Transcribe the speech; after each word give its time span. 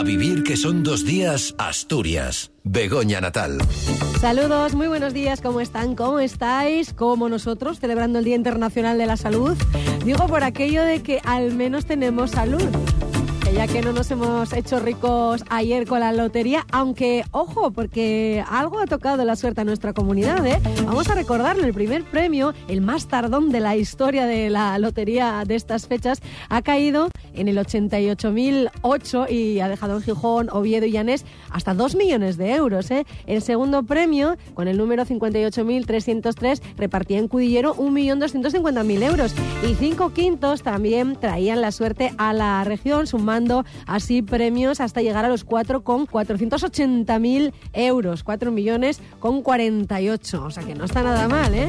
A 0.00 0.02
vivir 0.02 0.44
que 0.44 0.56
son 0.56 0.82
dos 0.82 1.04
días, 1.04 1.54
Asturias. 1.58 2.52
Begoña 2.64 3.20
Natal. 3.20 3.58
Saludos, 4.18 4.74
muy 4.74 4.88
buenos 4.88 5.12
días, 5.12 5.42
¿cómo 5.42 5.60
están? 5.60 5.94
¿Cómo 5.94 6.20
estáis? 6.20 6.94
Como 6.94 7.28
nosotros, 7.28 7.80
celebrando 7.80 8.18
el 8.18 8.24
Día 8.24 8.34
Internacional 8.34 8.96
de 8.96 9.04
la 9.04 9.18
Salud. 9.18 9.58
Digo 10.02 10.26
por 10.26 10.42
aquello 10.42 10.84
de 10.84 11.02
que 11.02 11.20
al 11.22 11.52
menos 11.52 11.84
tenemos 11.84 12.30
salud 12.30 12.66
ya 13.54 13.66
que 13.66 13.82
no 13.82 13.92
nos 13.92 14.10
hemos 14.10 14.52
hecho 14.52 14.78
ricos 14.78 15.42
ayer 15.48 15.86
con 15.86 16.00
la 16.00 16.12
lotería, 16.12 16.66
aunque, 16.70 17.24
ojo, 17.32 17.70
porque 17.72 18.44
algo 18.48 18.78
ha 18.78 18.86
tocado 18.86 19.24
la 19.24 19.34
suerte 19.34 19.62
a 19.62 19.64
nuestra 19.64 19.92
comunidad, 19.92 20.46
¿eh? 20.46 20.60
Vamos 20.84 21.08
a 21.08 21.14
recordarlo, 21.14 21.64
el 21.64 21.74
primer 21.74 22.04
premio, 22.04 22.54
el 22.68 22.80
más 22.80 23.08
tardón 23.08 23.50
de 23.50 23.60
la 23.60 23.76
historia 23.76 24.26
de 24.26 24.50
la 24.50 24.78
lotería 24.78 25.42
de 25.46 25.56
estas 25.56 25.86
fechas, 25.86 26.20
ha 26.48 26.62
caído 26.62 27.08
en 27.34 27.48
el 27.48 27.58
88.008 27.58 29.30
y 29.30 29.60
ha 29.60 29.68
dejado 29.68 29.96
en 29.96 30.02
Gijón, 30.02 30.48
Oviedo 30.50 30.86
y 30.86 30.92
Llanés 30.92 31.24
hasta 31.50 31.74
2 31.74 31.96
millones 31.96 32.36
de 32.36 32.54
euros, 32.54 32.90
¿eh? 32.90 33.04
El 33.26 33.42
segundo 33.42 33.82
premio, 33.82 34.36
con 34.54 34.68
el 34.68 34.76
número 34.76 35.04
58.303, 35.04 36.60
repartía 36.76 37.18
en 37.18 37.28
Cudillero 37.28 37.74
1.250.000 37.76 39.02
euros. 39.02 39.34
Y 39.68 39.74
cinco 39.74 40.10
quintos 40.10 40.62
también 40.62 41.16
traían 41.16 41.60
la 41.60 41.72
suerte 41.72 42.12
a 42.18 42.32
la 42.32 42.62
región, 42.64 43.06
sumando 43.06 43.39
así 43.86 44.22
premios 44.22 44.80
hasta 44.80 45.02
llegar 45.02 45.24
a 45.24 45.28
los 45.28 45.46
4,480.000 45.46 47.52
euros, 47.72 48.22
4 48.22 48.52
millones 48.52 49.00
con 49.18 49.42
48, 49.42 50.44
o 50.44 50.50
sea 50.50 50.62
que 50.62 50.74
no 50.74 50.84
está 50.84 51.02
nada 51.02 51.28
mal, 51.28 51.54
¿eh? 51.54 51.68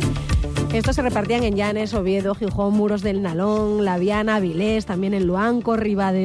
Estos 0.73 0.95
se 0.95 1.01
repartían 1.01 1.43
en 1.43 1.55
Llanes, 1.55 1.93
Oviedo, 1.93 2.33
Gijón, 2.33 2.73
Muros 2.73 3.01
del 3.01 3.21
Nalón, 3.21 3.83
Laviana, 3.83 4.39
Vilés, 4.39 4.85
también 4.85 5.13
en 5.13 5.27
Luanco, 5.27 5.75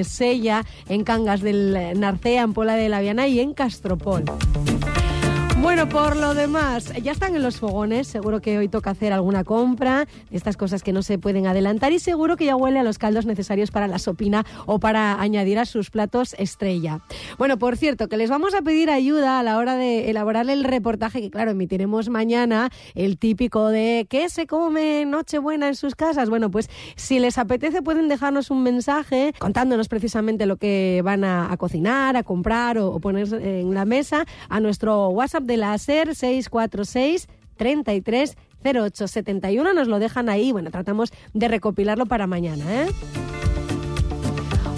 Sella, 0.05 0.65
en 0.89 1.05
Cangas 1.05 1.41
del 1.41 1.99
Narcea, 1.99 2.43
en 2.43 2.53
Pola 2.53 2.77
de 2.77 2.89
Laviana 2.89 3.27
y 3.27 3.41
en 3.41 3.55
Castropol. 3.55 4.25
Bueno, 5.63 5.89
por 5.89 6.17
lo 6.17 6.35
demás, 6.35 6.93
ya 7.03 7.13
están 7.13 7.35
en 7.35 7.43
los 7.43 7.59
fogones. 7.59 8.07
Seguro 8.07 8.41
que 8.41 8.59
hoy 8.59 8.69
toca 8.69 8.91
hacer 8.91 9.13
alguna 9.13 9.43
compra 9.43 10.07
estas 10.31 10.57
cosas 10.57 10.83
que 10.83 10.93
no 10.93 11.03
se 11.03 11.19
pueden 11.19 11.47
adelantar 11.47 11.93
y 11.93 11.99
seguro 11.99 12.37
que 12.37 12.45
ya 12.45 12.57
huele 12.57 12.79
a 12.79 12.83
los 12.83 12.99
caldos 12.99 13.25
necesarios 13.25 13.71
para 13.71 13.89
la 13.89 13.99
sopina 13.99 14.45
o 14.67 14.79
para 14.79 15.21
añadir 15.21 15.59
a 15.59 15.65
sus 15.65 15.91
platos 15.91 16.37
estrella. 16.39 17.01
Bueno, 17.39 17.59
por 17.59 17.77
cierto, 17.79 18.09
que 18.09 18.19
les 18.19 18.29
vamos 18.29 18.55
a 18.55 18.61
pedir 18.63 18.91
ayuda 18.91 19.41
a 19.41 19.43
la 19.43 19.57
hora 19.57 19.77
de 19.77 20.11
elaborar 20.11 20.49
el 20.51 20.63
reportaje 20.63 21.23
que, 21.23 21.31
claro, 21.31 21.53
emitiremos 21.53 22.11
mañana, 22.11 22.71
el 22.95 23.19
típico 23.19 23.69
de 23.69 24.07
¿qué 24.11 24.29
se 24.29 24.47
come 24.47 25.05
Nochebuena 25.07 25.69
en 25.69 25.75
sus 25.75 25.95
casas? 25.95 26.29
Bueno, 26.29 26.51
pues 26.51 26.69
si 26.97 27.19
les 27.19 27.39
apetece 27.39 27.81
pueden 27.81 28.09
dejarnos 28.09 28.51
un 28.51 28.63
mensaje 28.63 29.33
contándonos 29.39 29.89
precisamente 29.89 30.45
lo 30.45 30.59
que 30.59 31.01
van 31.03 31.25
a, 31.25 31.55
cocinar, 31.57 32.17
a 32.17 32.23
comprar 32.23 32.77
o, 32.79 32.93
o 32.93 33.01
poner 33.01 33.33
en 33.33 33.75
la 33.75 33.87
mesa 33.87 34.27
a 34.51 34.61
nuestro 34.61 35.09
WhatsApp 35.09 35.46
de 35.47 35.57
la 35.57 35.77
SER 35.79 36.15
646 36.15 37.29
33 37.57 38.37
0871. 38.65 39.73
Nos 39.73 39.89
lo 39.89 39.99
dejan 39.99 40.29
ahí. 40.29 40.53
Bueno, 40.53 40.71
tratamos 40.71 41.13
de 41.33 41.49
recopilarlo 41.49 42.07
para 42.07 42.27
mañana, 42.27 42.65
¿eh? 42.85 42.89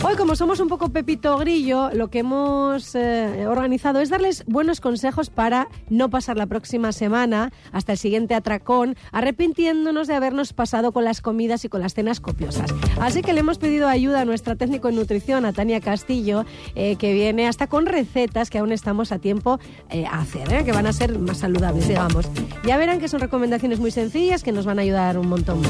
Hoy, 0.00 0.14
como 0.14 0.36
somos 0.36 0.60
un 0.60 0.68
poco 0.68 0.90
Pepito 0.90 1.36
Grillo, 1.38 1.90
lo 1.92 2.08
que 2.08 2.20
hemos 2.20 2.94
eh, 2.94 3.46
organizado 3.48 4.00
es 4.00 4.10
darles 4.10 4.44
buenos 4.46 4.80
consejos 4.80 5.28
para 5.28 5.68
no 5.90 6.08
pasar 6.08 6.36
la 6.36 6.46
próxima 6.46 6.92
semana 6.92 7.52
hasta 7.72 7.92
el 7.92 7.98
siguiente 7.98 8.36
atracón 8.36 8.96
arrepintiéndonos 9.10 10.06
de 10.06 10.14
habernos 10.14 10.52
pasado 10.52 10.92
con 10.92 11.04
las 11.04 11.20
comidas 11.20 11.64
y 11.64 11.68
con 11.68 11.80
las 11.80 11.94
cenas 11.94 12.20
copiosas. 12.20 12.72
Así 13.00 13.22
que 13.22 13.32
le 13.32 13.40
hemos 13.40 13.58
pedido 13.58 13.88
ayuda 13.88 14.20
a 14.20 14.24
nuestra 14.24 14.54
técnico 14.54 14.88
en 14.88 14.94
nutrición, 14.94 15.44
a 15.44 15.52
Tania 15.52 15.80
Castillo, 15.80 16.44
eh, 16.76 16.94
que 16.94 17.12
viene 17.12 17.48
hasta 17.48 17.66
con 17.66 17.84
recetas 17.84 18.50
que 18.50 18.58
aún 18.58 18.70
estamos 18.70 19.10
a 19.10 19.18
tiempo 19.18 19.58
eh, 19.90 20.06
a 20.06 20.20
hacer, 20.20 20.64
que 20.64 20.72
van 20.72 20.86
a 20.86 20.92
ser 20.92 21.18
más 21.18 21.38
saludables, 21.38 21.88
digamos. 21.88 22.28
Ya 22.64 22.76
verán 22.76 23.00
que 23.00 23.08
son 23.08 23.18
recomendaciones 23.18 23.80
muy 23.80 23.90
sencillas 23.90 24.44
que 24.44 24.52
nos 24.52 24.64
van 24.64 24.78
a 24.78 24.82
ayudar 24.82 25.18
un 25.18 25.28
montón. 25.28 25.60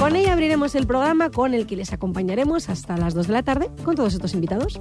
Con 0.00 0.16
ella 0.16 0.32
abriremos 0.32 0.74
el 0.74 0.86
programa 0.86 1.30
con 1.30 1.52
el 1.52 1.66
que 1.66 1.76
les 1.76 1.92
acompañaremos 1.92 2.70
hasta 2.70 2.96
las 2.96 3.12
2 3.12 3.26
de 3.26 3.32
la 3.32 3.42
tarde 3.42 3.65
con 3.84 3.94
todos 3.94 4.14
estos 4.14 4.34
invitados. 4.34 4.80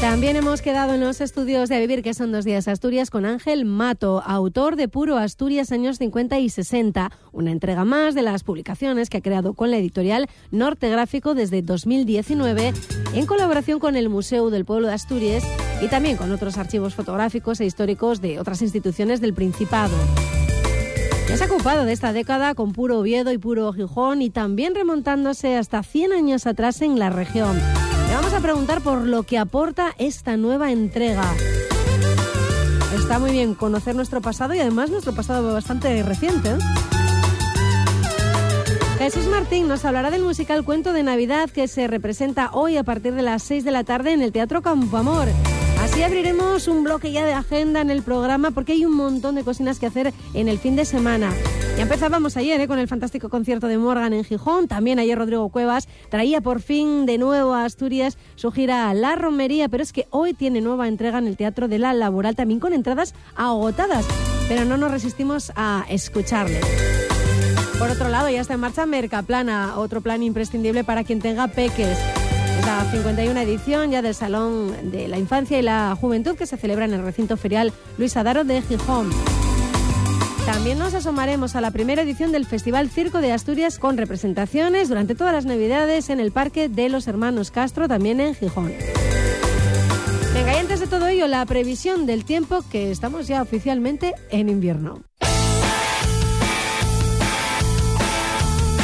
También 0.00 0.34
hemos 0.34 0.62
quedado 0.62 0.94
en 0.94 1.00
los 1.00 1.20
estudios 1.20 1.68
de 1.68 1.78
Vivir, 1.78 2.02
que 2.02 2.14
son 2.14 2.32
dos 2.32 2.46
días 2.46 2.68
Asturias, 2.68 3.10
con 3.10 3.26
Ángel 3.26 3.66
Mato, 3.66 4.22
autor 4.24 4.76
de 4.76 4.88
Puro 4.88 5.18
Asturias 5.18 5.72
años 5.72 5.98
50 5.98 6.38
y 6.38 6.48
60, 6.48 7.12
una 7.32 7.52
entrega 7.52 7.84
más 7.84 8.14
de 8.14 8.22
las 8.22 8.42
publicaciones 8.42 9.10
que 9.10 9.18
ha 9.18 9.20
creado 9.20 9.52
con 9.52 9.70
la 9.70 9.76
editorial 9.76 10.28
Norte 10.50 10.88
Gráfico 10.88 11.34
desde 11.34 11.60
2019, 11.60 12.72
en 13.12 13.26
colaboración 13.26 13.78
con 13.78 13.94
el 13.94 14.08
Museo 14.08 14.48
del 14.48 14.64
Pueblo 14.64 14.88
de 14.88 14.94
Asturias 14.94 15.44
y 15.82 15.88
también 15.88 16.16
con 16.16 16.32
otros 16.32 16.56
archivos 16.56 16.94
fotográficos 16.94 17.60
e 17.60 17.66
históricos 17.66 18.22
de 18.22 18.40
otras 18.40 18.62
instituciones 18.62 19.20
del 19.20 19.34
Principado. 19.34 19.94
Ya 21.30 21.36
se 21.36 21.44
ha 21.44 21.46
ocupado 21.46 21.84
de 21.84 21.92
esta 21.92 22.12
década 22.12 22.56
con 22.56 22.72
puro 22.72 22.98
Oviedo 22.98 23.30
y 23.30 23.38
puro 23.38 23.72
Gijón 23.72 24.20
y 24.20 24.30
también 24.30 24.74
remontándose 24.74 25.56
hasta 25.56 25.84
100 25.84 26.12
años 26.12 26.44
atrás 26.44 26.82
en 26.82 26.98
la 26.98 27.08
región. 27.08 27.56
Le 28.08 28.14
vamos 28.16 28.34
a 28.34 28.40
preguntar 28.40 28.80
por 28.80 29.06
lo 29.06 29.22
que 29.22 29.38
aporta 29.38 29.94
esta 29.98 30.36
nueva 30.36 30.72
entrega. 30.72 31.22
Está 32.96 33.20
muy 33.20 33.30
bien 33.30 33.54
conocer 33.54 33.94
nuestro 33.94 34.20
pasado 34.20 34.54
y 34.54 34.58
además 34.58 34.90
nuestro 34.90 35.14
pasado 35.14 35.52
bastante 35.52 36.02
reciente. 36.02 36.50
¿eh? 36.50 36.58
Jesús 38.98 39.28
Martín 39.28 39.68
nos 39.68 39.84
hablará 39.84 40.10
del 40.10 40.24
musical 40.24 40.64
Cuento 40.64 40.92
de 40.92 41.04
Navidad 41.04 41.48
que 41.48 41.68
se 41.68 41.86
representa 41.86 42.50
hoy 42.54 42.76
a 42.76 42.82
partir 42.82 43.14
de 43.14 43.22
las 43.22 43.44
6 43.44 43.64
de 43.64 43.70
la 43.70 43.84
tarde 43.84 44.14
en 44.14 44.22
el 44.22 44.32
Teatro 44.32 44.62
Campo 44.62 44.96
Amor. 44.96 45.28
Así 46.00 46.06
abriremos 46.06 46.66
un 46.66 46.82
bloque 46.82 47.12
ya 47.12 47.26
de 47.26 47.34
agenda 47.34 47.82
en 47.82 47.90
el 47.90 48.02
programa 48.02 48.52
porque 48.52 48.72
hay 48.72 48.86
un 48.86 48.96
montón 48.96 49.34
de 49.34 49.44
cocinas 49.44 49.78
que 49.78 49.84
hacer 49.84 50.14
en 50.32 50.48
el 50.48 50.58
fin 50.58 50.74
de 50.74 50.86
semana. 50.86 51.30
Ya 51.76 51.82
empezábamos 51.82 52.38
ayer 52.38 52.58
¿eh? 52.58 52.66
con 52.66 52.78
el 52.78 52.88
fantástico 52.88 53.28
concierto 53.28 53.66
de 53.66 53.76
Morgan 53.76 54.14
en 54.14 54.24
Gijón. 54.24 54.66
También 54.66 54.98
ayer 54.98 55.18
Rodrigo 55.18 55.50
Cuevas 55.50 55.88
traía 56.08 56.40
por 56.40 56.62
fin 56.62 57.04
de 57.04 57.18
nuevo 57.18 57.52
a 57.52 57.66
Asturias 57.66 58.16
su 58.34 58.50
gira 58.50 58.94
La 58.94 59.14
Romería, 59.14 59.68
pero 59.68 59.82
es 59.82 59.92
que 59.92 60.06
hoy 60.08 60.32
tiene 60.32 60.62
nueva 60.62 60.88
entrega 60.88 61.18
en 61.18 61.26
el 61.26 61.36
Teatro 61.36 61.68
de 61.68 61.78
la 61.78 61.92
Laboral, 61.92 62.34
también 62.34 62.60
con 62.60 62.72
entradas 62.72 63.14
agotadas. 63.36 64.06
Pero 64.48 64.64
no 64.64 64.78
nos 64.78 64.90
resistimos 64.90 65.52
a 65.54 65.84
escucharle. 65.90 66.62
Por 67.78 67.90
otro 67.90 68.08
lado, 68.08 68.30
ya 68.30 68.40
está 68.40 68.54
en 68.54 68.60
marcha 68.60 68.86
Mercaplana, 68.86 69.74
otro 69.76 70.00
plan 70.00 70.22
imprescindible 70.22 70.82
para 70.82 71.04
quien 71.04 71.20
tenga 71.20 71.46
peques 71.48 71.98
la 72.70 72.84
51 72.84 73.40
edición 73.40 73.90
ya 73.90 74.00
del 74.00 74.14
Salón 74.14 74.92
de 74.92 75.08
la 75.08 75.18
Infancia 75.18 75.58
y 75.58 75.62
la 75.62 75.96
Juventud 76.00 76.36
que 76.36 76.46
se 76.46 76.56
celebra 76.56 76.84
en 76.84 76.92
el 76.92 77.02
recinto 77.02 77.36
ferial 77.36 77.72
Luis 77.98 78.16
Adaro 78.16 78.44
de 78.44 78.62
Gijón. 78.62 79.10
También 80.46 80.78
nos 80.78 80.94
asomaremos 80.94 81.56
a 81.56 81.60
la 81.60 81.72
primera 81.72 82.02
edición 82.02 82.30
del 82.30 82.46
Festival 82.46 82.88
Circo 82.88 83.20
de 83.20 83.32
Asturias 83.32 83.80
con 83.80 83.96
representaciones 83.96 84.88
durante 84.88 85.16
todas 85.16 85.32
las 85.32 85.46
Navidades 85.46 86.10
en 86.10 86.20
el 86.20 86.30
Parque 86.30 86.68
de 86.68 86.88
los 86.88 87.08
Hermanos 87.08 87.50
Castro, 87.50 87.88
también 87.88 88.20
en 88.20 88.36
Gijón. 88.36 88.72
Venga, 90.32 90.54
y 90.54 90.58
antes 90.58 90.78
de 90.78 90.86
todo 90.86 91.08
ello, 91.08 91.26
la 91.26 91.44
previsión 91.46 92.06
del 92.06 92.24
tiempo 92.24 92.62
que 92.70 92.92
estamos 92.92 93.26
ya 93.26 93.42
oficialmente 93.42 94.14
en 94.30 94.48
invierno. 94.48 95.09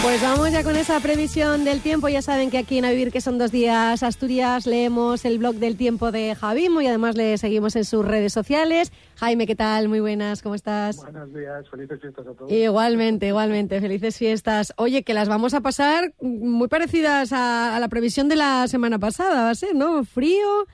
Pues 0.07 0.23
vamos 0.23 0.53
ya 0.53 0.63
con 0.63 0.77
esa 0.77 1.01
previsión 1.01 1.65
del 1.65 1.81
tiempo. 1.81 2.09
Ya 2.09 2.23
saben 2.23 2.49
que 2.49 2.59
aquí 2.59 2.79
en 2.79 2.85
A 2.85 2.91
Vivir, 2.91 3.11
que 3.11 3.21
son 3.21 3.39
dos 3.39 3.51
días 3.51 4.05
Asturias, 4.05 4.65
leemos 4.65 5.25
el 5.25 5.39
blog 5.39 5.57
del 5.57 5.77
tiempo 5.77 6.13
de 6.13 6.37
Javimo 6.37 6.81
y 6.81 6.87
además 6.87 7.17
le 7.17 7.37
seguimos 7.39 7.75
en 7.75 7.85
sus 7.85 8.07
redes 8.07 8.33
sociales. 8.33 8.93
Jaime, 9.17 9.49
¿qué 9.49 9.57
tal? 9.57 9.89
Muy 9.89 9.99
buenas, 9.99 10.43
¿cómo 10.43 10.55
estás? 10.55 11.03
Buenos 11.03 11.35
días, 11.35 11.69
felices 11.69 12.01
fiestas 12.01 12.25
a 12.25 12.35
todos. 12.35 12.53
Igualmente, 12.53 13.27
igualmente, 13.27 13.81
felices 13.81 14.17
fiestas. 14.17 14.73
Oye, 14.77 15.03
que 15.03 15.13
las 15.13 15.29
vamos 15.29 15.55
a 15.55 15.61
pasar 15.61 16.13
muy 16.21 16.69
parecidas 16.69 17.33
a, 17.33 17.77
la 17.81 17.89
previsión 17.89 18.29
de 18.29 18.37
la 18.37 18.69
semana 18.69 19.01
pasada, 19.01 19.43
va 19.43 19.51
a 19.51 19.55
ser, 19.57 19.75
¿no? 19.75 20.05
Frío 20.05 20.67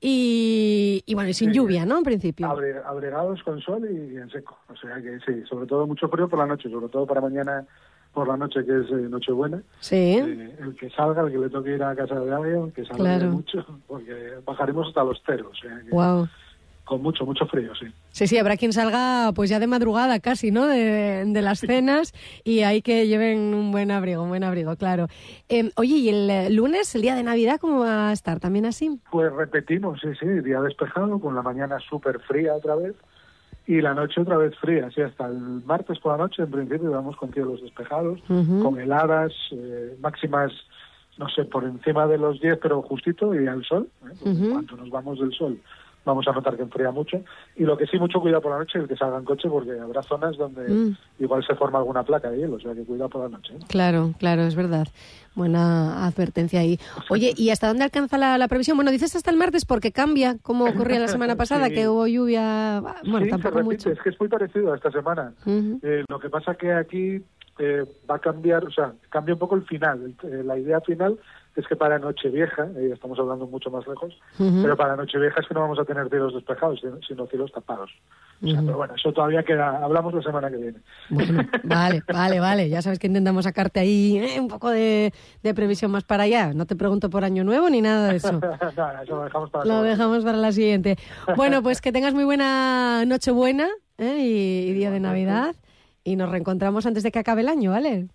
y, 0.00 1.04
bueno, 1.14 1.30
y 1.30 1.34
sin 1.34 1.52
lluvia, 1.52 1.86
¿no? 1.86 1.98
En 1.98 2.02
principio. 2.02 2.48
Abregados 2.48 3.40
con 3.44 3.60
sol 3.60 3.86
y 3.88 4.16
en 4.16 4.28
seco. 4.30 4.58
O 4.68 4.74
sea 4.74 4.96
que 4.96 5.20
sí, 5.24 5.46
sobre 5.48 5.68
todo 5.68 5.86
mucho 5.86 6.08
frío 6.08 6.28
por 6.28 6.40
la 6.40 6.46
noche, 6.46 6.68
sobre 6.68 6.88
todo 6.88 7.06
para 7.06 7.20
mañana 7.20 7.64
por 8.12 8.28
la 8.28 8.36
noche, 8.36 8.64
que 8.64 8.80
es 8.80 8.90
eh, 8.90 9.08
Nochebuena. 9.08 9.62
Sí. 9.80 9.96
Eh, 9.96 10.56
el 10.60 10.74
que 10.76 10.90
salga, 10.90 11.22
el 11.22 11.32
que 11.32 11.38
le 11.38 11.50
toque 11.50 11.74
ir 11.74 11.82
a 11.82 11.94
casa 11.94 12.18
de 12.18 12.34
alguien, 12.34 12.72
que 12.72 12.84
salga 12.84 13.18
mucho, 13.26 13.64
porque 13.86 14.34
bajaremos 14.44 14.88
hasta 14.88 15.04
los 15.04 15.22
ceros. 15.24 15.60
wow. 15.90 16.28
Con 16.84 17.02
mucho, 17.02 17.24
mucho 17.24 17.46
frío, 17.46 17.72
sí. 17.76 17.86
Sí, 18.10 18.26
sí, 18.26 18.36
habrá 18.36 18.56
quien 18.56 18.72
salga 18.72 19.30
pues 19.32 19.48
ya 19.48 19.60
de 19.60 19.68
madrugada 19.68 20.18
casi, 20.18 20.50
¿no? 20.50 20.66
De, 20.66 21.24
las 21.40 21.60
cenas 21.60 22.12
y 22.42 22.62
hay 22.62 22.82
que 22.82 23.06
lleven 23.06 23.54
un 23.54 23.70
buen 23.70 23.92
abrigo, 23.92 24.24
un 24.24 24.30
buen 24.30 24.42
abrigo, 24.42 24.74
claro. 24.74 25.06
Em, 25.48 25.70
oye, 25.76 25.94
¿y 25.94 26.08
el 26.08 26.28
eh, 26.28 26.50
lunes, 26.50 26.92
el 26.96 27.02
día 27.02 27.14
de 27.14 27.22
Navidad, 27.22 27.60
cómo 27.60 27.78
va 27.78 28.08
a 28.08 28.12
estar? 28.12 28.40
¿También 28.40 28.66
así? 28.66 28.98
Pues 29.12 29.32
repetimos, 29.32 30.00
sí, 30.00 30.08
sí, 30.18 30.26
día 30.26 30.60
despejado, 30.60 31.20
con 31.20 31.36
la 31.36 31.42
mañana 31.42 31.78
súper 31.78 32.18
fría 32.22 32.54
otra 32.54 32.74
vez 32.74 32.96
y 33.66 33.80
la 33.80 33.94
noche 33.94 34.20
otra 34.20 34.36
vez 34.36 34.56
fría, 34.58 34.86
así 34.86 35.00
hasta 35.00 35.26
el 35.26 35.62
martes 35.64 35.98
por 35.98 36.12
la 36.12 36.24
noche 36.24 36.42
en 36.42 36.50
principio 36.50 36.90
vamos 36.90 37.16
con 37.16 37.32
cielos 37.32 37.62
despejados, 37.62 38.20
con 38.26 38.80
heladas, 38.80 39.32
eh, 39.52 39.96
máximas, 40.00 40.52
no 41.18 41.28
sé, 41.28 41.44
por 41.44 41.64
encima 41.64 42.06
de 42.06 42.18
los 42.18 42.40
10 42.40 42.58
pero 42.62 42.82
justito 42.82 43.34
y 43.34 43.46
al 43.46 43.64
sol, 43.64 43.88
¿eh? 44.04 44.14
Porque 44.22 44.48
cuando 44.50 44.76
nos 44.76 44.90
vamos 44.90 45.20
del 45.20 45.32
sol 45.32 45.58
vamos 46.04 46.26
a 46.28 46.32
notar 46.32 46.56
que 46.56 46.62
enfría 46.62 46.90
mucho. 46.90 47.22
Y 47.56 47.64
lo 47.64 47.76
que 47.76 47.86
sí, 47.86 47.98
mucho 47.98 48.20
cuidado 48.20 48.40
por 48.42 48.52
la 48.52 48.58
noche 48.58 48.78
es 48.78 48.88
que 48.88 48.96
salgan 48.96 49.24
coche 49.24 49.48
porque 49.48 49.78
habrá 49.78 50.02
zonas 50.02 50.36
donde 50.36 50.62
Mm. 50.68 50.96
igual 51.20 51.44
se 51.46 51.54
forma 51.54 51.78
alguna 51.78 52.02
placa 52.02 52.30
de 52.30 52.38
hielo, 52.38 52.56
o 52.56 52.60
sea 52.60 52.74
que 52.74 52.84
cuidado 52.84 53.10
por 53.10 53.22
la 53.22 53.28
noche. 53.36 53.54
Claro, 53.68 54.12
claro, 54.18 54.42
es 54.42 54.54
verdad. 54.54 54.86
Buena 55.34 56.06
advertencia 56.06 56.60
ahí. 56.60 56.78
Oye, 57.08 57.32
¿y 57.36 57.50
hasta 57.50 57.68
dónde 57.68 57.84
alcanza 57.84 58.18
la, 58.18 58.36
la 58.36 58.48
previsión? 58.48 58.76
Bueno, 58.76 58.90
dices 58.90 59.14
hasta 59.14 59.30
el 59.30 59.36
martes 59.36 59.64
porque 59.64 59.92
cambia, 59.92 60.36
como 60.42 60.64
ocurría 60.64 60.98
la 60.98 61.08
semana 61.08 61.36
pasada, 61.36 61.66
Sí. 61.68 61.74
que 61.74 61.88
hubo 61.88 62.06
lluvia, 62.06 62.80
bueno, 62.80 63.18
sí, 63.18 63.24
se 63.24 63.30
tampoco 63.30 63.58
repite, 63.58 63.74
mucho. 63.76 63.90
es 63.92 64.00
que 64.00 64.08
es 64.10 64.20
muy 64.20 64.28
parecido 64.28 64.72
a 64.72 64.76
esta 64.76 64.90
semana. 64.90 65.32
Eh, 65.46 66.04
lo 66.08 66.18
que 66.18 66.28
pasa 66.30 66.54
que 66.56 66.72
aquí 66.72 67.22
eh, 67.58 67.84
va 68.10 68.16
a 68.16 68.18
cambiar, 68.18 68.64
o 68.64 68.70
sea, 68.70 68.92
cambia 69.10 69.34
un 69.34 69.38
poco 69.38 69.54
el 69.54 69.62
final. 69.64 70.14
El- 70.22 70.30
eh, 70.32 70.42
la 70.44 70.58
idea 70.58 70.80
final 70.80 71.18
es 71.56 71.66
que 71.66 71.76
para 71.76 71.98
Nochevieja, 71.98 72.68
eh, 72.76 72.90
estamos 72.94 73.18
hablando 73.18 73.46
mucho 73.46 73.70
más 73.70 73.86
lejos, 73.86 74.14
pero 74.38 74.76
para 74.76 74.96
Nochevieja 74.96 75.40
es 75.40 75.48
que 75.48 75.54
no 75.54 75.60
vamos 75.60 75.78
a 75.78 75.84
tener 75.84 76.08
cielos 76.08 76.32
despejados, 76.34 76.80
sino- 77.06 77.26
cielos 77.26 77.52
tapados. 77.52 77.90
O 78.42 78.46
sea, 78.46 78.60
Pero 78.64 78.76
bueno, 78.78 78.94
eso 78.94 79.12
todavía 79.12 79.42
queda, 79.42 79.84
hablamos 79.84 80.14
la 80.14 80.22
semana 80.22 80.48
que 80.50 80.56
viene. 80.56 80.78
Bueno, 81.10 81.42
vale, 81.64 82.02
vale, 82.10 82.40
vale. 82.40 82.68
Ya 82.70 82.80
sabes 82.80 82.98
que 82.98 83.06
intentamos 83.08 83.44
sacarte 83.44 83.80
ahí 83.80 84.16
eh, 84.18 84.40
un 84.40 84.48
poco 84.48 84.70
de, 84.70 85.12
de 85.42 85.54
previsión 85.54 85.90
más 85.90 86.04
para 86.04 86.22
allá. 86.22 86.54
No 86.54 86.64
te 86.66 86.74
pregunto 86.76 87.10
por 87.10 87.24
año 87.24 87.44
nuevo 87.44 87.68
ni 87.68 87.82
nada 87.82 88.08
de 88.08 88.16
eso. 88.16 88.28
Eso 89.02 89.16
lo 89.16 89.24
dejamos 89.24 89.50
para 89.50 89.64
la 89.64 89.68
Lo 89.68 89.74
semana. 89.80 89.90
dejamos 89.90 90.24
para 90.24 90.38
la 90.38 90.52
siguiente. 90.52 90.96
Bueno, 91.36 91.62
pues 91.62 91.80
que 91.82 91.92
tengas 91.92 92.14
muy 92.14 92.24
buena 92.24 93.04
Nochebuena 93.04 93.68
¿eh? 93.98 94.16
y, 94.20 94.70
y 94.70 94.72
día 94.72 94.90
de 94.90 95.00
Navidad. 95.00 95.54
Y 96.02 96.16
nos 96.16 96.30
reencontramos 96.30 96.86
antes 96.86 97.02
de 97.02 97.12
que 97.12 97.18
acabe 97.18 97.42
el 97.42 97.48
año, 97.50 97.72
¿vale? 97.72 98.08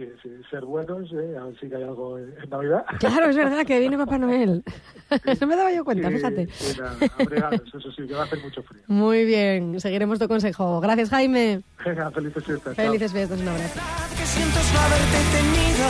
Sí, 0.00 0.08
sí, 0.22 0.30
ser 0.50 0.64
buenos, 0.64 1.12
eh, 1.12 1.36
a 1.38 1.44
ver 1.44 1.60
si 1.60 1.66
hay 1.66 1.82
algo 1.82 2.16
en, 2.16 2.32
en 2.42 2.48
Navidad. 2.48 2.86
Claro, 3.00 3.26
es 3.28 3.36
verdad 3.36 3.66
que 3.66 3.78
viene 3.78 3.98
Papá 3.98 4.16
Noel. 4.16 4.64
No 5.40 5.46
me 5.46 5.56
daba 5.56 5.70
yo 5.74 5.84
cuenta, 5.84 6.08
Sí, 6.08 6.14
fíjate. 6.14 6.48
sí, 6.52 6.80
abrigados, 7.18 7.62
eso 7.74 7.92
sí, 7.92 8.06
que 8.06 8.14
va 8.14 8.20
a 8.22 8.24
hacer 8.24 8.38
mucho 8.40 8.62
frío. 8.62 8.80
Muy 8.86 9.26
bien, 9.26 9.78
seguiremos 9.78 10.18
tu 10.18 10.26
consejo. 10.26 10.80
Gracias, 10.80 11.10
Jaime. 11.10 11.60
Venga, 11.84 12.10
felices 12.12 12.42
fiestas. 12.44 12.76
chao. 12.76 12.86
Felices 12.86 13.12
fiestas, 13.12 13.40
un 13.40 13.48
abrazo. 13.48 13.80
que 14.16 14.24
siento 14.24 14.58
es 14.58 14.72
no 14.72 14.80
haberte 14.80 15.18
tenido. 15.36 15.86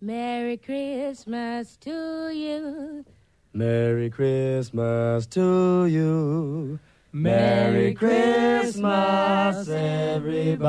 Merry 0.00 0.58
Christmas 0.58 1.78
to 1.80 2.30
you. 2.30 3.04
Merry 3.52 4.10
Christmas 4.10 5.26
to 5.28 5.86
you. 5.88 6.78
Merry 7.16 7.94
Christmas, 7.94 9.68
everybody. 9.68 10.64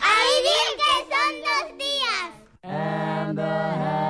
¡Ahí 0.00 0.42
bien 0.42 0.74
que 0.76 0.92
son 1.06 1.34
dos 1.46 1.78
días! 1.78 2.34
And 2.64 3.38
a 3.38 4.07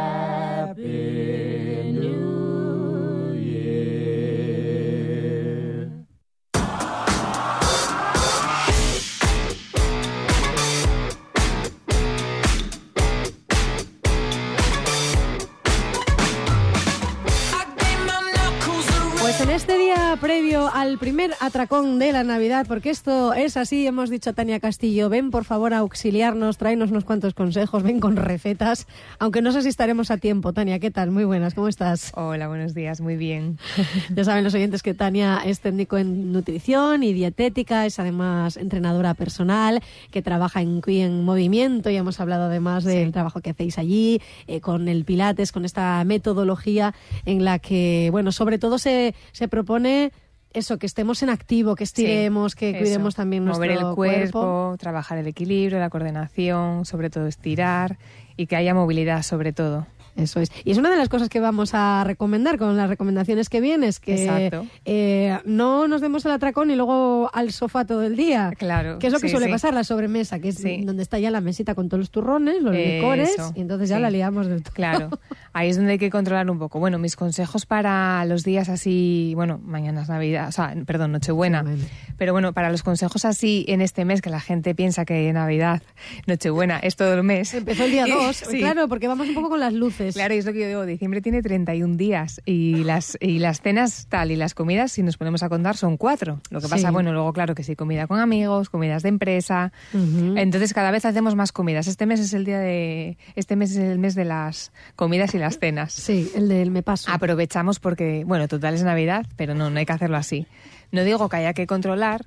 Pues 19.38 19.49
en 19.49 19.55
este 19.55 19.79
día 19.79 20.19
previo 20.20 20.69
al 20.75 20.99
primer 20.99 21.32
atracón 21.38 22.00
de 22.00 22.11
la 22.11 22.25
Navidad, 22.25 22.67
porque 22.67 22.90
esto 22.90 23.35
es 23.35 23.56
así, 23.56 23.87
hemos 23.87 24.11
dicho 24.11 24.31
a 24.31 24.32
Tania 24.32 24.58
Castillo, 24.58 25.08
ven 25.08 25.31
por 25.31 25.44
favor 25.44 25.75
a 25.75 25.79
auxiliarnos, 25.79 26.58
tráenos 26.58 26.90
unos 26.90 27.05
cuantos 27.05 27.35
consejos, 27.35 27.85
ven 27.85 28.00
con 28.00 28.17
recetas, 28.17 28.88
aunque 29.20 29.40
no 29.40 29.52
sé 29.52 29.62
si 29.62 29.69
estaremos 29.69 30.11
a 30.11 30.17
tiempo. 30.17 30.52
Tania, 30.52 30.81
¿qué 30.81 30.90
tal? 30.90 31.12
Muy 31.12 31.23
buenas, 31.23 31.55
¿cómo 31.55 31.69
estás? 31.69 32.11
Hola, 32.17 32.49
buenos 32.49 32.75
días, 32.75 33.00
muy 33.00 33.17
bien. 33.17 33.61
Ya 34.12 34.25
saben 34.25 34.43
los 34.43 34.55
oyentes 34.55 34.82
que 34.82 34.94
Tania 34.94 35.41
es 35.44 35.61
técnico 35.61 35.99
en 35.99 36.32
nutrición 36.32 37.05
y 37.05 37.12
dietética, 37.12 37.87
es 37.87 38.00
además 38.00 38.56
entrenadora 38.56 39.14
personal, 39.14 39.81
que 40.11 40.20
trabaja 40.20 40.62
en 40.62 41.23
Movimiento 41.23 41.91
y 41.91 41.96
hemos 41.96 42.19
hablado 42.19 42.44
además 42.44 42.82
del 42.82 43.12
trabajo 43.12 43.41
que 43.41 43.50
hacéis 43.50 43.79
allí, 43.79 44.20
eh, 44.49 44.61
con 44.61 44.88
el 44.88 45.05
Pilates, 45.05 45.52
con 45.52 45.64
esta 45.64 46.02
metodología 46.02 46.93
en 47.25 47.44
la 47.44 47.61
que, 47.61 48.08
bueno, 48.11 48.32
sobre 48.32 48.58
todo 48.58 48.79
se, 48.79 49.14
se 49.33 49.49
propone 49.49 50.13
eso, 50.53 50.79
que 50.79 50.87
estemos 50.87 51.23
en 51.23 51.31
activo, 51.31 51.75
que 51.75 51.85
estiremos, 51.85 52.55
que 52.55 52.71
Eso, 52.71 52.79
cuidemos 52.79 53.15
también 53.15 53.45
nuestro 53.45 53.67
Mover 53.67 53.79
el 53.79 53.95
cuerpo, 53.95 54.77
trabajar 54.79 55.19
el 55.19 55.27
equilibrio, 55.27 55.79
la 55.79 55.91
coordinación, 55.91 56.85
sobre 56.85 57.11
todo 57.11 57.27
estirar 57.27 57.99
y 58.37 58.47
que 58.47 58.57
haya 58.57 58.75
movilidad 58.75 59.23
sobre 59.23 59.53
todo. 59.53 59.87
Eso 60.19 60.41
es. 60.41 60.50
Y 60.65 60.73
es 60.73 60.79
una 60.79 60.91
de 60.91 60.97
las 60.97 61.09
cosas 61.09 61.29
que 61.29 61.41
vamos 61.41 61.70
a 61.75 62.03
recomendar 62.05 62.59
con 62.59 62.76
las 62.76 62.88
recomendaciones 62.88 63.49
que 63.49 63.61
vienes, 63.61 64.00
que 64.00 64.50
eh, 64.85 65.38
no 65.44 65.88
nos 65.88 66.00
demos 66.00 66.25
el 66.26 66.32
atracón 66.32 66.70
y 66.70 66.76
luego 66.76 67.31
al 67.32 67.53
sofá 67.53 67.87
todo 67.87 68.03
el 68.03 68.17
día. 68.17 68.53
Claro, 68.59 68.99
Que 68.99 69.06
es 69.06 69.12
lo 69.12 69.20
que 69.20 69.29
sí, 69.29 69.32
suele 69.32 69.47
sí. 69.47 69.53
pasar, 69.53 69.75
la 69.75 69.85
sobremesa, 69.85 70.41
que 70.41 70.49
es 70.49 70.56
Sí. 70.56 70.82
donde 70.85 71.03
está 71.03 71.19
ya 71.19 71.31
la 71.31 71.41
mesita 71.41 71.75
con 71.75 71.88
todos 71.88 72.00
los 72.00 72.11
turrones, 72.11 72.61
los 72.62 72.75
licores, 72.75 73.31
Eso, 73.31 73.53
y 73.55 73.61
entonces 73.61 73.88
ya 73.88 73.99
la 74.00 74.11
liamos 74.11 74.49
del 74.49 74.62
todo. 74.62 74.75
Claro, 74.75 75.11
ahí 75.53 75.69
es 75.70 75.76
donde 75.76 75.93
hay 75.93 75.99
que 75.99 76.11
controlar 76.11 76.50
un 76.50 76.59
poco. 76.59 76.79
Bueno, 76.81 76.99
mis 76.99 77.15
consejos 77.17 77.65
para 77.65 78.25
los 78.25 78.43
días 78.43 78.69
así, 78.69 79.32
bueno, 79.37 79.61
mañana 79.65 80.03
es 80.03 80.09
Navidad, 80.09 80.49
o 80.49 80.53
sea, 80.53 80.75
perdón, 80.85 81.12
Nochebuena. 81.12 81.62
Bueno. 81.62 81.85
Pero 82.17 82.32
bueno, 82.32 82.53
para 82.53 82.70
los 82.70 82.82
consejos 82.82 83.25
así 83.25 83.65
en 83.69 83.81
este 83.81 84.05
mes, 84.05 84.20
que 84.20 84.31
la 84.31 84.41
gente 84.41 84.75
piensa 84.75 85.05
que 85.05 85.32
Navidad, 85.32 85.81
Nochebuena 86.26 86.79
es 86.81 86.97
todo 86.97 87.15
el 87.15 87.23
mes. 87.23 87.55
Empezó 87.55 87.85
el 87.85 87.93
día 87.93 88.06
2, 88.09 88.37
Sí. 88.37 88.59
claro, 88.59 88.88
porque 88.88 89.06
vamos 89.09 89.29
un 89.29 89.35
poco 89.35 89.49
con 89.50 89.61
las 89.61 89.73
luces. 89.73 90.07
Claro, 90.14 90.34
y 90.34 90.38
es 90.38 90.46
lo 90.46 90.52
que 90.52 90.60
yo 90.60 90.69
digo, 90.69 90.87
diciembre 90.87 91.20
tiene 91.20 91.43
31 91.43 91.96
días 91.96 92.40
y 92.44 92.84
las, 92.84 93.16
y 93.20 93.38
las 93.38 93.60
cenas 93.60 94.06
tal 94.08 94.31
y 94.31 94.37
las 94.37 94.55
comidas, 94.55 94.93
si 94.93 95.02
nos 95.02 95.16
ponemos 95.16 95.43
a 95.43 95.49
contar, 95.49 95.76
son 95.76 95.96
cuatro. 95.96 96.40
Lo 96.50 96.60
que 96.60 96.69
pasa, 96.69 96.88
Sí. 96.88 96.93
bueno, 96.93 97.12
luego 97.12 97.32
claro 97.32 97.55
que 97.55 97.62
sí, 97.62 97.76
comida 97.76 98.06
con 98.06 98.20
amigos, 98.20 98.70
comidas 98.70 99.02
de 99.02 99.08
empresa. 99.08 99.72
Entonces 99.93 100.72
cada 100.72 100.90
vez 100.90 101.05
hacemos 101.05 101.34
más 101.34 101.52
comidas. 101.52 101.87
Este 101.87 102.06
mes 102.06 102.20
es 102.20 102.32
el 102.34 102.44
día 102.44 102.58
de, 102.58 103.16
este 103.37 103.56
mes 103.56 103.72
es 103.72 103.78
el 103.78 103.99
mes 103.99 104.14
de 104.14 104.25
las 104.25 104.72
comidas 104.96 105.34
y 105.34 105.38
las 105.38 105.58
cenas. 105.58 105.93
Sí, 105.93 106.31
el 106.34 106.49
del 106.49 106.70
me 106.70 106.82
paso. 106.82 107.10
Aprovechamos 107.10 107.81
porque, 107.81 108.25
bueno, 108.26 108.49
total 108.49 108.75
es 108.75 108.82
Navidad, 108.82 109.26
pero 109.37 109.55
no, 109.55 109.70
no 109.70 109.78
hay 109.78 109.87
que 109.87 109.93
hacerlo 109.93 110.16
así. 110.16 110.46
No 110.93 111.05
digo 111.05 111.28
que 111.28 111.37
haya 111.37 111.52
que 111.52 111.66
controlar, 111.66 112.25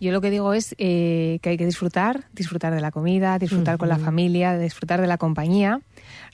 yo 0.00 0.12
lo 0.12 0.20
que 0.20 0.30
digo 0.30 0.52
es 0.54 0.74
eh, 0.78 1.38
que 1.42 1.50
hay 1.50 1.56
que 1.56 1.66
disfrutar, 1.66 2.24
disfrutar 2.32 2.74
de 2.74 2.80
la 2.80 2.90
comida, 2.90 3.38
disfrutar 3.38 3.78
con 3.78 3.88
la 3.88 3.98
familia, 3.98 4.56
disfrutar 4.58 5.00
de 5.00 5.06
la 5.06 5.18
compañía, 5.18 5.80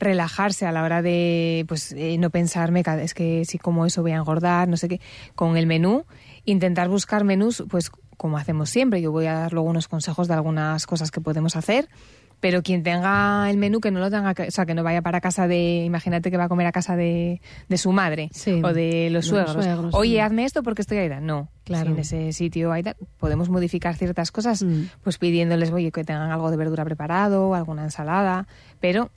relajarse 0.00 0.66
a 0.66 0.73
la 0.73 0.83
hora 0.83 1.02
de, 1.02 1.64
pues, 1.69 1.92
eh, 1.92 2.16
no 2.19 2.30
pensarme, 2.30 2.83
"Ca- 2.83 3.00
es 3.00 3.14
que 3.14 3.45
si 3.45 3.59
como 3.59 3.87
eso 3.87 4.02
voy 4.02 4.12
a 4.12 4.16
engordar, 4.16 4.66
no 4.69 4.76
sé 4.76 4.88
qué, 4.88 5.00
con 5.37 5.57
el 5.57 5.66
menú, 5.66 6.04
intentar 6.45 6.88
buscar 6.88 7.23
menús, 7.23 7.62
pues, 7.69 7.90
como 8.16 8.37
hacemos 8.38 8.69
siempre. 8.71 9.00
Yo 9.00 9.12
voy 9.12 9.26
a 9.26 9.35
dar 9.35 9.52
luego 9.52 9.69
unos 9.71 9.87
consejos 9.88 10.26
de 10.28 10.35
algunas 10.35 10.87
cosas 10.87 11.11
que 11.11 11.21
podemos 11.21 11.54
hacer. 11.57 11.88
Pero 12.40 12.62
quien 12.62 12.83
tenga 12.83 13.50
el 13.50 13.59
menú, 13.59 13.80
que 13.80 13.90
no 13.90 14.00
lo 14.00 14.11
tenga, 14.11 14.30
o 14.49 14.50
sea, 14.50 14.64
que 14.64 14.73
no 14.75 14.83
vaya 14.83 15.02
para 15.02 15.21
casa 15.21 15.47
de, 15.47 15.85
imagínate 15.85 16.30
que 16.30 16.38
va 16.38 16.45
a 16.45 16.49
comer 16.49 16.66
a 16.66 16.73
casa 16.73 16.97
de, 16.97 17.42
de 17.69 17.76
su 17.76 17.92
madre 17.92 18.30
Sí, 18.33 18.62
o 18.64 18.73
de 18.73 19.11
los 19.11 19.11
de 19.11 19.11
los 19.11 19.26
suegros. 19.26 19.52
suegros, 19.62 19.95
Oye, 19.95 20.12
sí. 20.14 20.19
hazme 20.21 20.47
esto 20.47 20.62
porque 20.62 20.80
estoy 20.80 20.97
ahí. 20.97 21.11
No, 21.21 21.50
Claro. 21.64 21.85
si 21.85 21.92
en 21.92 21.99
ese 21.99 22.33
sitio 22.33 22.73
tal, 22.83 22.97
podemos 23.19 23.50
modificar 23.50 23.95
ciertas 23.95 24.33
cosas, 24.33 24.62
Mm. 24.62 24.85
pues 25.02 25.19
pidiéndoles, 25.19 25.71
oye, 25.71 25.92
que 25.92 26.02
tengan 26.02 26.30
algo 26.30 26.50
de 26.50 26.57
verdura 26.57 26.83
preparado, 26.83 27.54
alguna 27.54 27.85
ensalada, 27.85 28.47
pero 28.80 29.11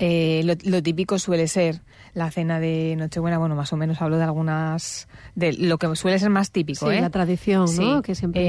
eh, 0.00 0.42
lo, 0.44 0.54
lo 0.64 0.82
típico 0.82 1.18
suele 1.18 1.46
ser 1.46 1.82
la 2.14 2.30
cena 2.30 2.58
de 2.60 2.94
Nochebuena, 2.98 3.38
bueno, 3.38 3.54
más 3.54 3.72
o 3.72 3.76
menos 3.76 4.00
hablo 4.02 4.16
de 4.18 4.24
algunas, 4.24 5.08
de 5.34 5.52
lo 5.52 5.78
que 5.78 5.94
suele 5.96 6.18
ser 6.18 6.30
más 6.30 6.50
típico, 6.50 6.88
Sí, 6.90 6.96
¿eh? 6.96 7.00
la 7.00 7.10
tradición, 7.10 7.62
¿no? 7.76 7.96
Sí. 7.96 8.02
Que 8.02 8.14
siempre... 8.14 8.42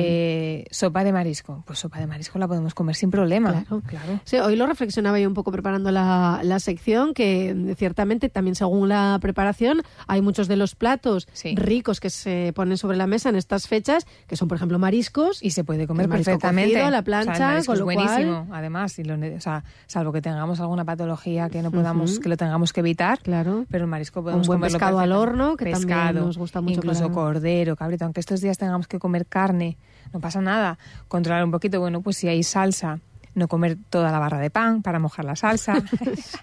Eh, 0.62 0.66
sopa 0.72 1.04
de 1.04 1.12
marisco, 1.14 1.64
pues 1.66 1.80
sopa 1.80 2.00
de 2.00 2.08
marisco 2.08 2.40
la 2.40 2.48
podemos 2.48 2.74
comer 2.74 2.96
sin 2.96 3.12
problema. 3.12 3.52
Claro. 3.64 3.82
claro. 3.86 4.20
Sí, 4.26 4.38
hoy 4.38 4.56
lo 4.56 4.66
reflexionaba 4.68 5.20
yo 5.20 5.28
un 5.28 5.34
poco 5.34 5.52
preparando 5.52 5.92
la, 5.92 6.42
la 6.44 6.60
sección, 6.60 7.14
que 7.14 7.76
ciertamente 7.78 8.30
también 8.30 8.56
según 8.56 8.90
la 8.90 9.18
preparación 9.22 9.82
hay 10.08 10.22
muchos 10.22 10.48
de 10.48 10.56
los 10.56 10.76
platos 10.76 11.28
Sí. 11.34 11.56
ricos 11.56 12.00
que 12.00 12.10
se 12.10 12.52
ponen 12.56 12.78
sobre 12.78 12.98
la 12.98 13.08
mesa 13.08 13.30
en 13.30 13.36
estas 13.36 13.68
fechas, 13.68 14.06
que 14.28 14.36
son 14.36 14.48
por 14.48 14.56
ejemplo 14.58 14.80
mariscos. 14.80 15.42
Y 15.44 15.52
se 15.52 15.64
puede 15.64 15.88
comer 15.88 16.10
perfectamente. 16.10 16.74
cocido, 16.74 16.90
la 16.92 17.00
O 17.00 17.02
sea, 17.02 17.04
plancha, 17.04 17.58
el 17.58 17.66
con 17.66 17.74
es 17.74 17.80
lo 17.80 17.86
buenísimo, 17.86 18.46
cual- 18.48 18.58
además, 18.60 18.92
si 18.94 19.04
lo 19.04 19.16
o 19.16 19.40
sea, 19.42 19.64
salvo 19.88 20.12
que 20.12 20.22
tengamos 20.22 20.60
alguna 20.60 20.86
patología 20.86 21.50
que 21.50 21.62
no 21.62 21.72
podamos, 21.72 22.20
que 22.20 22.30
lo 22.30 22.38
tengamos 22.38 22.74
que 22.74 22.80
evitar. 22.80 23.20
Claro. 23.20 23.51
Pero 23.70 23.84
el 23.86 23.90
marisco 23.90 24.20
Un 24.20 24.24
podemos 24.26 24.48
buen 24.48 24.60
comerlo 24.60 24.78
pescado 24.78 25.00
al 25.00 25.12
horno, 25.12 25.56
que 25.58 25.66
también 25.66 25.88
Pescado, 25.88 26.26
nos 26.26 26.38
gusta 26.38 26.62
mucho 26.62 26.76
Incluso 26.78 27.02
para- 27.04 27.14
cordero, 27.14 27.76
cabrito. 27.76 28.06
Aunque 28.06 28.20
estos 28.20 28.42
días 28.42 28.58
tengamos 28.58 28.88
que 28.88 29.00
comer 29.00 29.26
carne, 29.26 29.78
no 30.14 30.20
pasa 30.20 30.42
nada. 30.42 30.78
Controlar 31.08 31.44
un 31.44 31.52
poquito, 31.52 31.80
bueno, 31.80 32.02
pues 32.02 32.18
si 32.18 32.28
hay 32.28 32.44
salsa 32.44 33.00
no 33.34 33.48
comer 33.48 33.78
toda 33.90 34.12
la 34.12 34.20
barra 34.20 34.40
de 34.40 34.50
pan 34.50 34.82
para 34.82 35.00
mojar 35.00 35.24
la 35.24 35.36
salsa. 35.38 35.76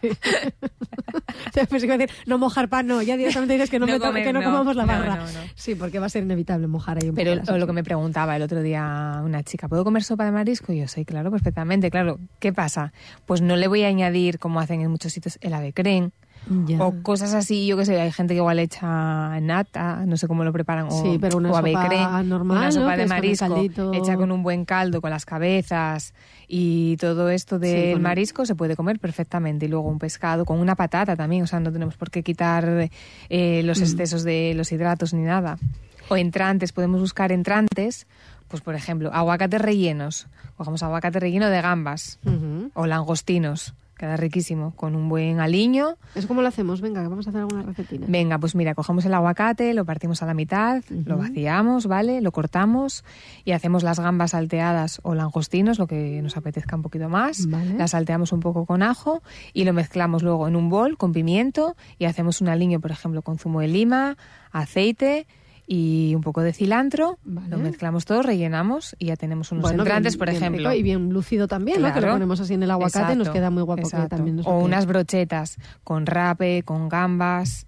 Pues 1.69 1.85
iba 1.85 1.95
a 1.95 1.99
decir, 1.99 2.15
no 2.27 2.39
mojar 2.39 2.69
pan, 2.69 2.87
no, 2.87 3.03
ya 3.03 3.17
directamente 3.17 3.55
dices 3.55 3.69
que 3.71 3.79
no, 3.79 3.87
No 3.87 3.93
me 3.95 3.99
to- 3.99 4.07
comer, 4.07 4.25
que 4.25 4.33
no 4.33 4.41
no. 4.41 4.47
comamos 4.47 4.77
la 4.77 4.85
barra. 4.87 5.17
no. 5.17 5.23
Sí, 5.55 5.75
porque 5.75 5.99
va 5.99 6.07
a 6.07 6.09
ser 6.09 6.23
inevitable 6.23 6.67
mojar 6.67 6.99
ahí 7.03 7.09
un 7.11 7.15
Pero 7.15 7.39
poco 7.41 7.59
lo 7.59 7.67
que 7.67 7.73
me 7.73 7.85
preguntaba 7.85 8.37
el 8.37 8.43
otro 8.43 8.63
día 8.63 9.21
una 9.25 9.43
chica, 9.43 9.69
¿puedo 9.69 9.85
comer 9.85 10.03
sopa 10.05 10.25
de 10.25 10.31
marisco? 10.31 10.73
Y 10.73 10.79
yo, 10.81 10.89
sí, 10.89 11.05
claro, 11.05 11.31
perfectamente, 11.31 11.91
claro. 11.91 12.19
¿Qué 12.39 12.53
pasa? 12.53 12.93
Pues 13.27 13.41
no 13.43 13.57
le 13.57 13.69
voy 13.69 13.83
a 13.85 13.89
añadir, 13.89 14.39
como 14.39 14.61
hacen 14.61 14.81
en 14.81 14.91
muchos 14.91 15.13
sitios, 15.13 15.39
el 15.43 15.53
ave 15.55 15.73
creme 15.73 16.11
Ya. 16.67 16.83
o 16.83 17.03
cosas 17.03 17.35
así, 17.35 17.67
yo 17.67 17.77
qué 17.77 17.85
sé, 17.85 18.01
hay 18.01 18.11
gente 18.11 18.33
que 18.35 18.39
igual 18.39 18.59
echa 18.59 19.39
nata, 19.41 20.05
no 20.07 20.17
sé 20.17 20.27
cómo 20.29 20.45
lo 20.45 20.53
preparan, 20.53 20.87
o, 20.87 21.03
Sí, 21.03 21.19
pero 21.21 21.37
una 21.39 21.51
o 21.51 21.55
sopa 21.57 22.23
normal, 22.23 22.57
una 22.59 22.73
sopa 22.73 22.93
Que 22.93 22.97
de 22.97 23.03
con 23.03 23.09
marisco 23.09 23.93
hecha 23.95 24.17
con 24.17 24.33
un 24.33 24.43
buen 24.43 24.65
caldo, 24.65 25.01
con 25.01 25.11
las 25.11 25.27
cabezas 25.27 26.15
y 26.47 26.97
todo 26.97 27.29
esto 27.29 27.59
del 27.59 28.01
marisco 28.01 28.47
se 28.47 28.55
puede 28.55 28.77
comer 28.77 28.99
perfectamente. 28.99 29.67
Y 29.67 29.69
luego 29.69 29.89
un 29.89 29.99
pescado 29.99 30.45
con 30.47 30.59
una 30.59 30.75
patata 30.75 31.17
también, 31.17 31.43
o 31.43 31.47
sea, 31.47 31.61
no 31.61 31.71
tenemos 31.73 31.97
por 31.97 32.11
qué 32.11 32.23
quitar 32.23 32.89
eh, 33.29 33.63
Mm. 33.63 33.67
los 33.67 33.81
excesos 33.83 34.23
de 34.25 34.53
los 34.57 34.73
hidratos 34.73 35.13
ni 35.15 35.23
nada. 35.23 35.59
O 36.09 36.17
entrantes, 36.17 36.73
podemos 36.73 37.01
buscar 37.01 37.33
entrantes, 37.33 38.07
pues 38.49 38.63
por 38.63 38.75
ejemplo, 38.75 39.11
aguacates 39.13 39.61
rellenos. 39.61 40.27
Cogemos 40.57 40.83
aguacate 40.83 41.21
relleno 41.21 41.51
de 41.51 41.61
gambas 41.61 42.19
o 42.75 42.87
langostinos, 42.87 43.75
queda 43.99 44.17
riquísimo, 44.17 44.73
con 44.77 44.95
un 44.95 45.09
buen 45.09 45.41
aliño. 45.41 45.97
¿Eso 46.15 46.29
cómo 46.29 46.41
lo 46.41 46.49
hacemos? 46.49 46.81
Venga, 46.81 47.07
vamos 47.07 47.27
a 47.27 47.31
hacer 47.31 47.41
alguna 47.41 47.63
recetina. 47.63 48.07
Venga, 48.09 48.39
pues 48.39 48.55
mira, 48.55 48.75
cogemos 48.75 49.05
el 49.05 49.13
aguacate, 49.13 49.75
lo 49.75 49.85
partimos 49.85 50.23
a 50.23 50.27
la 50.27 50.35
mitad, 50.35 50.83
lo 50.89 51.19
vaciamos, 51.19 51.87
¿vale? 51.87 52.21
Lo 52.21 52.33
cortamos 52.33 53.05
y 53.45 53.53
hacemos 53.53 53.83
las 53.83 54.01
gambas 54.01 54.31
salteadas 54.31 55.01
o 55.03 55.15
langostinos, 55.15 55.79
lo 55.79 55.87
que 55.87 56.23
nos 56.23 56.37
apetezca 56.37 56.77
un 56.77 56.83
poquito 56.83 57.09
más. 57.09 57.47
Vale. 57.47 57.75
Las 57.75 57.91
salteamos 57.91 58.33
un 58.33 58.41
poco 58.41 58.65
con 58.65 58.83
ajo 58.83 59.23
y 59.53 59.65
lo 59.65 59.73
mezclamos 59.73 60.23
luego 60.23 60.49
en 60.49 60.57
un 60.57 60.71
bol 60.71 60.97
con 60.97 61.13
pimiento 61.13 61.77
y 61.99 62.05
hacemos 62.05 62.41
un 62.41 62.49
aliño, 62.49 62.81
por 62.81 62.93
ejemplo, 62.93 63.23
con 63.23 63.39
zumo 63.39 63.61
de 63.61 63.69
lima, 63.69 64.17
aceite 64.53 65.27
y 65.71 66.15
un 66.15 66.23
poco 66.23 66.41
de 66.41 66.55
cilantro. 66.55 67.19
Vale. 67.25 67.51
Lo 67.51 67.59
mezclamos 67.59 68.07
todo, 68.07 68.23
rellenamos 68.23 68.97
y 68.99 69.07
ya 69.07 69.17
tenemos 69.17 69.53
unos 69.53 69.63
Bueno, 69.63 69.83
entrantes, 69.83 70.15
bien- 70.15 70.19
por 70.19 70.29
bien 70.31 70.43
ejemplo. 70.43 70.71
rico 70.71 70.81
y 70.81 70.83
bien 70.83 71.11
lucido 71.11 71.47
también, 71.47 71.83
¿no? 71.83 71.93
Que 71.93 72.01
lo 72.01 72.09
ponemos 72.13 72.41
así 72.41 72.55
en 72.55 72.63
el 72.63 72.71
aguacate 72.71 73.13
y 73.13 73.17
nos 73.17 73.27
Exacto, 73.29 73.33
queda 73.35 73.51
muy 73.51 73.63
guapo. 73.63 73.83
que 73.83 73.89
exacto. 73.89 74.17
también 74.17 74.37
nos 74.37 74.47
o 74.47 74.59
unas 74.59 74.87
brochetas 74.87 75.57
con 75.85 76.07
rape, 76.07 76.63
con 76.65 76.89
gambas, 76.89 77.67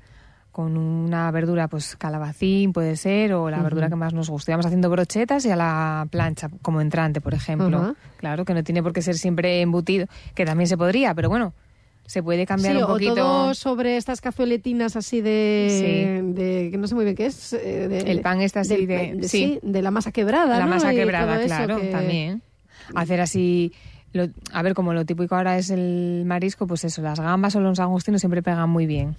con 0.50 0.76
una 0.78 1.30
verdura, 1.30 1.69
pues 1.69 1.95
calabacín 1.97 2.73
puede 2.73 2.97
ser, 2.97 3.35
o 3.35 3.50
la 3.50 3.62
verdura 3.62 3.88
que 3.90 3.97
más 3.97 4.14
nos 4.14 4.30
guste. 4.30 4.50
Vamos 4.52 4.66
haciendo 4.66 4.88
brochetas 4.90 5.45
y 5.45 5.50
a 5.50 5.57
la 5.57 6.09
plancha 6.11 6.49
como 6.62 6.80
entrante, 6.80 7.21
por 7.21 7.35
ejemplo. 7.35 7.95
Claro, 8.16 8.45
que 8.47 8.54
no 8.54 8.64
tiene 8.64 8.83
por 8.83 8.92
qué 8.95 9.02
ser 9.02 9.16
siempre 9.16 9.61
embutido, 9.61 10.07
que 10.35 10.45
también 10.47 10.66
se 10.69 10.76
podría, 10.78 11.14
pero 11.14 11.28
bueno, 11.28 11.52
se 12.11 12.25
puede 12.25 12.45
cambiar 12.45 12.73
Sí, 12.73 12.79
un 12.79 12.85
o 12.85 12.88
poquito. 12.88 13.14
todo 13.14 13.55
sobre 13.55 13.97
estas 13.97 14.21
cazueletinas 14.21 14.97
así 14.97 15.21
de, 15.21 16.23
de 16.35 16.69
que 16.73 16.76
no 16.76 16.88
sé 16.88 16.97
muy 16.97 17.05
bien 17.05 17.14
qué 17.14 17.26
es. 17.26 17.52
eh, 17.52 17.87
de- 17.87 18.00
El 18.11 18.21
pan 18.21 18.40
este 18.40 18.59
así 18.59 18.85
de- 18.85 19.21
sí, 19.29 19.61
de 19.62 19.81
la 19.81 19.93
masa 19.93 20.11
quebrada, 20.11 20.59
La 20.59 20.64
¿no? 20.64 20.71
masa 20.73 20.90
quebrada, 20.90 21.40
claro, 21.45 21.81
que- 21.81 21.87
también. 21.87 22.43
Hacer 22.97 23.21
así, 23.21 23.73
lo- 24.12 24.26
a 24.52 24.62
ver, 24.62 24.75
como 24.75 24.93
lo 24.93 25.05
típico 25.05 25.37
ahora 25.37 25.57
es 25.57 25.71
el 25.71 26.25
marisco, 26.26 26.67
pues 26.67 26.83
eso, 26.83 27.00
las 27.00 27.21
gambas 27.21 27.55
o 27.55 27.61
los 27.61 27.79
langostinos 27.79 28.21
siempre 28.21 28.43
pegan 28.43 28.69
muy 28.69 28.87
bien. 28.87 29.14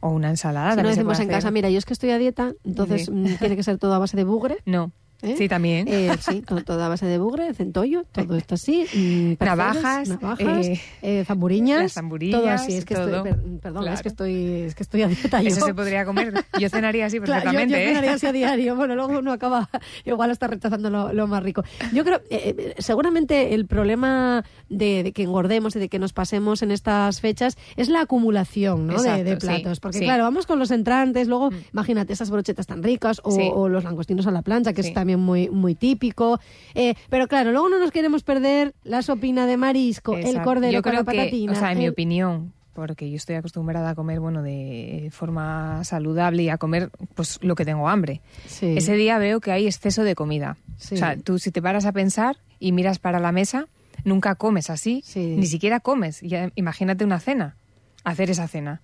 O 0.00 0.08
una 0.10 0.30
ensalada. 0.30 0.74
Si 0.74 0.82
no 0.82 0.88
decimos 0.88 1.18
en 1.20 1.26
hacer. 1.26 1.34
casa, 1.36 1.50
mira, 1.52 1.70
yo 1.70 1.78
es 1.78 1.84
que 1.84 1.92
estoy 1.92 2.10
a 2.10 2.18
dieta, 2.18 2.52
entonces 2.64 3.04
Sí. 3.04 3.12
mm, 3.12 3.36
tiene 3.38 3.54
que 3.54 3.62
ser 3.62 3.78
todo 3.78 3.94
a 3.94 3.98
base 4.00 4.16
de 4.16 4.24
bugre. 4.24 4.56
No. 4.66 4.90
¿Eh? 5.22 5.34
Sí, 5.36 5.48
también. 5.48 5.86
Eh, 5.88 6.10
sí, 6.20 6.42
todo, 6.42 6.62
todo 6.62 6.82
a 6.82 6.88
base 6.88 7.06
de 7.06 7.18
bugre, 7.18 7.52
centollo, 7.54 8.04
todo 8.12 8.36
esto 8.36 8.54
así. 8.54 8.84
mm, 8.94 9.44
Navajas, 9.44 10.08
navajas 10.08 10.66
eh, 10.66 10.80
eh, 11.02 11.24
zamburiñas. 11.26 11.82
las 11.82 11.92
zamburiñas, 11.94 12.40
Todo 12.40 12.50
así. 12.50 12.74
Es 12.74 12.84
que 12.84 12.94
todo. 12.94 13.06
estoy, 13.16 13.32
per- 13.32 13.40
perdón, 13.60 13.82
Claro. 13.82 13.94
es 13.96 14.02
que 14.02 14.08
estoy, 14.08 14.34
es 14.62 14.74
que 14.74 14.82
estoy 14.82 15.02
a 15.02 15.08
dieta. 15.08 15.40
Eso 15.42 15.60
yo. 15.60 15.66
se 15.66 15.74
podría 15.74 16.04
comer. 16.04 16.34
Yo 16.58 16.68
cenaría 16.68 17.06
así 17.06 17.18
Claro, 17.20 17.50
yo- 17.50 17.58
perfectamente. 17.58 17.74
yo, 17.74 17.80
¿eh? 17.80 17.88
cenaría 17.94 18.14
así 18.14 18.26
a 18.26 18.32
diario. 18.38 18.76
Bueno, 18.76 18.94
luego 18.94 19.18
uno 19.18 19.32
acaba 19.32 19.68
igual 20.04 20.30
hasta 20.30 20.46
rechazando 20.46 20.90
lo, 20.90 21.12
lo 21.12 21.26
más 21.26 21.42
rico. 21.42 21.62
Yo 21.92 22.04
creo, 22.04 22.20
eh, 22.30 22.74
seguramente 22.78 23.54
el 23.54 23.66
problema 23.66 24.44
de, 24.68 25.02
de 25.02 25.12
que 25.12 25.22
engordemos 25.24 25.74
y 25.76 25.78
de 25.78 25.88
que 25.88 25.98
nos 25.98 26.12
pasemos 26.12 26.62
en 26.62 26.70
estas 26.70 27.20
fechas 27.20 27.56
es 27.76 27.88
la 27.88 28.02
acumulación 28.02 28.86
¿no? 28.86 29.00
de, 29.02 29.08
Exacto, 29.08 29.24
de 29.24 29.40
sí, 29.40 29.46
platos. 29.46 29.80
Porque 29.80 29.98
sí. 29.98 30.04
claro, 30.04 30.22
vamos 30.24 30.46
con 30.46 30.58
los 30.58 30.70
entrantes, 30.70 31.28
luego 31.28 31.50
imagínate 31.72 32.12
esas 32.12 32.30
brochetas 32.30 32.66
tan 32.66 32.82
ricas 32.82 33.20
o, 33.24 33.30
Sí. 33.32 33.48
o 33.52 33.68
los 33.68 33.84
langostinos 33.84 34.26
a 34.26 34.30
la 34.30 34.42
plancha, 34.42 34.72
que 34.72 34.80
es 34.80 34.88
Sí. 34.88 34.92
También 35.08 35.20
muy, 35.20 35.48
muy 35.48 35.74
típico. 35.74 36.38
Eh, 36.74 36.94
pero 37.08 37.28
claro, 37.28 37.50
luego 37.52 37.68
no 37.70 37.78
nos 37.78 37.90
queremos 37.90 38.22
perder 38.22 38.74
la 38.84 39.00
sopina 39.00 39.46
de 39.46 39.56
marisco, 39.56 40.16
el 40.16 40.42
cordero 40.42 40.72
Yo 40.74 40.82
con 40.82 40.90
creo 40.92 41.02
la 41.04 41.10
que, 41.12 41.16
patatina. 41.18 41.52
o 41.52 41.54
sea, 41.54 41.72
en 41.72 41.78
mi 41.78 41.88
opinión, 41.88 42.52
porque 42.74 43.08
yo 43.10 43.16
estoy 43.16 43.36
acostumbrada 43.36 43.90
a 43.90 43.94
comer, 43.94 44.20
bueno, 44.20 44.42
de 44.42 45.08
forma 45.10 45.82
saludable 45.84 46.42
y 46.42 46.48
a 46.50 46.58
comer, 46.58 46.90
pues, 47.14 47.38
lo 47.42 47.54
que 47.54 47.64
tengo 47.64 47.88
hambre. 47.88 48.20
Sí. 48.46 48.74
Ese 48.76 48.94
día 48.96 49.16
veo 49.18 49.40
que 49.40 49.50
hay 49.50 49.66
exceso 49.66 50.04
de 50.04 50.14
comida. 50.14 50.58
Sí. 50.76 50.94
O 50.96 50.98
sea, 50.98 51.16
tú 51.16 51.38
si 51.38 51.50
te 51.50 51.62
paras 51.62 51.86
a 51.86 51.92
pensar 51.92 52.36
y 52.60 52.72
miras 52.72 52.98
para 52.98 53.18
la 53.18 53.32
mesa, 53.32 53.66
nunca 54.04 54.34
comes 54.34 54.68
así, 54.68 55.00
Sí. 55.06 55.36
ni 55.38 55.46
siquiera 55.46 55.80
comes. 55.80 56.20
Ya, 56.20 56.50
imagínate 56.54 57.04
una 57.04 57.18
cena, 57.18 57.56
hacer 58.04 58.28
esa 58.30 58.46
cena, 58.46 58.82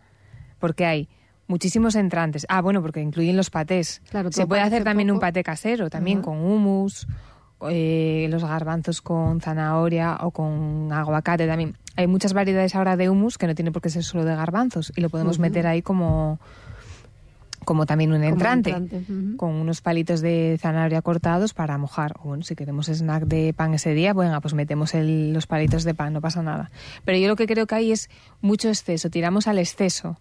porque 0.58 0.86
hay 0.86 1.08
muchísimos 1.46 1.94
entrantes. 1.94 2.46
Ah, 2.48 2.60
bueno, 2.62 2.80
porque 2.82 3.00
incluyen 3.00 3.36
los 3.36 3.50
patés. 3.50 4.00
Claro, 4.10 4.30
Se 4.32 4.46
puede 4.46 4.62
hacer 4.62 4.84
también 4.84 5.10
un 5.10 5.20
paté 5.20 5.42
casero, 5.42 5.90
también 5.90 6.22
con 6.22 6.38
hummus, 6.38 7.06
eh, 7.70 8.26
los 8.30 8.44
garbanzos 8.44 9.00
con 9.00 9.40
zanahoria 9.40 10.18
o 10.20 10.30
con 10.30 10.90
aguacate 10.92 11.46
también. 11.46 11.76
Hay 11.96 12.06
muchas 12.06 12.32
variedades 12.32 12.74
ahora 12.74 12.96
de 12.96 13.08
hummus 13.08 13.38
que 13.38 13.46
no 13.46 13.54
tiene 13.54 13.72
por 13.72 13.80
qué 13.80 13.88
ser 13.90 14.02
solo 14.04 14.24
de 14.24 14.34
garbanzos 14.34 14.92
y 14.96 15.00
lo 15.00 15.08
podemos 15.10 15.38
meter 15.38 15.66
ahí 15.66 15.80
como 15.82 16.38
como 17.64 17.86
también 17.86 18.12
un 18.12 18.22
entrante, 18.22 18.72
con 19.38 19.52
unos 19.54 19.80
palitos 19.80 20.20
de 20.20 20.58
zanahoria 20.60 21.00
cortados 21.00 21.54
para 21.54 21.78
mojar. 21.78 22.14
O 22.20 22.28
bueno, 22.28 22.42
si 22.42 22.54
queremos 22.54 22.88
snack 22.90 23.24
de 23.24 23.54
pan 23.54 23.72
ese 23.72 23.94
día, 23.94 24.12
bueno, 24.12 24.38
pues 24.42 24.52
metemos 24.52 24.92
el- 24.94 25.32
los 25.32 25.46
palitos 25.46 25.84
de 25.84 25.94
pan, 25.94 26.12
no 26.12 26.20
pasa 26.20 26.42
nada. 26.42 26.70
Pero 27.06 27.16
yo 27.16 27.26
lo 27.26 27.36
que 27.36 27.46
creo 27.46 27.66
que 27.66 27.74
hay 27.74 27.92
es 27.92 28.10
mucho 28.42 28.68
exceso, 28.68 29.08
tiramos 29.08 29.46
al 29.48 29.58
exceso 29.58 30.18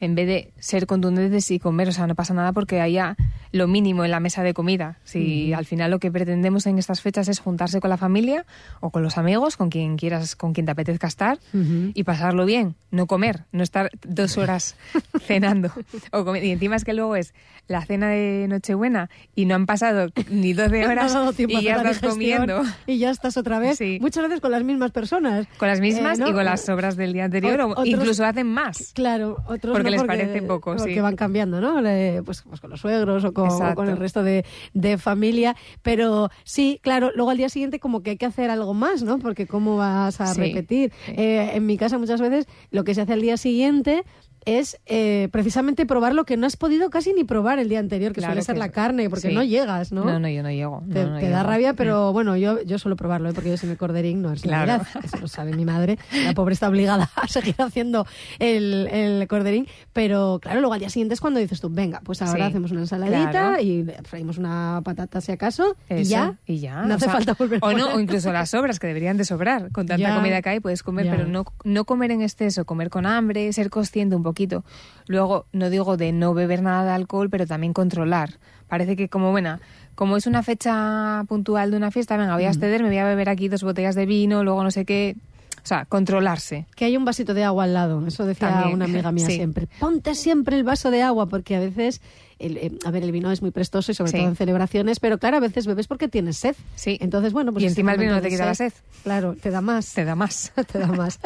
en 0.00 0.14
vez 0.14 0.26
de 0.26 0.52
ser 0.58 0.86
contundentes 0.86 1.50
y 1.50 1.58
comer, 1.58 1.88
o 1.88 1.92
sea, 1.92 2.06
no 2.06 2.14
pasa 2.14 2.34
nada 2.34 2.52
porque 2.52 2.80
haya 2.80 3.16
lo 3.52 3.68
mínimo 3.68 4.04
en 4.04 4.10
la 4.10 4.18
mesa 4.20 4.42
de 4.42 4.52
comida. 4.52 4.98
Si 5.04 5.52
al 5.52 5.64
final 5.64 5.90
lo 5.90 5.98
que 6.00 6.10
pretendemos 6.10 6.66
en 6.66 6.78
estas 6.78 7.00
fechas 7.00 7.28
es 7.28 7.38
juntarse 7.38 7.80
con 7.80 7.88
la 7.90 7.96
familia 7.96 8.44
o 8.80 8.90
con 8.90 9.02
los 9.02 9.16
amigos, 9.16 9.56
con 9.56 9.70
quien 9.70 9.96
quieras, 9.96 10.34
con 10.36 10.52
quien 10.52 10.66
te 10.66 10.72
apetezca 10.72 11.06
estar 11.06 11.38
Ujú. 11.52 11.92
y 11.94 12.02
pasarlo 12.02 12.44
bien, 12.46 12.74
no 12.90 13.06
comer, 13.06 13.44
no 13.52 13.62
estar 13.62 13.90
dos 14.06 14.36
horas 14.38 14.76
cenando. 15.26 15.70
O 16.10 16.24
comer. 16.24 16.44
Y 16.44 16.50
encima 16.50 16.76
es 16.76 16.84
que 16.84 16.92
luego 16.94 17.14
es 17.16 17.32
la 17.68 17.84
cena 17.86 18.08
de 18.10 18.46
Nochebuena 18.48 19.08
y 19.34 19.46
no 19.46 19.54
han 19.54 19.66
pasado 19.66 20.08
ni 20.30 20.52
12 20.52 20.80
No 20.82 20.88
ha 20.88 20.92
horas 20.92 21.14
a 21.14 21.32
y 21.38 21.62
ya 21.62 21.76
estás 21.76 21.98
comiendo. 22.00 22.62
Y 22.86 22.98
ya 22.98 23.10
estás 23.10 23.36
otra 23.36 23.58
vez. 23.60 23.78
Sí. 23.78 23.98
Muchas 24.00 24.24
veces 24.24 24.40
con 24.40 24.50
las 24.50 24.64
mismas 24.64 24.90
personas. 24.90 25.46
Con 25.58 25.68
las 25.68 25.80
mismas 25.80 26.18
Eh, 26.18 26.22
¿no? 26.22 26.28
y 26.30 26.32
con 26.32 26.44
las 26.44 26.62
sobras 26.64 26.96
del 26.96 27.12
día 27.12 27.24
anterior, 27.24 27.60
O- 27.60 27.66
o 27.68 27.70
otros- 27.70 27.86
incluso 27.86 28.24
hacen 28.24 28.48
más. 28.48 28.92
Claro, 28.94 29.42
otros 29.46 29.74
Porque 29.84 29.96
les 29.98 30.04
parece 30.04 30.42
poco, 30.42 30.74
porque 30.76 30.94
sí. 30.94 31.00
van 31.00 31.16
cambiando, 31.16 31.60
¿no? 31.60 31.80
Le- 31.80 32.22
Pues, 32.24 32.42
pues 32.42 32.60
con 32.60 32.70
los 32.70 32.80
suegros 32.80 33.24
o 33.24 33.32
con, 33.32 33.48
o 33.48 33.52
Exacto. 33.52 33.74
con 33.76 33.88
el 33.88 33.96
resto 33.96 34.22
de, 34.22 34.44
de 34.72 34.98
familia. 34.98 35.56
Pero 35.82 36.30
sí, 36.44 36.78
claro, 36.82 37.10
luego 37.14 37.30
al 37.30 37.36
día 37.36 37.48
siguiente 37.48 37.78
como 37.80 38.02
que 38.02 38.10
hay 38.10 38.16
que 38.16 38.26
hacer 38.26 38.50
algo 38.50 38.74
más, 38.74 39.02
¿no? 39.02 39.18
Porque 39.18 39.46
cómo 39.46 39.76
vas 39.76 40.20
a 40.20 40.26
Sí. 40.34 40.40
repetir. 40.40 40.92
Eh, 41.08 41.50
en 41.54 41.66
mi 41.66 41.76
casa 41.76 41.98
muchas 41.98 42.20
veces 42.20 42.46
lo 42.70 42.84
que 42.84 42.94
se 42.94 43.02
hace 43.02 43.12
al 43.12 43.20
día 43.20 43.36
siguiente 43.36 44.04
es 44.46 44.78
eh, 44.86 45.28
precisamente 45.32 45.86
probar 45.86 46.14
lo 46.14 46.24
que 46.24 46.36
no 46.36 46.46
has 46.46 46.56
podido 46.56 46.90
casi 46.90 47.12
ni 47.12 47.24
probar 47.24 47.58
el 47.58 47.68
día 47.68 47.78
anterior, 47.80 48.12
que 48.12 48.20
Claro 48.20 48.32
suele 48.34 48.42
ser 48.44 48.54
que 48.54 48.58
la 48.60 48.68
carne, 48.70 49.08
porque 49.10 49.28
sí. 49.28 49.34
no 49.34 49.42
llegas, 49.42 49.92
¿no? 49.92 50.04
No, 50.04 50.18
no, 50.18 50.28
yo 50.28 50.42
no 50.42 50.50
llego. 50.50 50.82
Te, 50.92 51.04
no, 51.04 51.18
te 51.18 51.28
da 51.28 51.38
llego. 51.38 51.50
rabia, 51.50 51.74
pero 51.74 52.12
bueno, 52.12 52.36
yo, 52.36 52.62
yo 52.62 52.78
suelo 52.78 52.96
probarlo, 52.96 53.28
¿eh? 53.30 53.32
porque 53.34 53.50
yo 53.50 53.56
sin 53.56 53.70
el 53.70 53.76
corderín 53.76 54.22
no 54.22 54.32
es 54.32 54.42
Claro. 54.42 54.66
Navidad. 54.78 54.86
Eso 55.04 55.16
lo 55.18 55.28
sabe 55.28 55.54
mi 55.56 55.64
madre. 55.64 55.98
La 56.24 56.32
pobre 56.34 56.54
está 56.54 56.68
obligada 56.68 57.10
a 57.16 57.26
seguir 57.28 57.54
haciendo 57.58 58.06
el, 58.38 58.86
el 58.88 59.26
corderín. 59.28 59.66
Pero 59.92 60.38
claro, 60.42 60.60
luego 60.60 60.74
al 60.74 60.80
día 60.80 60.90
siguiente 60.90 61.14
es 61.14 61.20
cuando 61.20 61.40
dices 61.40 61.60
tú, 61.60 61.68
venga, 61.70 62.00
pues 62.04 62.20
ahora 62.22 62.44
Sí, 62.46 62.50
hacemos 62.50 62.70
una 62.72 62.80
ensaladita 62.80 63.30
claro. 63.30 63.60
y 63.62 63.86
freímos 64.04 64.38
una 64.38 64.80
patata 64.84 65.20
si 65.20 65.32
acaso 65.32 65.76
y 65.88 65.94
Eso, 65.94 66.10
ya. 66.10 66.34
y 66.46 66.58
ya. 66.58 66.82
No 66.82 66.94
o 66.94 66.96
hace 66.96 67.04
sea, 67.06 67.14
falta 67.14 67.34
volver 67.34 67.60
a 67.62 67.66
O 67.66 67.72
no, 67.72 67.94
o 67.94 68.00
incluso 68.00 68.32
las 68.32 68.50
sobras 68.50 68.78
que 68.78 68.86
deberían 68.86 69.16
de 69.16 69.24
sobrar. 69.24 69.70
Con 69.72 69.86
tanta 69.86 70.08
Ya. 70.08 70.14
comida 70.16 70.42
que 70.42 70.48
hay 70.50 70.60
puedes 70.60 70.82
comer, 70.82 71.06
Ya. 71.06 71.12
pero 71.16 71.26
no, 71.26 71.44
no 71.64 71.84
comer 71.84 72.10
en 72.10 72.22
exceso, 72.22 72.64
comer 72.64 72.90
con 72.90 73.06
hambre, 73.06 73.52
ser 73.52 73.70
consciente 73.70 74.16
un 74.16 74.22
poquito. 74.34 74.64
Luego, 75.06 75.46
no 75.52 75.70
digo 75.70 75.96
de 75.96 76.12
no 76.12 76.34
beber 76.34 76.62
nada 76.62 76.84
de 76.84 76.90
alcohol, 76.90 77.30
pero 77.30 77.46
también 77.46 77.72
controlar. 77.72 78.38
Parece 78.68 78.96
que 78.96 79.08
como, 79.08 79.30
bueno, 79.30 79.60
como 79.94 80.16
es 80.16 80.26
una 80.26 80.42
fecha 80.42 81.24
puntual 81.28 81.70
de 81.70 81.76
una 81.76 81.90
fiesta, 81.90 82.16
venga, 82.16 82.34
voy 82.34 82.44
a 82.44 82.48
exceder, 82.48 82.82
me 82.82 82.88
voy 82.88 82.98
a 82.98 83.04
beber 83.04 83.28
aquí 83.28 83.48
dos 83.48 83.62
botellas 83.62 83.94
de 83.94 84.06
vino, 84.06 84.42
luego 84.42 84.62
no 84.64 84.70
sé 84.70 84.84
qué. 84.84 85.16
O 85.62 85.66
sea, 85.66 85.86
controlarse. 85.86 86.66
Que 86.74 86.84
hay 86.84 86.96
un 86.96 87.06
vasito 87.06 87.32
de 87.32 87.44
agua 87.44 87.64
al 87.64 87.72
lado, 87.72 88.06
eso 88.06 88.26
decía 88.26 88.50
También, 88.50 88.74
una 88.74 88.84
amiga 88.84 89.12
mía 89.12 89.26
sí. 89.28 89.36
siempre. 89.36 89.68
Ponte 89.78 90.14
siempre 90.14 90.56
el 90.56 90.64
vaso 90.64 90.90
de 90.90 91.02
agua, 91.02 91.26
porque 91.26 91.56
a 91.56 91.60
veces 91.60 92.02
el, 92.46 92.56
eh, 92.58 92.72
a 92.84 92.90
ver, 92.90 93.02
el 93.02 93.12
vino 93.12 93.30
es 93.32 93.42
muy 93.42 93.50
prestoso 93.50 93.92
y 93.92 93.94
sobre 93.94 94.10
Sí. 94.12 94.18
todo 94.18 94.28
en 94.28 94.36
celebraciones, 94.36 95.00
pero 95.00 95.18
claro, 95.18 95.36
a 95.38 95.40
veces 95.40 95.66
bebes 95.66 95.86
porque 95.86 96.08
tienes 96.08 96.36
sed. 96.36 96.54
Sí. 96.74 96.98
Entonces, 97.00 97.32
bueno, 97.32 97.52
pues 97.52 97.64
Y 97.64 97.66
encima 97.68 97.92
el 97.92 97.98
vino 98.00 98.12
no 98.14 98.20
te 98.22 98.28
quita 98.28 98.46
la 98.46 98.54
sed. 98.54 98.72
Claro, 99.02 99.34
te 99.40 99.50
da 99.50 99.60
más. 99.60 99.92
Te 99.94 100.04
da 100.04 100.14
más. 100.14 100.52
te 100.72 100.78
da 100.78 100.86
más. 100.88 101.20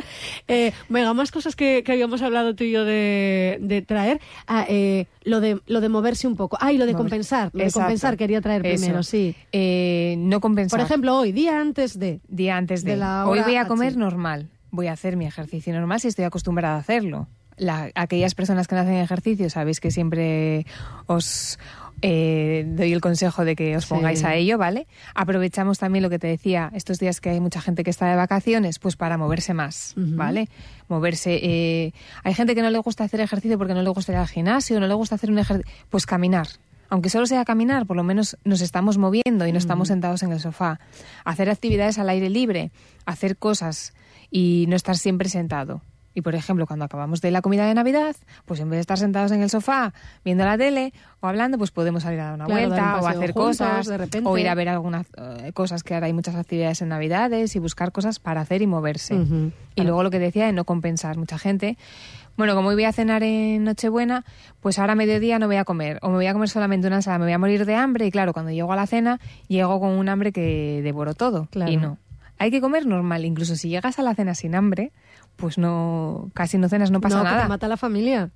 Eh, 0.47 0.73
venga, 0.89 1.13
más 1.15 1.31
cosas 1.31 1.57
que, 1.57 1.83
que 1.85 1.93
habíamos 1.93 2.23
hablado 2.23 2.55
tú 2.55 2.65
y 2.65 2.73
yo 2.73 2.85
de, 2.85 3.59
de 3.61 3.83
traer. 3.83 4.21
Ah, 4.47 4.65
eh, 4.69 5.07
lo, 5.23 5.41
de, 5.41 5.61
lo 5.67 5.81
de 5.81 5.89
moverse 5.89 6.27
un 6.27 6.37
poco. 6.37 6.57
Ah, 6.61 6.73
y 6.73 6.79
lo 6.79 6.87
de 6.87 6.93
Mover- 6.93 6.97
compensar. 6.99 7.51
Lo 7.53 7.65
de 7.65 7.71
compensar 7.71 8.17
quería 8.17 8.41
traer 8.41 8.65
Eso. 8.67 8.81
primero, 8.83 9.03
sí. 9.03 9.35
Eh, 9.53 10.15
no 10.19 10.41
compensar. 10.41 10.79
Por 10.79 10.85
ejemplo, 10.87 11.17
hoy, 11.17 11.33
día 11.33 11.61
antes 11.61 11.99
de... 11.99 12.21
día 12.29 12.57
antes 12.57 12.85
de, 12.85 12.93
de 12.93 12.97
la 12.97 13.27
hoy 13.29 13.41
voy 13.41 13.57
a 13.57 13.63
H. 13.63 13.69
comer 13.69 13.97
normal, 13.97 14.49
voy 14.71 14.87
a 14.87 14.93
hacer 14.93 15.17
mi 15.17 15.27
ejercicio 15.27 15.73
normal 15.73 16.01
si 16.01 16.09
estoy 16.09 16.25
acostumbrada 16.25 16.77
a 16.77 16.81
hacerlo. 16.81 17.29
La- 17.59 17.91
aquellas 17.95 18.35
personas 18.35 18.67
que 18.69 18.75
no 18.75 18.83
hacen 18.83 18.95
ejercicio, 18.95 19.51
sabéis 19.51 19.81
que 19.81 19.91
siempre 19.91 20.65
os 21.07 21.59
eh, 22.01 22.65
doy 22.69 22.93
el 22.93 23.01
consejo 23.01 23.45
de 23.45 23.57
que 23.57 23.77
os 23.77 23.85
Sí. 23.85 23.89
pongáis 23.91 24.23
a 24.23 24.37
ello, 24.37 24.57
¿vale? 24.57 24.87
Aprovechamos 25.17 25.79
también 25.81 26.05
lo 26.05 26.11
que 26.11 26.21
te 26.21 26.29
decía, 26.29 26.71
estos 26.73 27.01
días 27.01 27.21
que 27.21 27.31
hay 27.31 27.41
mucha 27.41 27.61
gente 27.61 27.83
que 27.83 27.91
está 27.91 28.07
de 28.09 28.15
vacaciones, 28.15 28.79
pues 28.79 28.95
para 28.95 29.19
moverse 29.19 29.53
más. 29.55 29.95
¿vale? 29.97 30.49
Moverse. 30.89 31.41
eh, 31.43 31.93
hay 32.23 32.35
gente 32.35 32.55
que 32.55 32.63
no 32.63 32.71
le 32.71 32.79
gusta 32.79 33.03
hacer 33.03 33.21
ejercicio 33.21 33.59
porque 33.59 33.75
no 33.75 33.83
le 33.83 33.89
gusta 33.91 34.13
ir 34.13 34.19
al 34.19 34.29
gimnasio, 34.29 34.79
no 34.79 34.87
le 34.87 34.95
gusta 34.95 35.17
hacer 35.17 35.31
un 35.33 35.41
ejercicio, 35.41 35.73
pues 35.91 36.07
caminar. 36.07 36.47
Aunque 36.89 37.11
solo 37.11 37.27
sea 37.27 37.45
caminar, 37.45 37.85
por 37.85 37.97
lo 37.97 38.05
menos 38.05 38.39
nos 38.45 38.61
estamos 38.61 38.97
moviendo 38.97 39.47
y 39.49 39.53
no 39.53 39.59
estamos 39.59 39.89
sentados 39.89 40.23
en 40.23 40.31
el 40.33 40.39
sofá. 40.41 40.79
Hacer 41.25 41.51
actividades 41.51 41.99
al 41.99 42.09
aire 42.11 42.31
libre, 42.31 42.71
hacer 43.07 43.37
cosas 43.37 43.93
y 44.31 44.67
no 44.69 44.77
estar 44.77 44.97
siempre 44.97 45.29
sentado. 45.29 45.83
Y 46.19 46.21
por 46.21 46.35
ejemplo, 46.35 46.67
cuando 46.67 46.85
acabamos 46.85 47.21
de 47.21 47.31
la 47.31 47.43
comida 47.43 47.65
de 47.65 47.75
Navidad, 47.75 48.17
pues 48.45 48.59
en 48.59 48.69
vez 48.69 48.79
de 48.79 48.81
estar 48.81 48.99
sentados 48.99 49.31
en 49.31 49.41
el 49.41 49.51
sofá 49.51 49.95
viendo 50.25 50.45
la 50.45 50.59
tele 50.59 50.93
o 51.21 51.29
hablando, 51.29 51.59
pues 51.59 51.71
podemos 51.71 52.03
salir 52.03 52.19
a 52.19 52.25
dar 52.25 52.35
una 52.35 52.47
Claro, 52.47 52.71
dar 52.71 52.71
un 52.71 52.91
vuelta 52.91 53.01
o 53.01 53.07
hacer 53.07 53.33
juntos, 53.33 53.59
cosas 53.59 53.87
de 53.87 53.99
repente. 53.99 54.29
o 54.29 54.37
ir 54.37 54.49
a 54.49 54.55
ver 54.57 54.69
algunas 54.69 55.07
eh, 55.17 55.53
cosas 55.55 55.85
que 55.85 55.95
ahora 55.95 56.09
hay 56.09 56.13
muchas 56.13 56.35
actividades 56.35 56.83
en 56.83 56.89
Navidades 56.89 57.55
y 57.55 57.61
buscar 57.61 57.93
cosas 57.93 58.19
para 58.19 58.41
hacer 58.41 58.63
y 58.63 58.67
moverse. 58.67 59.15
Y 59.77 59.83
luego 59.83 60.03
lo 60.03 60.11
que 60.11 60.19
decía 60.19 60.47
de 60.47 60.53
no 60.53 60.65
compensar. 60.65 61.17
Mucha 61.19 61.39
gente, 61.39 61.79
bueno, 62.37 62.57
como 62.57 62.71
hoy 62.71 62.75
voy 62.75 62.85
a 62.87 62.93
cenar 62.93 63.23
en 63.23 63.63
Nochebuena, 63.63 64.25
pues 64.59 64.81
ahora 64.81 64.95
a 64.95 64.97
mediodía 64.97 65.39
no 65.39 65.47
voy 65.47 65.55
a 65.55 65.65
comer. 65.65 66.01
O 66.03 66.09
me 66.09 66.17
voy 66.17 66.27
a 66.27 66.33
comer 66.33 66.49
solamente 66.49 66.89
una 66.89 66.97
ensalada, 66.97 67.21
me 67.21 67.27
voy 67.27 67.33
a 67.35 67.39
morir 67.39 67.65
de 67.65 67.77
hambre. 67.77 68.07
Y 68.07 68.11
claro, 68.11 68.33
cuando 68.33 68.51
llego 68.51 68.73
a 68.73 68.77
la 68.77 68.89
cena, 68.89 69.21
llego 69.47 69.79
con 69.79 69.91
un 69.91 70.09
hambre 70.09 70.33
que 70.33 70.81
devoro 70.83 71.15
todo. 71.15 71.47
Claro. 71.53 71.71
Y 71.71 71.77
no. 71.77 71.97
Hay 72.41 72.51
que 72.51 72.61
comer 72.61 72.87
normal. 72.87 73.25
Incluso 73.25 73.55
si 73.55 73.69
llegas 73.69 74.01
a 74.01 74.03
la 74.03 74.17
cena 74.17 74.35
sin 74.35 74.57
hambre, 74.57 74.91
pues 75.39 75.57
no, 75.57 76.31
casi 76.35 76.59
no 76.59 76.69
cenas, 76.69 76.91
no 76.91 77.01
pasa 77.01 77.19
no, 77.19 77.25
nada. 77.25 77.43
te 77.45 77.49
mata 77.49 77.69
la 77.69 77.77
familia. 77.77 78.31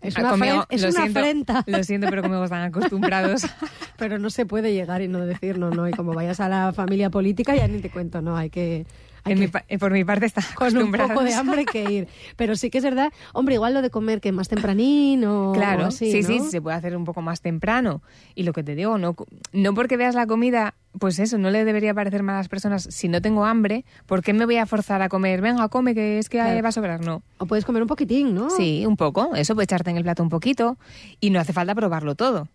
Es 0.00 0.16
una, 0.16 0.30
conmigo- 0.30 0.64
es 0.70 0.80
lo 0.82 0.88
una 0.88 1.00
siento, 1.02 1.18
afrenta. 1.20 1.64
Lo 1.66 1.84
siento, 1.84 2.06
pero 2.08 2.22
conmigo 2.22 2.44
están 2.44 2.62
acostumbrados. 2.62 3.42
Pero 3.98 4.18
no 4.20 4.30
se 4.30 4.46
puede 4.46 4.72
llegar 4.72 5.02
y 5.02 5.08
no 5.08 5.26
decir 5.26 5.58
no, 5.58 5.70
no. 5.70 5.88
Y 5.88 5.92
como 5.92 6.14
vayas 6.14 6.38
a 6.38 6.48
la 6.48 6.72
familia 6.72 7.10
política, 7.10 7.54
ya 7.56 7.66
ni 7.66 7.80
te 7.80 7.90
cuento, 7.90 8.22
no. 8.22 8.36
Hay 8.36 8.48
que. 8.48 8.86
En 9.24 9.38
que 9.38 9.50
mi 9.70 9.78
por 9.78 9.92
mi 9.92 10.04
parte 10.04 10.26
están 10.26 10.44
con 10.54 10.76
un 10.76 10.92
poco 10.92 11.22
de 11.22 11.34
hambre 11.34 11.64
que 11.64 11.90
ir. 11.90 12.08
Pero 12.36 12.56
sí 12.56 12.70
que 12.70 12.78
es 12.78 12.84
verdad, 12.84 13.12
hombre, 13.32 13.54
igual 13.56 13.74
lo 13.74 13.82
de 13.82 13.90
comer 13.90 14.20
que 14.20 14.32
más 14.32 14.48
tempranín 14.48 15.24
o 15.24 15.52
Claro, 15.54 15.84
o 15.84 15.86
así, 15.88 16.10
sí, 16.10 16.22
¿no? 16.22 16.28
sí, 16.44 16.50
se 16.50 16.60
puede 16.60 16.76
hacer 16.76 16.96
un 16.96 17.04
poco 17.04 17.22
más 17.22 17.40
temprano. 17.40 18.02
Y 18.34 18.42
lo 18.44 18.52
que 18.52 18.62
te 18.62 18.74
digo, 18.74 18.98
no, 18.98 19.14
no 19.52 19.74
porque 19.74 19.96
veas 19.96 20.14
la 20.14 20.26
comida, 20.26 20.74
pues 20.98 21.18
eso, 21.18 21.38
no 21.38 21.50
le 21.50 21.64
debería 21.64 21.94
parecer 21.94 22.22
mal 22.22 22.36
a 22.36 22.38
las 22.38 22.48
personas. 22.48 22.84
Si 22.90 23.08
no 23.08 23.20
tengo 23.22 23.44
hambre, 23.44 23.84
¿por 24.06 24.22
qué 24.22 24.32
me 24.32 24.44
voy 24.44 24.56
a 24.56 24.66
forzar 24.66 25.02
a 25.02 25.08
comer? 25.08 25.40
Venga, 25.40 25.68
come, 25.68 25.94
que 25.94 26.18
es 26.18 26.28
que 26.28 26.38
Claro. 26.38 26.62
va 26.62 26.68
a 26.68 26.72
sobrar. 26.72 27.00
No. 27.04 27.22
O 27.38 27.46
puedes 27.46 27.64
comer 27.64 27.82
un 27.82 27.88
poquitín, 27.88 28.34
¿no? 28.34 28.50
Sí, 28.50 28.84
un 28.86 28.96
poco. 28.96 29.34
Eso 29.34 29.54
puede 29.54 29.64
echarte 29.64 29.90
en 29.90 29.96
el 29.96 30.02
plato 30.02 30.22
un 30.22 30.28
poquito. 30.28 30.78
Y 31.20 31.30
no 31.30 31.40
hace 31.40 31.52
falta 31.52 31.74
probarlo 31.74 32.14
todo. 32.14 32.48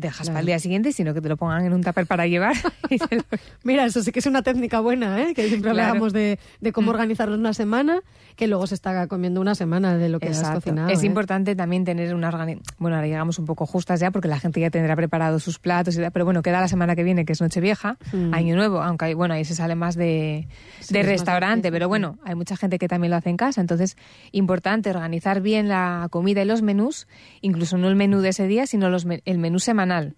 Dejas 0.00 0.22
Claro. 0.22 0.32
para 0.34 0.40
el 0.40 0.46
día 0.46 0.58
siguiente, 0.58 0.92
sino 0.92 1.12
que 1.14 1.20
te 1.20 1.28
lo 1.28 1.36
pongan 1.36 1.64
en 1.66 1.72
un 1.72 1.82
tupper 1.82 2.06
para 2.06 2.26
llevar. 2.26 2.54
y 2.90 2.98
te 2.98 3.16
lo- 3.16 3.22
Mira, 3.62 3.84
eso 3.84 4.02
sí 4.02 4.10
que 4.12 4.18
es 4.20 4.26
una 4.26 4.42
técnica 4.42 4.80
buena, 4.80 5.20
¿eh? 5.22 5.34
Que 5.34 5.46
siempre 5.48 5.70
Claro. 5.70 5.80
hablábamos 5.88 6.12
de, 6.12 6.38
de 6.60 6.72
cómo 6.72 6.86
Mm. 6.86 6.94
organizarnos 6.94 7.38
una 7.38 7.52
semana, 7.54 8.00
que 8.36 8.46
luego 8.46 8.66
se 8.66 8.74
está 8.74 9.06
comiendo 9.06 9.40
una 9.40 9.54
semana 9.54 9.96
de 9.96 10.08
lo 10.08 10.18
que 10.20 10.28
has 10.28 10.38
Exacto. 10.38 10.60
cocinado. 10.60 10.88
Es 10.90 11.02
¿eh? 11.02 11.06
importante 11.06 11.54
también 11.56 11.84
tener 11.84 12.14
una 12.14 12.28
organización. 12.28 12.62
Bueno, 12.78 12.96
ahora 12.96 13.06
llegamos 13.08 13.38
un 13.38 13.44
poco 13.46 13.66
justas 13.66 14.00
ya 14.00 14.10
porque 14.10 14.28
la 14.28 14.38
gente 14.38 14.60
ya 14.60 14.70
tendrá 14.70 14.96
preparado 14.96 15.38
sus 15.38 15.58
platos 15.58 15.96
y 15.96 16.00
pero 16.12 16.24
bueno, 16.24 16.42
queda 16.42 16.60
la 16.60 16.68
semana 16.68 16.94
que 16.96 17.02
viene, 17.02 17.24
que 17.24 17.32
es 17.32 17.40
Nochevieja, 17.40 17.96
Mm. 18.12 18.34
Año 18.34 18.56
Nuevo, 18.56 18.80
aunque 18.82 19.06
hay- 19.06 19.14
bueno, 19.14 19.34
ahí 19.34 19.44
se 19.44 19.54
sale 19.54 19.74
más 19.74 19.94
de, 19.94 20.48
Sí, 20.80 20.94
de 20.94 21.00
más 21.00 21.08
restaurante, 21.08 21.70
pero 21.70 21.88
bueno, 21.88 22.18
hay 22.24 22.34
mucha 22.34 22.56
gente 22.56 22.78
que 22.78 22.88
también 22.88 23.10
lo 23.10 23.16
hace 23.16 23.30
en 23.30 23.36
casa, 23.36 23.60
entonces 23.60 23.96
importante 24.32 24.90
organizar 24.90 25.40
bien 25.40 25.68
la 25.68 26.08
comida 26.10 26.42
y 26.42 26.44
los 26.44 26.62
menús, 26.62 27.06
incluso 27.40 27.76
no 27.78 27.88
el 27.88 27.96
menú 27.96 28.20
de 28.20 28.30
ese 28.30 28.46
día, 28.46 28.66
sino 28.66 28.88
los 28.90 29.06
el 29.24 29.38
menú 29.38 29.58
semanal, 29.58 30.14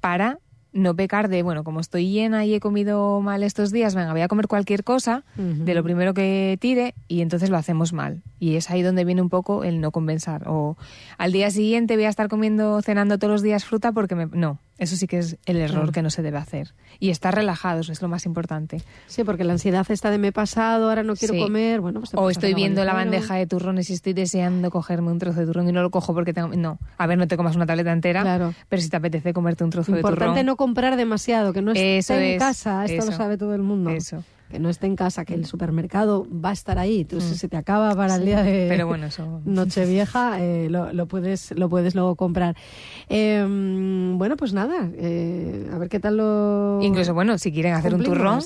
para 0.00 0.38
no 0.72 0.94
pecar 0.94 1.28
de, 1.28 1.42
bueno, 1.42 1.64
como 1.64 1.80
estoy 1.80 2.10
llena 2.10 2.44
y 2.44 2.54
he 2.54 2.60
comido 2.60 3.20
mal 3.20 3.42
estos 3.42 3.72
días, 3.72 3.94
venga, 3.94 4.12
voy 4.12 4.20
a 4.20 4.28
comer 4.28 4.48
cualquier 4.48 4.84
cosa, 4.84 5.24
de 5.36 5.74
lo 5.74 5.82
primero 5.82 6.14
que 6.14 6.58
tire 6.60 6.94
y 7.08 7.20
entonces 7.20 7.50
lo 7.50 7.56
hacemos 7.56 7.92
mal. 7.92 8.22
Y 8.38 8.56
es 8.56 8.70
ahí 8.70 8.82
donde 8.82 9.04
viene 9.04 9.22
un 9.22 9.28
poco 9.28 9.64
el 9.64 9.80
no 9.80 9.90
compensar. 9.90 10.44
O 10.46 10.76
al 11.16 11.32
día 11.32 11.50
siguiente 11.50 11.96
voy 11.96 12.04
a 12.04 12.08
estar 12.08 12.28
comiendo, 12.28 12.82
cenando 12.82 13.18
todos 13.18 13.32
los 13.32 13.42
días 13.42 13.64
fruta 13.64 13.92
porque 13.92 14.14
me... 14.14 14.26
No, 14.26 14.60
eso 14.78 14.96
sí 14.96 15.06
que 15.06 15.18
es 15.18 15.36
el 15.46 15.56
error 15.58 15.78
Claro. 15.78 15.92
que 15.92 16.02
no 16.02 16.10
se 16.10 16.22
debe 16.22 16.38
hacer. 16.38 16.74
Y 17.00 17.10
estar 17.10 17.34
relajados 17.34 17.88
es 17.90 18.00
lo 18.00 18.08
más 18.08 18.24
importante. 18.26 18.80
Sí, 19.06 19.24
porque 19.24 19.44
la 19.44 19.52
ansiedad 19.52 19.86
está 19.90 20.10
de 20.10 20.18
me 20.18 20.28
he 20.28 20.32
pasado, 20.32 20.88
ahora 20.88 21.02
no 21.02 21.14
quiero 21.16 21.34
Sí. 21.34 21.40
comer, 21.40 21.80
bueno, 21.80 22.00
pues 22.00 22.12
O 22.14 22.30
estoy 22.30 22.54
viendo 22.54 22.84
la 22.84 22.94
bandeja 22.94 23.34
de 23.34 23.46
turrones 23.46 23.90
y 23.90 23.94
estoy 23.94 24.12
deseando 24.12 24.70
cogerme 24.70 25.10
un 25.10 25.18
trozo 25.18 25.40
de 25.40 25.46
turrón 25.46 25.68
y 25.68 25.72
no 25.72 25.82
lo 25.82 25.90
cojo 25.90 26.14
porque 26.14 26.32
tengo... 26.32 26.48
No, 26.56 26.78
a 26.96 27.06
ver, 27.06 27.18
no 27.18 27.26
te 27.28 27.36
comas 27.36 27.56
una 27.56 27.66
tableta 27.66 27.92
entera, 27.92 28.22
Claro. 28.22 28.54
pero 28.68 28.80
si 28.82 28.88
te 28.88 28.96
apetece 28.96 29.32
comerte 29.32 29.64
un 29.64 29.70
trozo 29.70 29.92
de 29.92 29.98
Importante 29.98 30.30
turrón... 30.32 30.46
no 30.46 30.56
comprar 30.56 30.96
demasiado, 30.96 31.52
que 31.52 31.60
no 31.62 31.72
esté 31.72 31.98
Eso 31.98 32.14
en 32.14 32.22
es, 32.22 32.38
casa, 32.38 32.84
esto 32.84 33.04
lo 33.04 33.10
eso. 33.10 33.18
sabe 33.18 33.36
todo 33.36 33.54
el 33.54 33.62
mundo. 33.62 33.90
Eso. 33.90 34.22
Que 34.50 34.58
no 34.58 34.70
esté 34.70 34.86
en 34.86 34.96
casa, 34.96 35.24
que 35.26 35.34
el 35.34 35.44
supermercado 35.44 36.26
va 36.32 36.50
a 36.50 36.52
estar 36.52 36.78
ahí, 36.78 37.04
tú 37.04 37.20
si 37.20 37.34
se 37.34 37.48
te 37.48 37.56
acaba 37.58 37.94
para 37.94 38.14
el 38.14 38.22
Mm. 38.22 38.24
Día 38.24 38.42
de 38.42 38.66
pero 38.68 38.86
bueno, 38.86 39.06
eso- 39.06 39.40
Nochevieja, 39.44 40.38
eh, 40.42 40.68
lo, 40.70 40.92
lo 40.92 41.06
puedes 41.06 41.52
lo 41.56 41.68
puedes 41.68 41.94
luego 41.94 42.16
comprar. 42.16 42.56
Eh, 43.10 43.44
bueno, 44.16 44.36
pues 44.36 44.52
nada, 44.54 44.90
eh, 44.94 45.68
a 45.72 45.78
ver 45.78 45.88
qué 45.88 46.00
tal 46.00 46.16
lo 46.16 46.80
Incluso, 46.82 47.12
bueno, 47.14 47.36
si 47.38 47.52
quieren 47.52 47.74
hacer 47.74 47.94
un 47.94 48.02
turrón. 48.02 48.40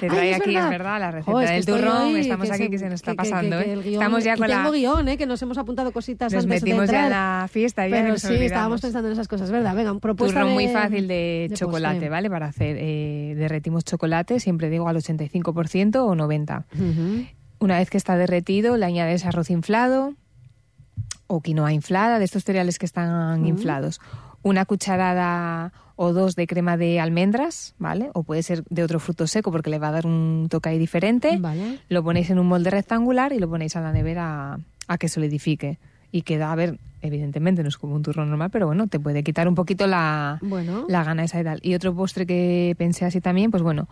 Te 0.00 0.08
trae 0.08 0.34
aquí, 0.34 0.50
verdad. 0.54 0.64
es 0.64 0.70
verdad, 0.70 1.00
la 1.00 1.10
receta 1.10 1.32
Jo, 1.32 1.40
es 1.40 1.48
que 1.50 1.54
del 1.56 1.66
turrón. 1.66 1.96
hoy 2.14 2.20
Estamos 2.20 2.50
aquí 2.50 2.62
se- 2.64 2.70
que 2.70 2.78
se 2.78 2.84
nos 2.86 2.94
está 2.94 3.10
que- 3.12 3.16
pasando, 3.16 3.58
que 3.58 3.72
¿eh? 3.72 3.76
guión- 3.76 3.92
Estamos 3.94 4.24
ya 4.24 4.36
con 4.36 4.46
tengo 4.46 4.62
la... 4.64 4.70
guion, 4.70 5.08
¿eh? 5.08 5.16
que 5.16 5.26
nos 5.26 5.40
hemos 5.42 5.58
apuntado 5.58 5.92
cositas 5.92 6.32
Nos 6.32 6.44
antes 6.44 6.62
metimos 6.62 6.86
de 6.86 6.92
ya 6.92 7.04
en 7.04 7.10
la 7.10 7.48
fiesta 7.50 7.86
ya 7.88 7.96
Pero 7.96 8.08
nos 8.10 8.20
sí, 8.20 8.26
olvidamos. 8.28 8.46
estábamos 8.46 8.80
pensando 8.80 9.08
en 9.08 9.12
esas 9.12 9.28
cosas, 9.28 9.50
¿verdad? 9.50 9.74
Venga, 9.74 9.98
propuesta 9.98 10.40
Turrón 10.40 10.54
muy 10.54 10.66
de- 10.66 10.72
fácil 10.72 11.08
de, 11.08 11.46
de 11.50 11.56
chocolate, 11.56 11.94
postre. 11.94 12.08
¿vale? 12.10 12.30
Para 12.30 12.46
hacer, 12.46 12.76
eh, 12.78 13.34
derretimos 13.36 13.84
chocolate, 13.84 14.40
siempre 14.40 14.70
digo 14.70 14.88
al 14.88 14.96
85% 14.96 15.96
o 16.04 16.14
90%. 16.14 16.64
Ujú. 16.74 17.26
Una 17.58 17.78
vez 17.78 17.88
que 17.90 17.96
está 17.96 18.16
derretido, 18.16 18.76
le 18.76 18.84
añades 18.86 19.24
arroz 19.24 19.50
inflado 19.50 20.14
o 21.26 21.40
quinoa 21.40 21.72
inflada, 21.72 22.18
de 22.18 22.24
estos 22.24 22.44
cereales 22.44 22.78
que 22.78 22.86
están 22.86 23.46
inflados. 23.46 24.00
Una 24.46 24.64
cucharada 24.64 25.72
o 25.96 26.12
dos 26.12 26.36
de 26.36 26.46
crema 26.46 26.76
de 26.76 27.00
almendras, 27.00 27.74
¿vale? 27.78 28.10
O 28.14 28.22
puede 28.22 28.42
ser 28.44 28.62
de 28.70 28.84
otro 28.84 29.00
fruto 29.00 29.26
seco 29.26 29.50
porque 29.50 29.70
le 29.70 29.78
va 29.80 29.88
a 29.88 29.92
dar 29.92 30.06
un 30.06 30.46
toque 30.48 30.68
ahí 30.68 30.78
diferente. 30.78 31.36
Vale. 31.38 31.80
Lo 31.88 32.04
ponéis 32.04 32.30
en 32.30 32.38
un 32.38 32.46
molde 32.46 32.70
rectangular 32.70 33.32
y 33.32 33.38
lo 33.40 33.48
ponéis 33.48 33.74
a 33.74 33.80
la 33.80 33.92
nevera 33.92 34.54
a, 34.54 34.58
a 34.86 34.98
que 34.98 35.08
solidifique. 35.08 35.78
Y 36.12 36.22
queda, 36.22 36.52
a 36.52 36.54
ver, 36.54 36.78
evidentemente 37.02 37.62
no 37.62 37.68
es 37.68 37.76
como 37.76 37.96
un 37.96 38.02
turrón 38.02 38.28
normal, 38.28 38.50
pero 38.50 38.66
bueno, 38.66 38.86
te 38.86 39.00
puede 39.00 39.24
quitar 39.24 39.48
un 39.48 39.56
poquito 39.56 39.86
la, 39.88 40.38
Bueno. 40.42 40.84
la 40.88 41.02
gana 41.02 41.24
esa 41.24 41.40
y 41.40 41.44
tal. 41.44 41.58
Y 41.62 41.74
otro 41.74 41.94
postre 41.96 42.24
que 42.24 42.74
pensé 42.78 43.04
así 43.04 43.20
también, 43.20 43.50
pues 43.50 43.64
bueno, 43.64 43.88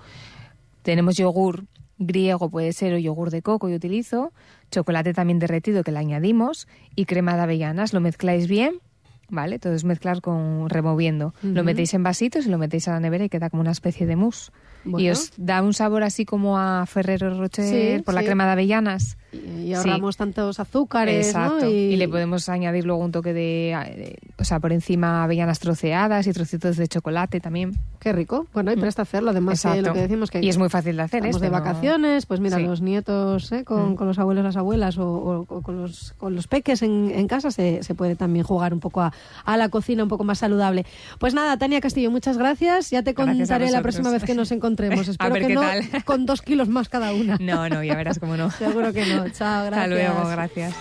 tenemos 0.82 1.16
yogur 1.16 1.64
griego, 1.98 2.48
puede 2.48 2.72
ser, 2.72 2.94
o 2.94 2.98
yogur 2.98 3.30
de 3.30 3.42
coco, 3.42 3.68
yo 3.68 3.76
utilizo, 3.76 4.32
chocolate 4.70 5.14
también 5.14 5.38
derretido 5.38 5.82
que 5.82 5.90
le 5.92 5.98
añadimos 5.98 6.68
y 6.94 7.06
crema 7.06 7.34
de 7.36 7.42
avellanas. 7.42 7.92
Lo 7.92 8.00
mezcláis 8.00 8.46
bien, 8.46 8.74
¿vale? 9.34 9.58
Todo 9.58 9.74
es 9.74 9.84
mezclar 9.84 10.20
con 10.20 10.68
removiendo. 10.68 11.34
Lo 11.42 11.64
metéis 11.64 11.94
en 11.94 12.02
vasitos 12.02 12.46
y 12.46 12.50
lo 12.50 12.58
metéis 12.58 12.88
a 12.88 12.92
la 12.92 13.00
nevera 13.00 13.24
y 13.24 13.28
queda 13.28 13.50
como 13.50 13.60
una 13.60 13.72
especie 13.72 14.06
de 14.06 14.16
mousse. 14.16 14.50
Y 14.84 15.08
os 15.08 15.32
da 15.36 15.62
un 15.62 15.72
sabor 15.72 16.02
así 16.02 16.24
como 16.24 16.58
a 16.58 16.84
Ferrero 16.86 17.38
Rocher 17.38 17.96
Sí, 17.96 18.02
por 18.02 18.14
la 18.14 18.22
crema 18.22 18.46
de 18.46 18.52
avellanas. 18.52 19.16
Y, 19.34 19.62
y 19.68 19.74
ahorramos 19.74 20.16
tantos 20.16 20.60
azúcares, 20.60 21.26
Exacto. 21.28 21.64
¿no? 21.64 21.70
Y... 21.70 21.96
le 21.96 22.08
podemos 22.08 22.48
añadir 22.48 22.84
luego 22.84 23.02
un 23.04 23.12
toque 23.12 23.32
de, 23.32 23.76
de- 23.96 24.18
o 24.38 24.44
sea, 24.44 24.60
por 24.60 24.72
encima 24.72 25.24
avellanas 25.24 25.58
troceadas 25.58 26.26
y 26.26 26.32
trocitos 26.32 26.76
de 26.76 26.88
chocolate 26.88 27.40
también. 27.40 27.72
Qué 28.00 28.12
rico. 28.12 28.46
Bueno, 28.52 28.70
hay 28.70 28.76
presta 28.76 29.02
hacerlo. 29.02 29.30
Además, 29.30 29.64
eh, 29.64 29.80
lo 29.80 29.94
que 29.94 30.00
decimos 30.00 30.30
que 30.30 30.40
Y 30.42 30.48
es 30.50 30.58
muy 30.58 30.68
fácil 30.68 30.96
de 30.96 31.02
hacer, 31.02 31.18
Estamos 31.20 31.36
este, 31.36 31.46
de 31.46 31.50
vacaciones, 31.50 32.26
pues 32.26 32.38
mira, 32.40 32.58
Sí. 32.58 32.64
los 32.64 32.82
nietos 32.82 33.50
¿eh? 33.52 33.64
con, 33.64 33.92
Mm. 33.92 33.94
con 33.96 34.06
los 34.06 34.18
abuelos, 34.18 34.44
las 34.44 34.56
abuelas 34.56 34.98
o, 34.98 35.08
o- 35.08 35.46
o 35.48 35.62
con, 35.62 35.80
los, 35.80 36.12
con 36.18 36.34
los 36.34 36.46
peques 36.46 36.82
en, 36.82 37.10
en 37.14 37.26
casa 37.28 37.50
se, 37.50 37.82
se 37.82 37.94
puede 37.94 38.14
también 38.14 38.44
jugar 38.44 38.74
un 38.74 38.80
poco 38.80 39.00
a, 39.00 39.12
a 39.44 39.56
la 39.56 39.70
cocina 39.70 40.02
un 40.02 40.08
poco 40.10 40.24
más 40.24 40.38
saludable. 40.38 40.84
Pues 41.18 41.32
nada, 41.32 41.56
Tania 41.56 41.80
Castillo, 41.80 42.10
muchas 42.10 42.36
gracias. 42.36 42.90
Ya 42.90 43.02
te 43.02 43.10
a 43.10 43.14
contaré 43.14 43.70
la 43.70 43.80
próxima 43.80 44.10
vez 44.10 44.22
que 44.24 44.34
nos 44.34 44.50
encontremos. 44.52 45.08
A 45.08 45.10
Espero 45.12 45.32
ver 45.32 45.42
que 45.42 45.48
qué 45.48 45.54
no 45.54 45.60
tal. 45.62 46.04
con 46.04 46.26
dos 46.26 46.42
kilos 46.42 46.68
más 46.68 46.90
cada 46.90 47.12
una. 47.14 47.38
No, 47.40 47.68
no, 47.70 47.82
ya 47.82 47.94
verás 47.96 48.18
cómo 48.18 48.36
no. 48.36 48.50
Seguro 48.58 48.92
que 48.92 49.06
no. 49.06 49.23
Chao, 49.30 49.66
gracias. 49.66 49.72
Hasta 49.72 49.86
luego, 49.86 50.28
gracias. 50.28 50.74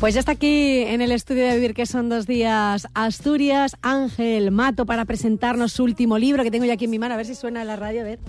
Pues 0.00 0.14
ya 0.14 0.20
está 0.20 0.30
aquí 0.32 0.82
en 0.82 1.00
el 1.00 1.10
estudio 1.10 1.44
de 1.44 1.56
Vivir, 1.56 1.74
que 1.74 1.84
son 1.84 2.08
dos 2.08 2.28
días, 2.28 2.86
Asturias, 2.94 3.76
Ángel 3.82 4.52
Mato, 4.52 4.86
para 4.86 5.04
presentarnos 5.04 5.72
su 5.72 5.82
último 5.82 6.18
libro, 6.18 6.44
que 6.44 6.52
tengo 6.52 6.64
ya 6.64 6.74
aquí 6.74 6.84
en 6.84 6.92
mi 6.92 7.00
mano, 7.00 7.14
a 7.14 7.16
ver 7.16 7.26
si 7.26 7.34
suena 7.34 7.64
la 7.64 7.74
radio, 7.74 8.02
a 8.02 8.04
ver. 8.04 8.20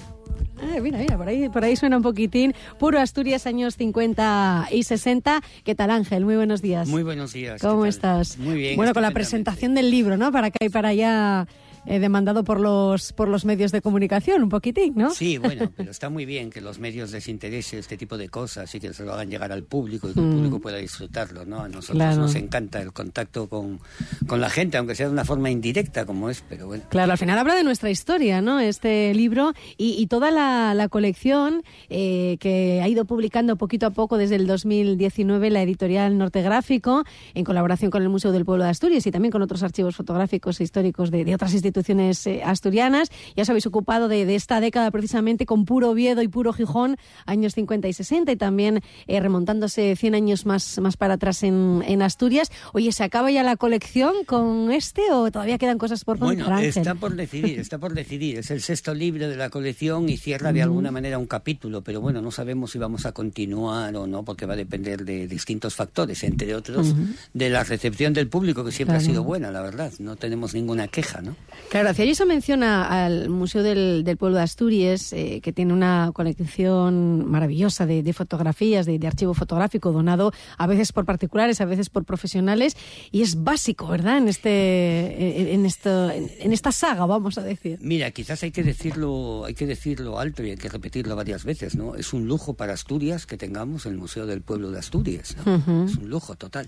Ah, 0.57 0.79
mira, 0.81 0.97
mira, 0.97 1.15
por 1.15 1.27
ahí, 1.27 1.47
por 1.47 1.63
ahí 1.63 1.75
suena 1.75 1.97
un 1.97 2.01
poquitín. 2.03 2.55
Puro 2.79 2.99
Asturias, 2.99 3.45
años 3.45 3.75
50 3.77 4.69
y 4.71 4.81
60. 4.81 5.41
¿Qué 5.63 5.75
tal, 5.75 5.91
Ángel? 5.91 6.25
Muy 6.25 6.37
buenos 6.37 6.63
días. 6.63 6.87
Muy 6.87 7.03
buenos 7.03 7.33
días. 7.33 7.61
¿qué 7.61 7.67
¿Cómo 7.67 7.85
estás? 7.85 8.39
Muy 8.39 8.55
bien. 8.55 8.75
Bueno, 8.75 8.93
con 8.93 9.03
la 9.03 9.11
presentación 9.11 9.75
del 9.75 9.91
libro, 9.91 10.17
¿no? 10.17 10.31
Para 10.31 10.47
acá 10.47 10.57
y 10.65 10.69
para 10.69 10.89
allá, 10.89 11.47
eh, 11.85 11.99
demandado 11.99 12.43
por 12.43 12.59
los, 12.59 13.13
por 13.13 13.27
los 13.27 13.45
medios 13.45 13.71
de 13.71 13.81
comunicación, 13.81 14.43
un 14.43 14.49
poquitín, 14.49 14.93
¿no? 14.95 15.09
Sí, 15.11 15.37
bueno, 15.37 15.71
pero 15.75 15.91
está 15.91 16.09
muy 16.09 16.25
bien 16.25 16.49
que 16.49 16.61
los 16.61 16.79
medios 16.79 17.11
les 17.11 17.27
interese 17.27 17.79
este 17.79 17.97
tipo 17.97 18.17
de 18.17 18.29
cosas 18.29 18.73
y 18.75 18.79
que 18.79 18.93
se 18.93 19.03
lo 19.03 19.13
hagan 19.13 19.29
llegar 19.29 19.51
al 19.51 19.63
público 19.63 20.09
y 20.09 20.13
que 20.13 20.19
el 20.19 20.29
público 20.29 20.59
pueda 20.59 20.77
disfrutarlo, 20.77 21.45
¿no? 21.45 21.61
A 21.61 21.67
nosotros 21.69 21.89
Mm. 21.89 21.99
Claro. 21.99 22.21
nos 22.21 22.35
encanta 22.35 22.81
el 22.81 22.93
contacto 22.93 23.47
con, 23.49 23.79
con 24.27 24.39
la 24.41 24.49
gente, 24.49 24.77
aunque 24.77 24.95
sea 24.95 25.07
de 25.07 25.13
una 25.13 25.25
forma 25.25 25.49
indirecta 25.49 26.05
como 26.05 26.29
es, 26.29 26.43
pero 26.47 26.67
bueno. 26.67 26.83
Claro, 26.89 27.11
al 27.11 27.17
final 27.17 27.37
habla 27.37 27.55
de 27.55 27.63
nuestra 27.63 27.89
historia, 27.89 28.41
¿no? 28.41 28.59
Este 28.59 29.13
libro 29.13 29.53
y, 29.77 29.95
y 29.99 30.07
toda 30.07 30.31
la, 30.31 30.73
la 30.73 30.87
colección 30.89 31.63
eh, 31.89 32.37
que 32.39 32.81
ha 32.81 32.87
ido 32.87 33.05
publicando 33.05 33.55
poquito 33.57 33.85
a 33.87 33.89
poco 33.91 34.17
desde 34.17 34.35
el 34.35 34.47
2019 34.47 35.49
la 35.49 35.61
editorial 35.61 36.17
Nortegráfico, 36.17 37.03
en 37.33 37.43
colaboración 37.43 37.91
con 37.91 38.01
el 38.03 38.09
Museo 38.09 38.31
del 38.31 38.45
Pueblo 38.45 38.63
de 38.63 38.69
Asturias 38.69 39.05
y 39.07 39.11
también 39.11 39.31
con 39.31 39.41
otros 39.41 39.63
archivos 39.63 39.95
fotográficos 39.95 40.59
e 40.59 40.63
históricos 40.63 41.11
de, 41.11 41.25
de 41.25 41.35
otras 41.35 41.53
instituciones 41.53 41.68
eh, 41.73 42.41
asturianas. 42.43 43.09
Ya 43.35 43.43
os 43.43 43.49
habéis 43.49 43.65
ocupado 43.65 44.07
de, 44.07 44.25
de 44.25 44.35
esta 44.35 44.59
década 44.59 44.91
precisamente 44.91 45.45
con 45.45 45.65
puro 45.65 45.89
Oviedo 45.91 46.21
y 46.21 46.27
puro 46.27 46.53
Gijón, 46.53 46.97
años 47.25 47.53
50 47.55 47.87
y 47.87 47.93
60, 47.93 48.31
y 48.31 48.35
también 48.35 48.81
eh, 49.07 49.19
remontándose 49.19 49.95
100 49.95 50.15
años 50.15 50.45
más, 50.45 50.79
más 50.79 50.97
para 50.97 51.15
atrás 51.15 51.43
en, 51.43 51.83
en 51.85 52.01
Asturias. 52.01 52.51
Oye, 52.73 52.91
¿se 52.91 53.03
acaba 53.03 53.31
ya 53.31 53.43
la 53.43 53.55
colección 53.55 54.13
con 54.25 54.71
este 54.71 55.11
o 55.11 55.31
todavía 55.31 55.57
quedan 55.57 55.77
cosas 55.77 56.03
por 56.05 56.19
contar, 56.19 56.45
Bueno, 56.47 56.59
está 56.61 56.95
por 56.95 57.15
decidir, 57.15 57.59
está 57.59 57.77
por 57.77 57.93
decidir. 57.93 58.37
Es 58.39 58.51
el 58.51 58.61
sexto 58.61 58.93
libro 58.93 59.27
de 59.29 59.35
la 59.35 59.49
colección 59.49 60.09
y 60.09 60.17
cierra 60.17 60.51
de 60.53 60.61
alguna 60.61 60.91
manera 60.91 61.17
un 61.17 61.27
capítulo, 61.27 61.81
pero 61.83 62.01
bueno, 62.01 62.21
no 62.21 62.31
sabemos 62.31 62.71
si 62.71 62.77
vamos 62.79 63.05
a 63.05 63.11
continuar 63.11 63.95
o 63.95 64.07
no, 64.07 64.23
porque 64.23 64.45
va 64.45 64.53
a 64.53 64.57
depender 64.57 65.05
de 65.05 65.27
distintos 65.27 65.75
factores, 65.75 66.23
entre 66.23 66.55
otros 66.55 66.93
de 67.33 67.49
la 67.49 67.63
recepción 67.63 68.13
del 68.13 68.27
público, 68.27 68.63
que 68.65 68.71
siempre 68.71 68.89
Claro. 68.95 69.03
ha 69.03 69.05
sido 69.11 69.23
buena, 69.23 69.51
la 69.51 69.61
verdad. 69.61 69.91
No 69.99 70.15
tenemos 70.15 70.53
ninguna 70.53 70.87
queja, 70.87 71.21
¿no? 71.21 71.35
Claro, 71.69 71.89
eso 71.89 72.25
menciona 72.25 73.05
al 73.05 73.29
Museo 73.29 73.61
del, 73.61 74.03
del 74.03 74.17
Pueblo 74.17 74.37
de 74.37 74.43
Asturias, 74.43 75.13
eh, 75.13 75.39
que 75.41 75.53
tiene 75.53 75.73
una 75.73 76.11
colección 76.13 77.29
maravillosa 77.29 77.85
de, 77.85 78.01
de 78.01 78.13
fotografías, 78.13 78.85
de, 78.85 78.97
de 78.97 79.07
archivo 79.07 79.33
fotográfico, 79.33 79.91
donado 79.91 80.33
a 80.57 80.65
veces 80.65 80.91
por 80.91 81.05
particulares, 81.05 81.61
a 81.61 81.65
veces 81.65 81.89
por 81.89 82.05
profesionales, 82.05 82.75
y 83.11 83.21
es 83.21 83.43
básico, 83.43 83.87
¿verdad? 83.87 84.17
En 84.17 84.27
este, 84.27 85.41
en, 85.41 85.59
en 85.59 85.65
esto, 85.65 86.09
en, 86.09 86.29
en 86.39 86.53
esta 86.53 86.71
saga, 86.71 87.05
vamos 87.05 87.37
a 87.37 87.43
decir. 87.43 87.77
Mira, 87.81 88.09
quizás 88.11 88.41
hay 88.43 88.51
que 88.51 88.63
decirlo, 88.63 89.45
hay 89.45 89.53
que 89.53 89.67
decirlo 89.67 90.19
alto 90.19 90.43
y 90.43 90.51
hay 90.51 90.57
que 90.57 90.69
repetirlo 90.69 91.15
varias 91.15 91.43
veces, 91.43 91.75
¿no? 91.75 91.95
Es 91.95 92.13
un 92.13 92.27
lujo 92.27 92.55
para 92.55 92.73
Asturias 92.73 93.25
que 93.25 93.37
tengamos 93.37 93.85
el 93.85 93.97
Museo 93.97 94.25
del 94.25 94.41
Pueblo 94.41 94.71
de 94.71 94.79
Asturias, 94.79 95.35
¿no? 95.45 95.85
Es 95.85 95.95
un 95.97 96.09
lujo 96.09 96.35
total. 96.35 96.67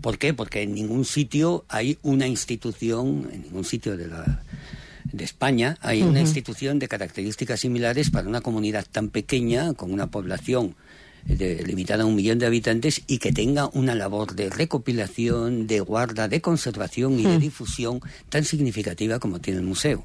¿Por 0.00 0.18
qué? 0.18 0.34
Porque 0.34 0.62
en 0.62 0.74
ningún 0.74 1.04
sitio 1.04 1.64
hay 1.68 1.98
una 2.02 2.26
institución, 2.26 3.28
en 3.32 3.42
ningún 3.42 3.64
sitio 3.64 3.96
de 3.96 4.08
la 4.08 4.23
de 5.12 5.24
España 5.24 5.76
hay 5.80 6.02
una 6.02 6.20
institución 6.20 6.78
de 6.78 6.88
características 6.88 7.60
similares 7.60 8.10
para 8.10 8.28
una 8.28 8.40
comunidad 8.40 8.86
tan 8.90 9.10
pequeña 9.10 9.74
con 9.74 9.92
una 9.92 10.08
población 10.10 10.74
de- 11.24 11.62
limitada 11.62 12.02
a 12.02 12.06
un 12.06 12.14
millón 12.16 12.38
de 12.38 12.46
habitantes 12.46 13.00
y 13.06 13.18
que 13.18 13.32
tenga 13.32 13.68
una 13.72 13.94
labor 13.94 14.34
de 14.34 14.50
recopilación, 14.50 15.66
de 15.66 15.80
guarda, 15.80 16.28
de 16.28 16.40
conservación 16.40 17.18
y 17.18 17.22
de 17.24 17.38
difusión 17.38 18.00
tan 18.28 18.44
significativa 18.44 19.18
como 19.18 19.40
tiene 19.40 19.60
el 19.60 19.64
museo. 19.66 20.04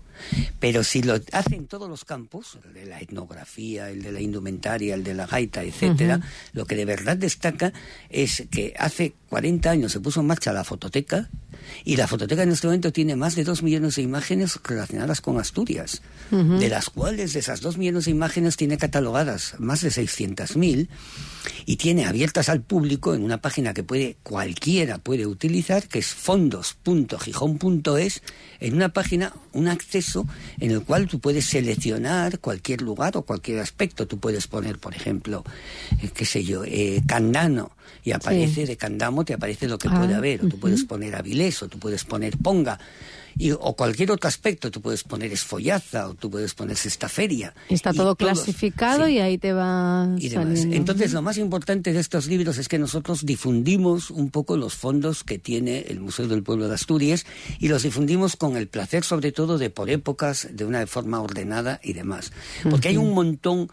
Pero 0.60 0.84
si 0.84 1.02
lo 1.02 1.16
hace 1.32 1.56
en 1.56 1.66
todos 1.68 1.90
los 1.90 2.06
campos, 2.06 2.58
el 2.66 2.74
de 2.74 2.86
la 2.86 3.00
etnografía, 3.00 3.90
el 3.90 4.02
de 4.02 4.12
la 4.12 4.22
indumentaria, 4.22 4.96
el 4.96 5.04
de 5.04 5.14
la 5.14 5.28
gaita, 5.28 5.64
etcétera, 5.64 6.22
lo 6.54 6.66
que 6.66 6.76
de 6.76 6.86
verdad 6.86 7.18
destaca 7.18 7.74
es 8.10 8.44
que 8.52 8.74
hace 8.78 9.14
40 9.30 9.72
años 9.72 9.92
se 9.92 10.00
puso 10.00 10.20
en 10.22 10.28
marcha 10.28 10.54
la 10.54 10.64
fototeca 10.64 11.30
y 11.86 11.96
la 11.96 12.08
fototeca 12.08 12.44
en 12.44 12.52
este 12.52 12.68
momento 12.68 12.92
tiene 12.92 13.16
más 13.16 13.36
de 13.36 13.44
dos 13.44 13.64
millones 13.64 13.96
de 13.96 14.02
imágenes 14.02 14.60
relacionadas 14.64 15.22
con 15.22 15.40
Asturias, 15.40 16.02
de 16.32 16.70
las 16.70 16.90
cuales 16.90 17.34
de 17.34 17.40
esas 17.40 17.62
dos 17.62 17.78
millones 17.78 18.06
de 18.06 18.12
imágenes 18.12 18.56
tiene 18.56 18.78
catalogadas 18.78 19.56
más 19.58 19.82
de 19.82 19.90
600.000 19.90 20.88
y 21.66 21.78
tiene 21.78 22.06
abiertas 22.06 22.50
al 22.50 22.62
público 22.62 23.16
en 23.16 23.24
una 23.24 23.42
página 23.42 23.74
que 23.74 23.84
puede 23.84 24.18
cualquiera 24.24 24.98
puede 24.98 25.26
utilizar, 25.26 25.88
que 25.88 26.00
es 26.00 26.08
fondos.gijón.es, 26.08 28.22
en 28.60 28.76
una 28.76 28.90
página, 28.90 29.34
un 29.54 29.68
acceso 29.68 30.28
en 30.60 30.72
el 30.72 30.82
cual 30.84 31.08
tú 31.08 31.20
puedes 31.20 31.46
seleccionar 31.46 32.40
cualquier 32.40 32.82
lugar 32.82 33.18
o 33.18 33.24
cualquier 33.24 33.60
aspecto. 33.60 34.08
Tú 34.08 34.20
puedes 34.20 34.48
poner, 34.48 34.80
por 34.80 34.96
ejemplo, 34.96 35.44
eh, 36.02 36.10
qué 36.14 36.26
sé 36.26 36.44
yo, 36.44 36.64
eh, 36.66 37.02
Candano, 37.08 37.72
y 38.04 38.12
aparece 38.12 38.66
de 38.66 38.78
Candamo, 38.78 39.26
te 39.26 39.34
aparece 39.34 39.68
lo 39.68 39.78
que 39.78 39.88
Ah, 39.90 39.98
puede 39.98 40.14
haber. 40.14 40.46
O 40.46 40.50
tú 40.50 40.60
puedes 40.60 40.84
poner 40.84 41.16
Avilés, 41.16 41.49
o 41.64 41.68
tú 41.68 41.80
puedes 41.80 42.04
poner 42.06 42.38
Ponga. 42.38 42.80
Y, 43.38 43.52
o 43.52 43.74
cualquier 43.76 44.12
otro 44.12 44.28
aspecto, 44.28 44.70
tú 44.70 44.82
puedes 44.82 45.04
poner 45.04 45.32
Esfollaza, 45.32 46.10
o 46.10 46.14
tú 46.14 46.30
puedes 46.30 46.54
poner 46.56 46.76
Sextaferia. 46.76 47.54
Está 47.70 47.92
Y 47.92 47.94
todo 47.94 48.16
todos- 48.16 48.18
clasificado 48.18 49.06
sí 49.06 49.14
y 49.14 49.20
ahí 49.20 49.38
te 49.38 49.54
va 49.54 50.10
y 50.18 50.28
demás. 50.28 50.66
Entonces, 50.70 51.14
lo 51.14 51.22
más 51.22 51.38
importante 51.38 51.94
de 51.94 52.00
estos 52.00 52.28
libros 52.28 52.58
es 52.58 52.68
que 52.68 52.78
nosotros 52.80 53.26
difundimos 53.26 54.12
un 54.12 54.30
poco 54.30 54.58
los 54.58 54.74
fondos 54.76 55.24
que 55.24 55.40
tiene 55.40 55.86
el 55.88 56.02
Museo 56.02 56.28
del 56.28 56.44
Pueblo 56.44 56.68
de 56.68 56.74
Asturias 56.76 57.26
y 57.60 57.70
los 57.70 57.84
difundimos 57.84 58.36
con 58.36 58.58
el 58.58 58.68
placer, 58.68 59.04
sobre 59.06 59.32
todo, 59.32 59.58
de 59.58 59.70
por 59.70 59.90
épocas, 59.90 60.48
de 60.52 60.66
una 60.66 60.86
forma 60.88 61.22
ordenada 61.22 61.80
y 61.82 61.94
demás. 61.94 62.34
Porque 62.70 62.90
hay 62.90 62.98
un 62.98 63.14
montón 63.14 63.70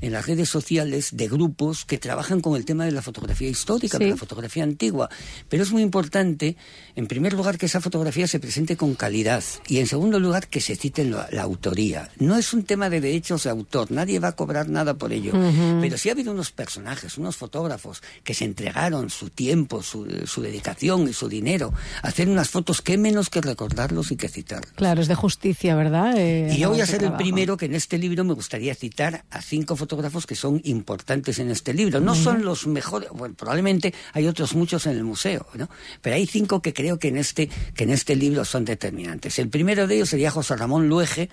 en 0.00 0.12
las 0.12 0.26
redes 0.26 0.48
sociales 0.48 1.10
de 1.12 1.28
grupos 1.28 1.84
que 1.84 1.98
trabajan 1.98 2.40
con 2.40 2.56
el 2.56 2.64
tema 2.64 2.84
de 2.84 2.92
la 2.92 3.02
fotografía 3.02 3.48
histórica, 3.48 3.98
Sí. 3.98 4.04
de 4.04 4.10
la 4.10 4.16
fotografía 4.16 4.62
antigua. 4.64 5.08
Pero 5.48 5.62
es 5.62 5.72
muy 5.72 5.82
importante, 5.82 6.56
en 6.96 7.06
primer 7.06 7.32
lugar, 7.32 7.58
que 7.58 7.66
esa 7.66 7.80
fotografía 7.80 8.26
se 8.26 8.40
presente 8.40 8.76
con 8.76 8.94
calidad 8.94 9.42
y, 9.66 9.78
en 9.78 9.86
segundo 9.86 10.20
lugar, 10.20 10.48
que 10.48 10.60
se 10.60 10.76
cite 10.76 11.04
la, 11.04 11.28
la 11.32 11.42
autoría. 11.42 12.10
No 12.18 12.36
es 12.36 12.52
un 12.52 12.64
tema 12.64 12.90
de 12.90 13.00
derechos 13.00 13.44
de 13.44 13.50
autor, 13.50 13.90
nadie 13.90 14.18
va 14.18 14.28
a 14.28 14.32
cobrar 14.36 14.68
nada 14.68 14.94
por 14.94 15.12
ello. 15.12 15.32
Pero 15.80 15.98
sí 15.98 16.08
ha 16.08 16.12
habido 16.12 16.32
unos 16.32 16.50
personajes, 16.52 17.18
unos 17.18 17.36
fotógrafos 17.36 18.02
que 18.24 18.34
se 18.34 18.44
entregaron 18.44 19.10
su 19.10 19.30
tiempo, 19.30 19.82
su, 19.82 20.06
su 20.26 20.42
dedicación 20.42 21.08
y 21.08 21.12
su 21.12 21.28
dinero 21.28 21.72
a 22.02 22.08
hacer 22.08 22.28
unas 22.28 22.48
fotos, 22.50 22.82
qué 22.82 22.98
menos 22.98 23.30
que 23.30 23.40
recordarlos 23.40 24.10
y 24.12 24.16
que 24.16 24.28
citarlos. 24.28 24.72
Claro, 24.74 25.00
es 25.00 25.08
de 25.08 25.14
justicia, 25.14 25.74
¿verdad? 25.74 26.14
Eh, 26.16 26.52
Y 26.54 26.58
yo 26.58 26.70
voy 26.70 26.80
a 26.80 26.86
ser 26.86 26.96
el 26.96 27.00
trabajo. 27.00 27.22
primero 27.22 27.56
que 27.56 27.66
en 27.66 27.74
este 27.74 27.98
libro 27.98 28.24
me 28.24 28.34
gustaría 28.34 28.74
citar 28.74 29.24
a 29.30 29.42
cinco 29.42 29.76
fotógrafos 29.78 30.26
que 30.26 30.34
son 30.34 30.60
importantes 30.64 31.38
en 31.38 31.50
este 31.50 31.72
libro. 31.72 32.00
No 32.00 32.14
son 32.14 32.44
los 32.44 32.66
mejores, 32.66 33.08
bueno, 33.10 33.34
probablemente 33.34 33.94
hay 34.12 34.26
otros 34.26 34.54
muchos 34.54 34.86
en 34.86 34.92
el 34.92 35.04
museo, 35.04 35.46
¿no? 35.54 35.68
Pero 36.02 36.16
hay 36.16 36.26
cinco 36.26 36.60
que 36.60 36.74
creo 36.74 36.98
que 36.98 37.08
en 37.08 37.16
este 37.16 37.48
que 37.74 37.84
en 37.84 37.90
este 37.90 38.16
libro 38.16 38.44
son 38.44 38.64
determinantes. 38.64 39.38
El 39.38 39.48
primero 39.48 39.86
de 39.86 39.96
ellos 39.96 40.10
sería 40.10 40.30
José 40.30 40.56
Ramón 40.56 40.88
Luege, 40.88 41.30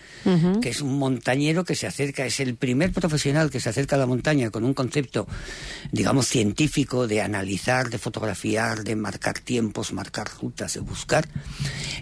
que 0.61 0.69
es 0.69 0.81
un 0.81 0.97
montañero 0.97 1.65
que 1.65 1.75
se 1.75 1.87
acerca, 1.87 2.25
es 2.25 2.39
el 2.39 2.55
primer 2.55 2.91
profesional 2.91 3.49
que 3.49 3.59
se 3.59 3.69
acerca 3.69 3.95
a 3.95 3.99
la 3.99 4.05
montaña 4.05 4.49
con 4.49 4.63
un 4.63 4.73
concepto, 4.73 5.27
digamos, 5.91 6.27
científico 6.27 7.07
de 7.07 7.21
analizar, 7.21 7.89
de 7.89 7.97
fotografiar, 7.97 8.83
de 8.83 8.95
marcar 8.95 9.39
tiempos, 9.39 9.93
marcar 9.93 10.29
rutas, 10.41 10.73
de 10.73 10.79
buscar. 10.79 11.27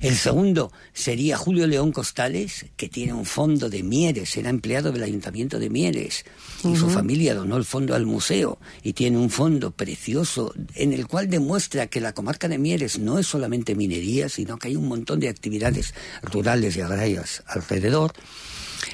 El 0.02 0.16
segundo 0.16 0.72
sería 0.94 1.38
Julio 1.38 1.68
León 1.68 1.92
Costales, 1.92 2.66
que 2.76 2.90
tiene 2.90 3.14
un 3.14 3.26
fondo 3.26 3.70
de 3.70 3.84
Mieres, 3.84 4.36
era 4.38 4.50
empleado 4.50 4.92
del 4.92 5.04
Ayuntamiento 5.04 5.60
de 5.60 5.70
Mieres 5.70 6.26
y 6.64 6.76
su 6.76 6.90
familia 6.90 7.36
donó 7.36 7.58
el 7.58 7.66
fondo 7.66 7.94
al 7.94 8.06
museo 8.06 8.58
y 8.84 8.94
tiene 8.94 9.18
un 9.18 9.30
fondo 9.30 9.72
precioso 9.72 10.54
en 10.76 10.94
el 10.94 11.08
cual 11.08 11.30
demuestra 11.30 11.88
que 11.88 12.00
la 12.00 12.14
comarca 12.14 12.48
de 12.48 12.58
Mieres 12.58 13.00
no 13.00 13.20
es 13.20 13.28
solamente 13.28 13.76
minería, 13.76 14.30
sino 14.30 14.58
que 14.58 14.70
hay 14.70 14.76
un 14.76 14.88
montón 14.88 15.20
de 15.20 15.30
actividades 15.30 15.94
rurales 16.22 16.78
y 16.78 16.82
agrarias 16.82 17.44
alrededor. 17.48 18.14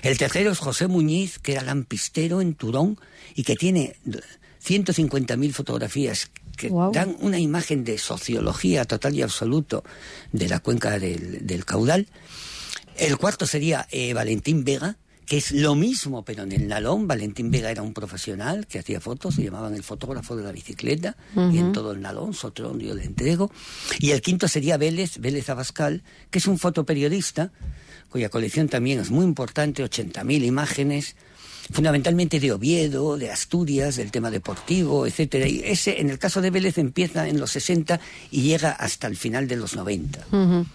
El 0.01 0.17
tercero 0.17 0.51
es 0.51 0.59
José 0.59 0.87
Muñiz, 0.87 1.39
que 1.39 1.53
era 1.53 1.63
lampistero 1.63 2.41
en 2.41 2.55
Turón 2.55 2.99
y 3.35 3.43
que 3.43 3.55
tiene 3.55 3.95
150.000 4.65 5.53
fotografías 5.53 6.31
que 6.57 6.71
dan 6.91 7.15
una 7.21 7.39
imagen 7.39 7.85
de 7.85 7.97
sociología 7.97 8.83
total 8.85 9.15
y 9.15 9.21
absoluto 9.21 9.83
de 10.33 10.49
la 10.49 10.59
cuenca 10.59 10.99
del, 10.99 11.45
del 11.47 11.65
caudal. 11.65 12.07
El 12.97 13.17
cuarto 13.17 13.47
sería 13.47 13.87
eh, 13.91 14.13
Valentín 14.13 14.65
Vega, 14.65 14.97
que 15.29 15.37
es 15.37 15.51
lo 15.51 15.75
mismo, 15.75 16.25
pero 16.25 16.41
en 16.41 16.51
el 16.51 16.67
Nalón. 16.67 17.07
Valentín 17.07 17.51
Vega 17.51 17.69
era 17.69 17.83
un 17.83 17.93
profesional 17.93 18.65
que 18.65 18.79
hacía 18.79 18.99
fotos, 18.99 19.35
se 19.35 19.43
llamaban 19.43 19.75
el 19.75 19.83
fotógrafo 19.83 20.35
de 20.35 20.43
la 20.43 20.51
bicicleta, 20.51 21.15
y 21.35 21.59
en 21.59 21.71
todo 21.71 21.91
el 21.91 22.01
Nalón, 22.01 22.33
Sotrón, 22.33 22.79
yo 22.79 22.95
le 22.95 23.03
entrego. 23.03 23.51
Y 23.99 24.09
el 24.09 24.21
quinto 24.21 24.47
sería 24.47 24.77
Vélez, 24.77 25.19
Vélez 25.19 25.47
Abascal, 25.49 26.01
que 26.31 26.39
es 26.39 26.47
un 26.47 26.57
fotoperiodista, 26.57 27.51
cuya 28.09 28.29
colección 28.29 28.69
también 28.69 28.99
es 28.99 29.11
muy 29.11 29.23
importante, 29.23 29.83
80.000 29.83 30.43
imágenes, 30.45 31.15
fundamentalmente 31.71 32.39
de 32.39 32.51
Oviedo, 32.51 33.17
de 33.17 33.31
Asturias, 33.31 33.95
del 33.95 34.11
tema 34.11 34.31
deportivo, 34.31 35.05
etcétera. 35.05 35.47
Y 35.47 35.61
ese, 35.63 36.01
en 36.01 36.09
el 36.09 36.17
caso 36.19 36.41
de 36.41 36.49
Vélez, 36.51 36.77
empieza 36.77 37.27
en 37.27 37.39
los 37.39 37.51
60 37.51 37.99
y 38.31 38.41
llega 38.41 38.71
hasta 38.71 39.07
el 39.07 39.15
final 39.15 39.47
de 39.47 39.55
los 39.55 39.75
90. 39.75 40.19
Ujú. 40.31 40.65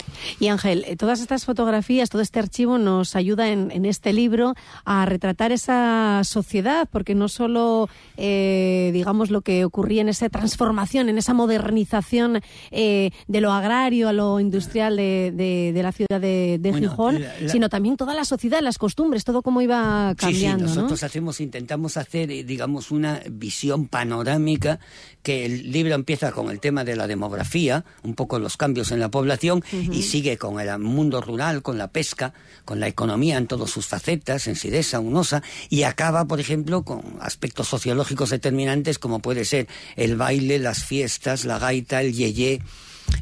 Y 0.40 0.48
Ángel, 0.48 0.85
eh, 0.87 0.96
todas 0.96 1.20
estas 1.20 1.44
fotografías, 1.44 2.11
todo 2.11 2.22
este 2.22 2.38
archivo 2.38 2.78
nos 2.78 3.16
ayuda 3.16 3.48
en, 3.50 3.70
en 3.70 3.85
este 3.87 4.12
libro 4.12 4.54
a 4.85 5.04
retratar 5.07 5.52
esa 5.52 6.22
sociedad, 6.24 6.88
porque 6.90 7.14
no 7.14 7.28
solo, 7.28 7.88
eh, 8.16 8.90
digamos, 8.92 9.30
lo 9.30 9.40
que 9.40 9.64
ocurría 9.64 10.00
en 10.00 10.09
esa 10.09 10.28
transformación, 10.28 11.09
en 11.09 11.18
esa 11.18 11.35
modernización 11.35 12.40
eh, 12.70 13.11
de 13.26 13.40
lo 13.40 13.52
agrario 13.52 14.09
a 14.09 14.12
lo 14.12 14.38
industrial 14.40 14.96
de, 14.96 15.33
de- 15.35 15.72
de 15.74 15.83
la 15.83 15.92
ciudad 15.92 16.20
de, 16.20 16.59
de 16.61 16.70
Bueno, 16.70 16.88
Gijón, 16.90 17.20
la- 17.20 17.40
la- 17.40 17.48
sino 17.48 17.68
también 17.68 17.96
toda 17.96 18.14
la 18.14 18.24
sociedad, 18.24 18.61
las 18.62 18.78
costumbres, 18.78 19.24
todo 19.24 19.42
cómo 19.42 19.61
iba 19.61 20.14
cambiando, 20.16 20.66
sí, 20.68 20.74
sí, 20.74 20.78
¿no? 20.80 20.84
Nosotros 20.85 21.03
hacemos, 21.03 21.40
intentamos 21.40 21.97
hacer, 21.97 22.31
eh, 22.31 22.44
digamos, 22.44 22.90
una 22.90 23.23
visión 23.31 23.88
panorámica, 23.88 24.79
que 25.23 25.47
el 25.47 25.73
libro 25.73 25.94
empieza 25.94 26.33
con 26.33 26.51
el 26.51 26.61
tema 26.61 26.85
de 26.85 26.97
la 26.97 27.07
demografía, 27.07 27.85
un 28.03 28.14
poco 28.14 28.38
los 28.38 28.57
cambios 28.57 28.90
en 28.92 29.01
la 29.01 29.11
población, 29.11 29.64
y 29.73 30.03
sigue 30.03 30.37
con 30.37 30.61
el 30.61 30.79
mundo 30.79 31.20
rural, 31.20 31.62
con 31.62 31.79
la 31.79 31.88
pesca, 31.88 32.35
con 32.64 32.81
la 32.81 32.88
economía 32.88 33.38
en 33.38 33.47
todas 33.47 33.70
sus 33.70 33.87
facetas, 33.87 34.47
en 34.47 34.57
Sidesa, 34.57 35.01
Unosa, 35.01 35.42
y 35.70 35.85
acaba, 35.85 36.27
por 36.27 36.40
ejemplo, 36.40 36.83
con 36.83 37.16
aspectos 37.20 37.68
sociológicos 37.68 38.31
determinantes 38.31 38.99
como 38.99 39.20
puede 39.20 39.44
ser 39.44 39.68
el 39.97 40.16
baile, 40.16 40.59
las 40.59 40.85
fiestas, 40.85 41.44
la 41.44 41.59
gaita, 41.59 42.01
el 42.01 42.12
yeye 42.12 42.62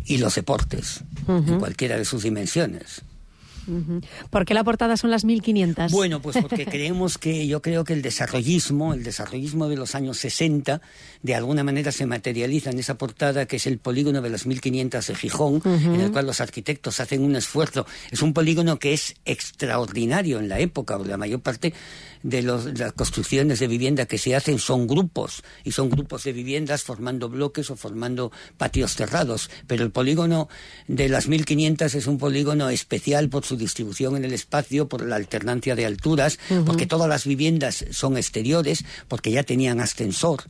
y 0.04 0.18
los 0.18 0.34
deportes, 0.34 1.04
en 1.28 1.58
cualquiera 1.58 1.96
de 1.96 2.04
sus 2.04 2.22
dimensiones. 2.24 3.02
¿Por 4.30 4.44
qué 4.44 4.54
la 4.54 4.64
portada 4.64 4.96
son 4.96 5.10
las 5.10 5.24
1500? 5.24 5.92
Bueno, 5.92 6.20
pues 6.20 6.36
porque 6.40 6.66
creemos 6.70 7.18
que 7.18 7.46
yo 7.46 7.62
creo 7.62 7.84
que 7.84 7.92
el 7.92 8.02
desarrollismo, 8.02 8.94
el 8.94 9.02
desarrollismo 9.04 9.68
de 9.68 9.76
los 9.76 9.94
años 9.94 10.18
60, 10.18 10.80
de 11.22 11.34
alguna 11.34 11.62
manera 11.64 11.92
se 11.92 12.06
materializa 12.06 12.70
en 12.70 12.78
esa 12.78 12.98
portada 12.98 13.46
que 13.46 13.56
es 13.56 13.66
el 13.66 13.78
polígono 13.78 14.20
de 14.22 14.30
las 14.30 14.46
1500 14.46 15.06
de 15.06 15.14
Gijón, 15.14 15.62
en 15.64 16.00
el 16.00 16.10
cual 16.12 16.26
los 16.26 16.40
arquitectos 16.40 17.00
hacen 17.00 17.22
un 17.22 17.36
esfuerzo. 17.36 17.86
Es 18.10 18.22
un 18.22 18.32
polígono 18.32 18.78
que 18.78 18.92
es 18.92 19.14
extraordinario 19.24 20.38
en 20.40 20.48
la 20.48 20.58
época, 20.60 20.98
la 20.98 21.16
mayor 21.16 21.40
parte 21.40 21.72
de, 22.22 22.42
los- 22.42 22.64
de 22.66 22.72
las 22.74 22.92
construcciones 22.92 23.58
de 23.60 23.66
vivienda 23.68 24.06
que 24.06 24.18
se 24.18 24.34
hacen 24.36 24.58
son 24.58 24.86
grupos, 24.86 25.42
y 25.64 25.72
son 25.72 25.88
grupos 25.90 26.24
de 26.24 26.32
viviendas 26.32 26.82
formando 26.82 27.28
bloques 27.28 27.70
o 27.70 27.76
formando 27.76 28.32
patios 28.56 28.94
cerrados. 28.94 29.50
Pero 29.66 29.84
el 29.84 29.90
polígono 29.90 30.48
de 30.88 31.08
las 31.08 31.28
1500 31.28 31.94
es 31.94 32.06
un 32.06 32.18
polígono 32.18 32.68
especial 32.70 33.28
por 33.28 33.44
su 33.44 33.51
distribución 33.56 34.16
en 34.16 34.24
el 34.24 34.32
espacio, 34.32 34.88
por 34.88 35.06
la 35.06 35.16
alternancia 35.16 35.74
de 35.74 35.86
alturas, 35.86 36.38
porque 36.66 36.86
todas 36.86 37.08
las 37.08 37.26
viviendas 37.26 37.84
son 37.90 38.16
exteriores, 38.16 38.84
porque 39.08 39.30
ya 39.30 39.42
tenían 39.42 39.80
ascensor 39.80 40.42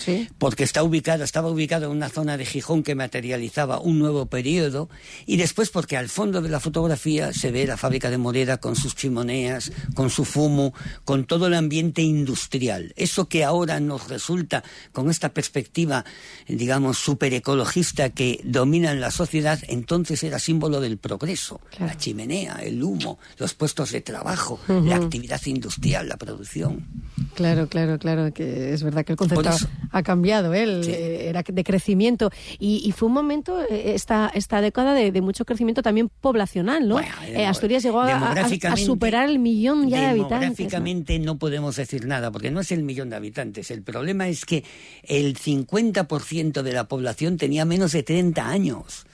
Sí. 0.00 0.28
porque 0.38 0.64
está 0.64 0.82
ubicado, 0.82 1.24
estaba 1.24 1.50
ubicado 1.50 1.84
en 1.84 1.92
una 1.92 2.08
zona 2.08 2.38
de 2.38 2.46
Gijón 2.46 2.82
que 2.82 2.94
materializaba 2.94 3.80
un 3.80 3.98
nuevo 3.98 4.24
periodo, 4.26 4.88
y 5.26 5.36
después 5.36 5.68
porque 5.68 5.98
al 5.98 6.08
fondo 6.08 6.40
de 6.40 6.48
la 6.48 6.58
fotografía 6.58 7.34
se 7.34 7.50
ve 7.50 7.66
la 7.66 7.76
fábrica 7.76 8.08
de 8.08 8.16
Moreda 8.16 8.56
con 8.56 8.76
sus 8.76 8.96
chimeneas, 8.96 9.72
con 9.94 10.08
su 10.08 10.24
fumo, 10.24 10.72
con 11.04 11.26
todo 11.26 11.48
el 11.48 11.54
ambiente 11.54 12.00
industrial. 12.00 12.94
Eso 12.96 13.28
que 13.28 13.44
ahora 13.44 13.78
nos 13.78 14.08
resulta, 14.08 14.64
con 14.92 15.10
esta 15.10 15.34
perspectiva, 15.34 16.06
digamos, 16.48 16.96
super 16.96 17.34
ecologista 17.34 18.08
que 18.08 18.40
domina 18.42 18.92
en 18.92 19.02
la 19.02 19.10
sociedad, 19.10 19.58
entonces 19.68 20.22
era 20.22 20.38
símbolo 20.38 20.80
del 20.80 20.96
progreso. 20.96 21.60
Claro. 21.70 21.86
La 21.86 21.98
chimenea, 21.98 22.49
el 22.62 22.82
humo, 22.82 23.18
los 23.38 23.54
puestos 23.54 23.92
de 23.92 24.00
trabajo, 24.00 24.58
la 24.68 24.96
actividad 24.96 25.40
industrial, 25.46 26.08
la 26.08 26.16
producción. 26.16 26.86
Claro, 27.34 27.68
claro, 27.68 27.98
claro, 27.98 28.32
que 28.32 28.72
es 28.74 28.82
verdad 28.82 29.04
que 29.04 29.12
el 29.12 29.18
concepto 29.18 29.50
ha, 29.92 30.02
cambiado, 30.02 30.52
¿eh? 30.54 30.62
El, 30.62 30.84
Sí. 30.84 30.90
eh, 30.92 31.28
era 31.28 31.42
de 31.46 31.64
crecimiento 31.64 32.30
y, 32.58 32.82
y 32.84 32.92
fue 32.92 33.08
un 33.08 33.14
momento, 33.14 33.60
eh, 33.62 33.92
esta, 33.94 34.30
esta 34.34 34.60
década 34.60 34.94
de, 34.94 35.12
de 35.12 35.20
mucho 35.20 35.44
crecimiento 35.44 35.82
también 35.82 36.08
poblacional, 36.20 36.86
¿no? 36.88 36.94
Bueno, 36.94 37.08
Eh, 37.26 37.46
Asturias 37.46 37.82
llegó 37.82 38.00
a, 38.00 38.04
a- 38.04 38.16
a 38.16 38.34
demográficamente- 38.34 38.84
superar 38.84 39.28
el 39.28 39.38
millón 39.38 39.88
ya 39.88 40.00
de 40.00 40.06
habitantes. 40.06 40.30
¿no? 40.30 40.40
Demográficamente 40.40 41.18
¿no? 41.18 41.38
podemos 41.38 41.76
decir 41.76 42.06
nada, 42.06 42.30
porque 42.30 42.50
no 42.50 42.60
es 42.60 42.72
el 42.72 42.82
millón 42.82 43.10
de 43.10 43.16
habitantes. 43.16 43.70
El 43.70 43.82
problema 43.82 44.28
es 44.28 44.44
que 44.44 44.64
el 45.04 45.36
50% 45.36 46.62
de 46.62 46.72
la 46.72 46.84
población 46.88 47.36
tenía 47.36 47.64
menos 47.64 47.92
de 47.92 48.02
30 48.02 48.48
años. 48.48 49.06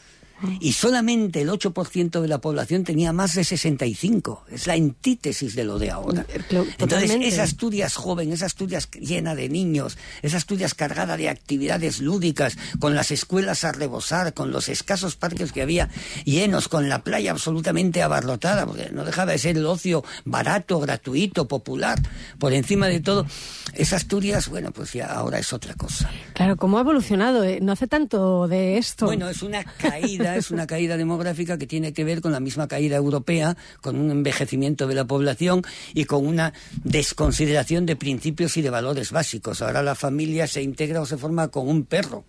Y 0.61 0.73
solamente 0.73 1.41
el 1.43 1.49
8% 1.49 2.21
de 2.21 2.29
la 2.29 2.39
población 2.41 2.85
tenía 2.85 3.13
más 3.13 3.35
de 3.35 3.45
65. 3.45 4.45
Es 4.51 4.67
la 4.67 4.75
antítesis 4.75 5.55
de 5.55 5.65
lo 5.65 5.79
de 5.79 5.91
ahora. 5.91 6.27
Eh, 6.29 6.41
Entonces, 6.51 6.77
totalmente. 6.77 7.29
esa 7.29 7.43
Asturias 7.45 7.95
joven, 7.97 8.33
esa 8.33 8.47
Asturias 8.47 8.89
llena 9.01 9.35
de 9.35 9.49
niños, 9.49 9.97
esa 10.23 10.37
Asturias 10.37 10.75
cargada 10.75 11.17
de 11.17 11.29
actividades 11.29 12.01
lúdicas, 12.01 12.57
con 12.79 12.95
las 12.95 13.11
escuelas 13.11 13.65
a 13.65 13.73
rebosar, 13.73 14.35
con 14.35 14.51
los 14.51 14.69
escasos 14.69 15.17
parques 15.17 15.53
que 15.53 15.63
había 15.63 15.89
llenos, 16.25 16.69
con 16.69 16.89
la 16.89 17.03
playa 17.03 17.31
absolutamente 17.31 18.03
abarrotada, 18.03 18.67
porque 18.67 18.91
no 18.91 19.05
dejaba 19.05 19.33
de 19.33 19.39
ser 19.39 19.57
el 19.57 19.67
ocio 19.67 20.05
barato, 20.25 20.81
gratuito, 20.81 21.49
popular, 21.49 21.99
por 22.39 22.53
encima 22.53 22.89
de 22.89 23.01
todo. 23.01 23.27
Esa 23.75 23.97
Asturias, 23.97 24.49
bueno, 24.49 24.73
pues 24.73 24.93
ya 24.93 25.07
ahora 25.07 25.39
es 25.39 25.53
otra 25.53 25.75
cosa. 25.75 26.11
Claro, 26.35 26.57
¿cómo 26.57 26.79
ha 26.79 26.81
evolucionado? 26.83 27.45
eh? 27.45 27.59
No 27.63 27.73
hace 27.73 27.87
tanto 27.87 28.49
de 28.49 28.79
esto. 28.79 29.07
Bueno, 29.07 29.29
es 29.29 29.43
una 29.43 29.65
caída, 29.65 30.26
es 30.35 30.51
una 30.51 30.67
caída 30.67 30.97
demográfica 30.97 31.59
que 31.59 31.67
tiene 31.69 31.93
que 31.93 32.03
ver 32.03 32.21
con 32.21 32.33
la 32.33 32.41
misma 32.41 32.67
caída 32.67 32.97
europea, 32.97 33.57
con 33.81 33.97
un 33.97 34.11
envejecimiento 34.11 34.89
de 34.89 34.95
la 34.97 35.05
población 35.05 35.63
y 35.95 36.07
con 36.07 36.27
una 36.27 36.53
desconsideración 36.83 37.87
de 37.87 37.95
principios 37.95 38.57
y 38.57 38.63
de 38.63 38.71
valores 38.71 39.13
básicos. 39.13 39.63
Ahora 39.63 39.83
la 39.83 39.95
familia 39.95 40.47
se 40.47 40.63
integra 40.63 41.01
o 41.01 41.07
se 41.07 41.17
forma 41.17 41.49
con 41.49 41.69
un 41.69 41.85
perro. 41.85 42.25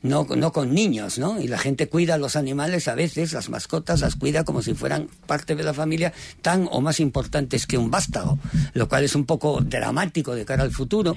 No, 0.00 0.24
no 0.36 0.52
con 0.52 0.72
niños, 0.72 1.18
¿no? 1.18 1.40
Y 1.40 1.48
la 1.48 1.58
gente 1.58 1.88
cuida 1.88 2.14
a 2.14 2.18
los 2.18 2.36
animales 2.36 2.86
a 2.86 2.94
veces, 2.94 3.32
las 3.32 3.48
mascotas 3.48 4.00
las 4.00 4.14
cuida 4.14 4.44
como 4.44 4.62
si 4.62 4.74
fueran 4.74 5.08
parte 5.26 5.56
de 5.56 5.64
la 5.64 5.74
familia, 5.74 6.12
tan 6.40 6.68
o 6.70 6.80
más 6.80 7.00
importantes 7.00 7.66
que 7.66 7.76
un 7.78 7.90
vástago, 7.90 8.38
lo 8.74 8.88
cual 8.88 9.02
es 9.02 9.16
un 9.16 9.26
poco 9.26 9.60
dramático 9.60 10.36
de 10.36 10.44
cara 10.44 10.62
al 10.62 10.70
futuro. 10.70 11.16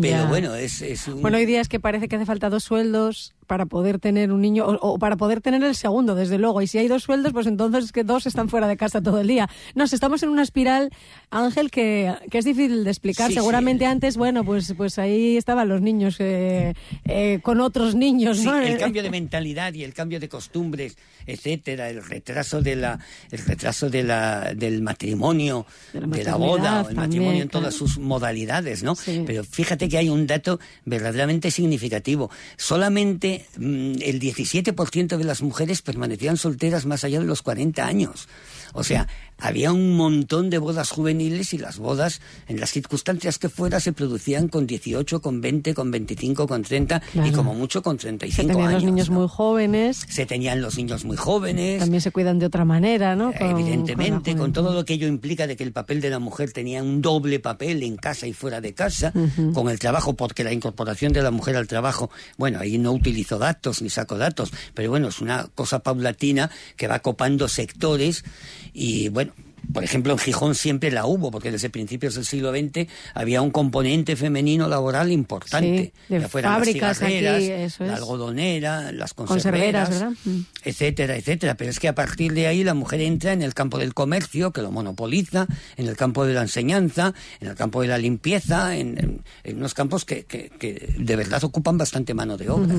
Pero 0.00 0.16
Ya. 0.18 0.26
bueno, 0.26 0.54
es, 0.54 0.80
es 0.82 1.06
un... 1.08 1.22
Bueno, 1.22 1.38
hoy 1.38 1.46
día 1.46 1.60
es 1.60 1.68
que 1.68 1.78
parece 1.80 2.08
que 2.08 2.14
hace 2.16 2.26
falta 2.26 2.50
dos 2.50 2.62
sueldos 2.64 3.33
para 3.46 3.66
poder 3.66 3.98
tener 3.98 4.32
un 4.32 4.40
niño, 4.40 4.66
o, 4.66 4.94
o 4.94 4.98
para 4.98 5.16
poder 5.16 5.40
tener 5.40 5.62
el 5.62 5.74
segundo, 5.74 6.14
desde 6.14 6.38
luego. 6.38 6.62
Y 6.62 6.66
si 6.66 6.78
hay 6.78 6.88
dos 6.88 7.02
sueldos, 7.02 7.32
pues 7.32 7.46
entonces 7.46 7.84
es 7.84 7.92
que 7.92 8.04
dos 8.04 8.26
están 8.26 8.48
fuera 8.48 8.66
de 8.68 8.76
casa 8.76 9.00
todo 9.00 9.20
el 9.20 9.26
día. 9.26 9.48
No, 9.74 9.86
si 9.86 9.94
estamos 9.94 10.22
en 10.22 10.28
una 10.30 10.42
espiral, 10.42 10.90
Ángel, 11.30 11.70
que, 11.70 12.14
que 12.30 12.38
es 12.38 12.44
difícil 12.44 12.84
de 12.84 12.90
explicar. 12.90 13.28
Sí, 13.28 13.34
Seguramente 13.34 13.84
sí. 13.84 13.90
antes, 13.90 14.16
bueno, 14.16 14.44
pues, 14.44 14.74
pues 14.76 14.98
ahí 14.98 15.36
estaban 15.36 15.68
los 15.68 15.80
niños 15.80 16.16
eh, 16.18 16.74
eh, 17.04 17.40
con 17.42 17.60
otros 17.60 17.94
niños, 17.94 18.38
Sí, 18.38 18.44
¿no? 18.44 18.56
el 18.56 18.78
cambio 18.84 19.02
de 19.02 19.10
mentalidad 19.10 19.72
y 19.74 19.84
el 19.84 19.94
cambio 19.94 20.20
de 20.20 20.28
costumbres, 20.28 20.96
etcétera, 21.26 21.90
el 21.90 22.04
retraso 22.04 22.62
de 22.62 22.76
la, 22.76 22.98
el 23.30 23.38
retraso 23.38 23.90
de 23.90 24.02
la, 24.02 24.54
del 24.54 24.82
matrimonio, 24.82 25.66
De 25.92 26.00
la 26.00 26.06
de 26.06 26.24
la 26.24 26.32
maternidad 26.32 26.38
boda, 26.38 26.76
o 26.76 26.80
el 26.80 26.84
también, 26.86 26.96
matrimonio 26.96 27.42
en 27.42 27.48
claro. 27.48 27.60
todas 27.66 27.74
sus 27.74 27.98
modalidades, 27.98 28.82
¿no? 28.82 28.94
Pero 29.26 29.44
fíjate 29.44 29.88
que 29.88 29.98
hay 29.98 30.08
un 30.08 30.26
dato 30.26 30.60
verdaderamente 30.84 31.50
significativo. 31.50 32.30
Solamente 32.56 33.33
mm, 33.56 34.02
el 34.02 34.20
17% 34.20 35.16
de 35.16 35.24
las 35.24 35.42
mujeres 35.42 35.82
permanecían 35.82 36.36
solteras 36.36 36.86
más 36.86 37.04
allá 37.04 37.20
de 37.20 37.26
los 37.26 37.42
40 37.42 37.86
años. 37.86 38.28
O 38.72 38.84
sea, 38.84 39.08
había 39.38 39.72
un 39.72 39.96
montón 39.96 40.48
de 40.50 40.58
bodas 40.58 40.90
juveniles 40.90 41.52
y 41.54 41.58
las 41.58 41.78
bodas, 41.78 42.20
en 42.48 42.60
las 42.60 42.70
circunstancias 42.70 43.38
que 43.38 43.48
fuera, 43.48 43.80
se 43.80 43.92
producían 43.92 44.48
con 44.48 44.66
18, 44.66 45.20
con 45.20 45.40
20, 45.40 45.74
con 45.74 45.90
25, 45.90 46.46
con 46.46 46.62
30 46.62 47.02
y 47.24 47.30
como 47.32 47.54
mucho 47.54 47.82
con 47.82 47.98
se 47.98 48.08
35 48.08 48.48
tenían 48.48 48.68
años. 48.68 48.82
los 48.82 48.84
niños 48.92 49.10
¿no? 49.10 49.18
muy 49.20 49.28
jóvenes, 49.28 50.06
Se 50.08 50.24
tenían 50.26 50.62
los 50.62 50.76
niños 50.76 51.04
muy 51.04 51.16
jóvenes. 51.16 51.80
también 51.80 52.00
se 52.00 52.10
cuidan 52.10 52.38
de 52.38 52.46
otra 52.46 52.64
manera, 52.64 53.16
¿no? 53.16 53.32
Con- 53.32 53.50
Evidentemente, 53.50 54.36
con, 54.36 54.52
todo 54.52 54.72
lo 54.72 54.84
que 54.84 54.94
ello 54.94 55.08
implica 55.08 55.46
de 55.46 55.56
que 55.56 55.64
el 55.64 55.72
papel 55.72 56.00
de 56.00 56.10
la 56.10 56.18
mujer 56.18 56.52
tenía 56.52 56.82
un 56.82 57.02
doble 57.02 57.40
papel 57.40 57.82
en 57.82 57.96
casa 57.96 58.26
y 58.26 58.32
fuera 58.32 58.60
de 58.60 58.72
casa, 58.74 59.12
con 59.52 59.68
el 59.68 59.78
trabajo, 59.78 60.14
porque 60.14 60.44
la 60.44 60.52
incorporación 60.52 61.12
de 61.12 61.22
la 61.22 61.30
mujer 61.30 61.56
al 61.56 61.66
trabajo, 61.66 62.10
bueno, 62.38 62.60
ahí 62.60 62.78
no 62.78 62.92
utilizo 62.92 63.38
datos 63.38 63.82
ni 63.82 63.90
saco 63.90 64.16
datos, 64.16 64.52
pero 64.74 64.90
bueno, 64.90 65.08
es 65.08 65.20
una 65.20 65.48
cosa 65.54 65.80
paulatina 65.80 66.50
que 66.76 66.86
va 66.86 67.00
copando 67.00 67.48
sectores 67.48 68.24
y 68.72 69.08
bueno. 69.08 69.32
Por 69.72 69.84
ejemplo, 69.84 70.12
en 70.12 70.18
Gijón 70.18 70.54
siempre 70.54 70.90
la 70.90 71.06
hubo, 71.06 71.30
porque 71.30 71.50
desde 71.50 71.70
principios 71.70 72.14
del 72.14 72.24
siglo 72.24 72.52
XX 72.52 72.86
había 73.14 73.42
un 73.42 73.50
componente 73.50 74.16
femenino 74.16 74.68
laboral 74.68 75.10
importante. 75.12 75.92
Sí, 76.08 76.14
de 76.14 76.20
ya 76.20 76.28
fueran 76.28 76.54
fábricas 76.54 77.00
las 77.00 77.02
aquí, 77.02 77.14
eso 77.50 77.84
la 77.84 77.92
es. 77.94 77.98
algodonera, 77.98 78.92
las 78.92 79.14
Conserveras. 79.14 80.04
Mm. 80.24 80.40
etcétera, 80.64 81.16
etcétera. 81.16 81.54
Pero 81.56 81.70
es 81.70 81.80
que 81.80 81.88
a 81.88 81.94
partir 81.94 82.32
de 82.32 82.46
ahí 82.46 82.64
la 82.64 82.74
mujer 82.74 83.00
entra 83.00 83.32
en 83.32 83.42
el 83.42 83.54
campo 83.54 83.78
del 83.78 83.94
comercio, 83.94 84.52
que 84.52 84.62
lo 84.62 84.70
monopoliza, 84.70 85.46
en 85.76 85.88
el 85.88 85.96
campo 85.96 86.24
de 86.26 86.34
la 86.34 86.42
enseñanza, 86.42 87.14
en 87.40 87.48
el 87.48 87.54
campo 87.54 87.82
de 87.82 87.88
la 87.88 87.98
limpieza, 87.98 88.76
en, 88.76 88.98
en- 88.98 89.22
en 89.44 89.56
unos 89.56 89.74
campos 89.74 90.04
que, 90.04 90.24
que- 90.24 90.50
que 90.58 90.94
de 90.98 91.16
verdad 91.16 91.42
ocupan 91.44 91.78
bastante 91.78 92.14
mano 92.14 92.36
de 92.36 92.48
obra. 92.50 92.74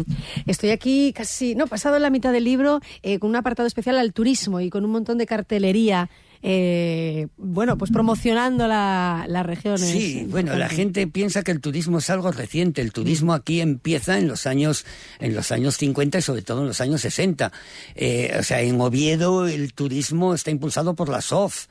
Estoy 0.46 0.70
aquí 0.72 1.14
casi, 1.14 1.56
no, 1.56 1.68
pasado 1.68 2.00
la 2.00 2.10
mitad 2.10 2.32
del 2.32 2.44
libro, 2.44 2.82
eh, 3.04 3.20
con 3.20 3.30
un 3.30 3.36
apartado 3.36 3.68
especial 3.68 3.98
al 3.98 4.14
turismo 4.14 4.60
y 4.62 4.70
con 4.70 4.84
un 4.86 4.92
montón 4.92 5.18
de 5.18 5.26
cartelería 5.26 6.10
eh, 6.48 7.26
bueno, 7.38 7.76
pues 7.76 7.90
promocionando 7.90 8.68
la, 8.68 9.26
las 9.28 9.44
regiones. 9.44 9.90
Sí, 9.90 10.28
bueno, 10.30 10.56
la 10.56 10.70
gente 10.70 11.08
piensa 11.08 11.42
que 11.42 11.50
el 11.50 11.60
turismo 11.60 11.98
es 11.98 12.12
algo 12.12 12.32
reciente. 12.32 12.82
El 12.82 12.94
turismo 12.94 13.34
aquí 13.34 13.62
empieza 13.62 14.20
en 14.20 14.28
los 14.28 14.46
años, 14.46 14.86
en 15.20 15.34
los 15.34 15.52
años 15.52 15.76
50 15.78 16.20
y 16.20 16.22
sobre 16.22 16.44
todo 16.44 16.62
en 16.62 16.68
los 16.68 16.82
años 16.82 17.02
60. 17.02 17.52
Eh, 17.96 18.38
o 18.40 18.44
sea, 18.44 18.62
en 18.62 18.80
Oviedo 18.80 19.48
el 19.48 19.74
turismo 19.74 20.36
está 20.36 20.52
impulsado 20.52 20.94
por 20.94 21.10
la 21.10 21.22
SOF. 21.22 21.66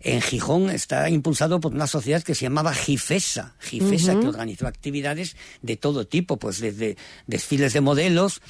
En 0.00 0.22
Gijón 0.22 0.70
está 0.70 1.10
impulsado 1.10 1.60
por 1.60 1.74
una 1.74 1.86
sociedad 1.86 2.22
que 2.22 2.34
se 2.34 2.46
llamaba 2.46 2.72
Gifesa, 2.72 3.54
Gifesa 3.60 4.18
que 4.18 4.28
organizó 4.28 4.66
actividades 4.66 5.36
de 5.60 5.76
todo 5.76 6.06
tipo, 6.06 6.38
pues 6.38 6.60
desde 6.60 6.96
desfiles 7.26 7.74
de 7.74 7.82
modelos 7.82 8.40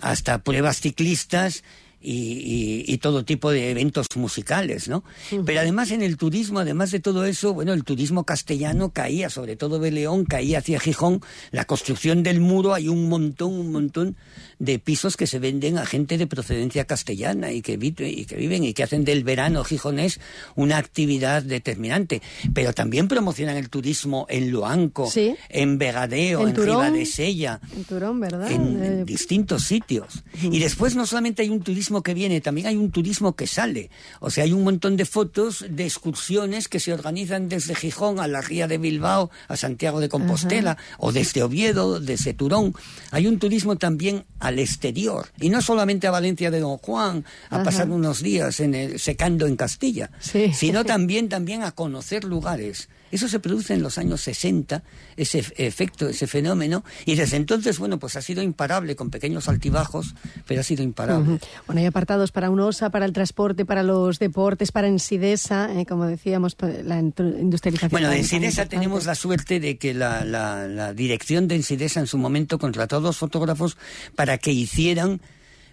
hasta 0.00 0.38
pruebas 0.38 0.80
ciclistas 0.80 1.62
y, 2.00 2.12
y- 2.12 2.84
y 2.86 2.98
todo 2.98 3.24
tipo 3.24 3.50
de 3.50 3.70
eventos 3.70 4.06
musicales, 4.16 4.88
¿no? 4.88 5.04
Pero 5.44 5.60
además 5.60 5.90
en 5.90 6.02
el 6.02 6.16
turismo, 6.16 6.58
además 6.60 6.90
de 6.90 7.00
todo 7.00 7.24
eso, 7.24 7.52
bueno, 7.54 7.72
el 7.72 7.84
turismo 7.84 8.24
castellano 8.24 8.90
caía, 8.92 9.28
sobre 9.30 9.56
todo 9.56 9.78
de 9.78 9.90
León, 9.90 10.24
caía 10.24 10.58
hacia 10.58 10.80
Gijón, 10.80 11.20
la 11.50 11.64
construcción 11.64 12.22
del 12.22 12.40
muro, 12.40 12.74
hay 12.74 12.88
un 12.88 13.08
montón, 13.08 13.52
un 13.52 13.72
montón 13.72 14.16
de 14.58 14.78
pisos 14.78 15.16
que 15.16 15.26
se 15.26 15.38
venden 15.38 15.78
a 15.78 15.86
gente 15.86 16.16
de 16.18 16.26
procedencia 16.26 16.84
castellana 16.84 17.52
y 17.52 17.62
que, 17.62 17.76
vi- 17.76 17.94
y 17.98 18.24
que 18.26 18.36
viven 18.36 18.64
y 18.64 18.72
que 18.74 18.82
hacen 18.82 19.04
del 19.04 19.24
verano 19.24 19.64
gijonés 19.64 20.20
una 20.56 20.76
actividad 20.78 21.42
determinante. 21.42 22.22
Pero 22.54 22.72
también 22.72 23.08
promocionan 23.08 23.56
el 23.56 23.68
turismo 23.70 24.26
en 24.28 24.50
Loanco, 24.52 25.10
Sí. 25.10 25.34
en 25.48 25.78
Vegadeo, 25.78 26.42
En 26.42 26.48
en, 26.48 26.54
Turón. 26.54 26.76
Ribadesella 26.84 27.60
En 27.76 27.84
Turón, 27.84 28.20
¿verdad? 28.20 28.50
en, 28.50 28.82
Eh, 28.82 29.04
distintos 29.04 29.64
sitios. 29.64 30.22
Y 30.42 30.58
después 30.60 30.94
no 30.94 31.06
solamente 31.06 31.42
hay 31.42 31.48
un 31.48 31.60
turismo 31.60 31.89
que 32.02 32.14
viene, 32.14 32.40
también 32.40 32.68
hay 32.68 32.76
un 32.76 32.90
turismo 32.90 33.34
que 33.34 33.46
sale. 33.46 33.90
O 34.20 34.30
sea, 34.30 34.44
hay 34.44 34.52
un 34.52 34.62
montón 34.62 34.96
de 34.96 35.04
fotos 35.04 35.64
de 35.68 35.84
excursiones 35.84 36.68
que 36.68 36.78
se 36.80 36.92
organizan 36.92 37.48
desde 37.48 37.74
Gijón 37.74 38.20
a 38.20 38.28
la 38.28 38.40
Ría 38.40 38.68
de 38.68 38.78
Bilbao, 38.78 39.30
a 39.48 39.56
Santiago 39.56 40.00
de 40.00 40.08
Compostela, 40.08 40.76
o 40.98 41.10
desde 41.12 41.42
Oviedo, 41.42 41.98
desde 42.00 42.32
Turón. 42.34 42.74
Hay 43.10 43.26
un 43.26 43.38
turismo 43.38 43.76
también 43.76 44.24
al 44.38 44.58
exterior. 44.60 45.26
Y 45.40 45.50
no 45.50 45.60
solamente 45.60 46.06
a 46.06 46.10
Valencia 46.12 46.50
de 46.50 46.60
Don 46.60 46.78
Juan, 46.78 47.24
a 47.50 47.56
Ajá. 47.56 47.64
pasar 47.64 47.90
unos 47.90 48.22
días 48.22 48.60
en 48.60 48.74
el, 48.74 48.98
secando 49.00 49.46
en 49.46 49.56
Castilla, 49.56 50.10
Sí. 50.20 50.52
sino 50.54 50.84
también, 50.84 51.28
también 51.28 51.62
a 51.64 51.72
conocer 51.72 52.24
lugares. 52.24 52.88
Eso 53.10 53.28
se 53.28 53.40
produce 53.40 53.74
en 53.74 53.82
los 53.82 53.98
años 53.98 54.20
60, 54.20 54.82
ese 55.16 55.44
efecto, 55.56 56.08
ese 56.08 56.26
fenómeno, 56.26 56.84
y 57.06 57.14
desde 57.16 57.36
entonces, 57.36 57.78
bueno, 57.78 57.98
pues 57.98 58.16
ha 58.16 58.22
sido 58.22 58.42
imparable, 58.42 58.96
con 58.96 59.10
pequeños 59.10 59.48
altibajos, 59.48 60.14
pero 60.46 60.60
ha 60.60 60.64
sido 60.64 60.82
imparable. 60.82 61.38
Bueno, 61.66 61.80
hay 61.80 61.86
apartados 61.86 62.32
para 62.32 62.50
UNOSA, 62.50 62.90
para 62.90 63.04
el 63.06 63.12
transporte, 63.12 63.64
para 63.64 63.82
los 63.82 64.18
deportes, 64.18 64.70
para 64.72 64.88
Ensidesa, 64.88 65.70
eh, 65.78 65.86
como 65.86 66.06
decíamos, 66.06 66.54
pa- 66.54 66.68
la 66.68 66.98
industrialización. 67.00 67.90
Bueno, 67.90 68.08
de 68.10 68.18
Ensidesa 68.18 68.66
tenemos 68.66 69.06
la 69.06 69.14
suerte 69.14 69.60
de 69.60 69.76
que 69.78 69.94
la, 69.94 70.24
la- 70.24 70.68
la 70.68 70.92
dirección 70.94 71.48
de 71.48 71.56
Ensidesa 71.56 72.00
en 72.00 72.06
su 72.06 72.18
momento 72.18 72.58
contrató 72.58 72.96
a 72.96 73.00
dos 73.00 73.16
fotógrafos 73.16 73.76
para 74.14 74.38
que 74.38 74.52
hicieran 74.52 75.20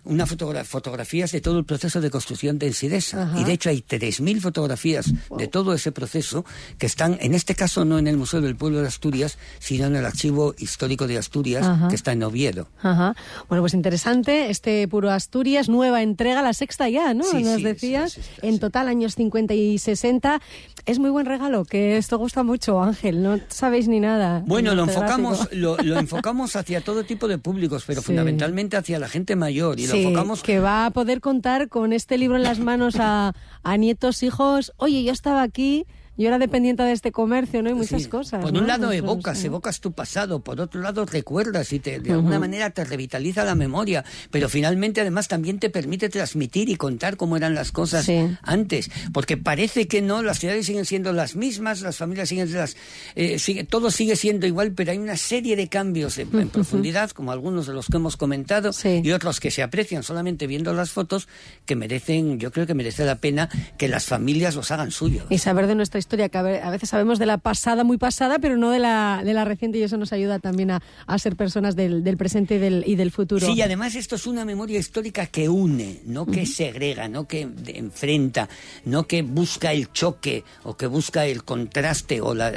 una 0.08 0.26
fotogra- 0.26 0.64
fotografías 0.64 1.32
de 1.32 1.42
todo 1.42 1.60
el 1.60 1.66
proceso 1.66 2.02
de 2.02 2.10
construcción 2.10 2.58
de 2.60 2.68
Ensidesa. 2.68 3.24
Ajá. 3.24 3.40
Y 3.40 3.44
de 3.44 3.54
hecho 3.54 3.70
hay 3.70 3.82
3.000 3.82 4.42
fotografías 4.42 5.12
de 5.38 5.48
todo 5.48 5.74
ese 5.74 5.92
proceso 5.92 6.46
que 6.78 6.86
están, 6.86 7.18
en 7.22 7.34
este 7.34 7.56
caso 7.56 7.86
no 7.86 8.00
en 8.00 8.08
el 8.08 8.18
Museo 8.18 8.42
del 8.42 8.56
Pueblo 8.56 8.82
de 8.82 8.88
Asturias, 8.88 9.38
sino 9.60 9.86
en 9.88 9.96
el 9.96 10.06
Archivo 10.06 10.56
Histórico 10.58 11.08
de 11.08 11.18
Asturias, 11.18 11.66
Ajá. 11.66 11.88
que 11.90 11.96
está 11.96 12.12
en 12.14 12.24
Oviedo. 12.24 12.68
Ajá. 12.82 13.16
Bueno, 13.50 13.62
pues 13.64 13.74
interesante, 13.74 14.50
este 14.50 14.88
Puro 14.88 15.12
Asturias, 15.12 15.70
nueva 15.70 16.02
entrega, 16.02 16.42
la 16.42 16.54
sexta 16.54 16.90
ya, 16.90 17.14
¿no? 17.14 17.24
Sí, 17.24 17.44
Nos 17.44 17.58
sí, 17.58 17.64
decías, 17.64 18.20
en 18.42 18.60
total 18.60 18.88
años 18.88 19.16
50 19.16 19.54
y 19.54 19.78
60. 19.78 20.42
Es 20.88 21.00
muy 21.00 21.10
buen 21.10 21.26
regalo, 21.26 21.66
que 21.66 21.98
esto 21.98 22.18
gusta 22.18 22.44
mucho, 22.44 22.82
Ángel, 22.82 23.22
no 23.22 23.40
sabéis 23.50 23.90
ni 23.90 24.00
nada. 24.00 24.42
Bueno, 24.48 24.74
lo 24.74 24.84
enfocamos, 24.84 25.50
lo, 25.52 25.76
lo 25.78 26.00
enfocamos 26.00 26.56
hacia 26.56 26.80
todo 26.80 27.04
tipo 27.04 27.28
de 27.28 27.38
públicos, 27.38 27.84
pero 27.86 28.00
Sí. 28.08 28.08
fundamentalmente 28.08 28.78
hacia 28.78 28.98
la 28.98 29.10
gente 29.10 29.36
mayor. 29.36 29.80
Y 29.82 29.86
lo 29.88 29.92
Sí, 29.94 30.04
enfocamos 30.04 30.42
que 30.44 30.60
va 30.62 30.86
a 30.86 30.92
poder 30.92 31.20
contar 31.20 31.68
con 31.68 31.92
este 31.92 32.18
libro 32.18 32.38
en 32.38 32.44
las 32.44 32.60
manos 32.60 32.96
a, 33.00 33.34
a 33.64 33.78
nietos, 33.78 34.24
hijos. 34.24 34.72
Oye, 34.78 35.04
yo 35.04 35.12
estaba 35.12 35.42
aquí, 35.42 35.86
yo 36.18 36.28
era 36.28 36.40
dependiente 36.40 36.84
de 36.84 36.92
este 36.92 37.12
comercio, 37.12 37.62
¿no? 37.62 37.70
Y 37.70 37.74
muchas 37.74 38.04
Sí. 38.04 38.10
cosas. 38.10 38.42
Por 38.42 38.54
¿no? 38.54 38.60
un 38.60 38.68
lado 38.68 38.92
evocas, 38.92 39.44
evocas 39.44 39.80
tu 39.80 39.92
pasado, 39.92 40.40
por 40.40 40.60
otro 40.62 40.82
lado 40.82 41.06
recuerdas 41.06 41.72
y 41.74 41.80
te, 41.80 42.00
de 42.00 42.12
alguna 42.12 42.40
manera 42.40 42.70
te 42.72 42.84
revitaliza 42.84 43.44
la 43.44 43.56
memoria, 43.56 44.04
pero 44.32 44.50
finalmente 44.50 45.02
además 45.02 45.28
también 45.28 45.60
te 45.60 45.70
permite 45.70 46.10
transmitir 46.10 46.70
y 46.70 46.76
contar 46.76 47.18
cómo 47.18 47.38
eran 47.38 47.54
las 47.56 47.72
cosas 47.72 48.06
Sí. 48.06 48.28
antes, 48.42 48.90
porque 49.14 49.38
parece 49.38 49.88
que 49.88 50.02
no, 50.02 50.22
las 50.24 50.40
ciudades 50.40 50.66
siguen 50.66 50.86
siendo 50.86 51.14
las 51.14 51.36
mismas, 51.36 51.82
las 51.82 51.98
familias 51.98 52.30
siguen 52.30 52.52
las, 52.54 52.76
eh, 53.16 53.38
sigue- 53.40 53.64
todo 53.64 53.92
sigue 53.92 54.16
siendo 54.16 54.48
igual, 54.48 54.72
pero 54.72 54.92
hay 54.92 54.98
una 54.98 55.18
serie 55.18 55.56
de 55.56 55.68
cambios 55.68 56.18
en, 56.18 56.36
en 56.38 56.50
profundidad, 56.50 57.12
como 57.12 57.32
algunos 57.32 57.68
de 57.68 57.74
los 57.74 57.88
que 57.88 57.98
hemos 57.98 58.18
comentado, 58.18 58.72
y 58.84 59.12
otros 59.12 59.40
que 59.40 59.52
se 59.52 59.62
aprecian 59.64 60.04
solamente 60.04 60.48
viendo 60.48 60.74
las 60.74 60.92
fotos, 60.92 61.28
que 61.66 61.76
merecen, 61.76 62.40
yo 62.40 62.52
creo 62.52 62.66
que 62.66 62.74
merece 62.74 63.06
la 63.06 63.16
pena 63.16 63.50
que 63.78 63.88
las 63.88 64.06
familias 64.06 64.56
los 64.56 64.72
hagan 64.72 64.92
suyos. 64.92 65.26
Y 65.30 65.38
saber 65.38 65.68
de 65.68 65.76
nuestra 65.76 66.00
historia, 66.00 66.07
que 66.08 66.38
a 66.38 66.42
ve- 66.42 66.62
a 66.62 66.70
veces 66.70 66.90
sabemos 66.90 67.20
de 67.20 67.26
la 67.26 67.38
pasada 67.38 67.84
muy 67.84 67.98
pasada, 67.98 68.40
pero 68.40 68.56
no 68.58 68.72
de 68.72 68.80
la, 68.80 69.22
de 69.26 69.34
la 69.34 69.44
reciente, 69.46 69.78
y 69.78 69.84
eso 69.84 69.98
nos 69.98 70.14
ayuda 70.14 70.40
también 70.40 70.72
a, 70.72 70.82
a 71.06 71.20
ser 71.20 71.36
personas 71.36 71.76
del, 71.76 72.04
del 72.04 72.16
presente 72.18 72.56
y 72.56 72.58
del, 72.60 72.84
y 72.88 72.96
del 72.96 73.12
futuro. 73.12 73.46
Sí, 73.46 73.54
y 73.54 73.62
además 73.62 73.96
esto 73.96 74.16
es 74.16 74.26
una 74.28 74.46
memoria 74.46 74.80
histórica 74.80 75.26
que 75.26 75.50
une, 75.50 76.00
no 76.06 76.26
que 76.26 76.46
segrega, 76.46 77.10
no 77.10 77.28
que 77.28 77.48
enfrenta, 77.68 78.48
no 78.86 79.08
que 79.08 79.22
busca 79.22 79.74
el 79.74 79.92
choque 79.92 80.44
o 80.64 80.78
que 80.78 80.88
busca 80.88 81.26
el 81.26 81.44
contraste 81.44 82.22
o 82.22 82.34
la- 82.34 82.54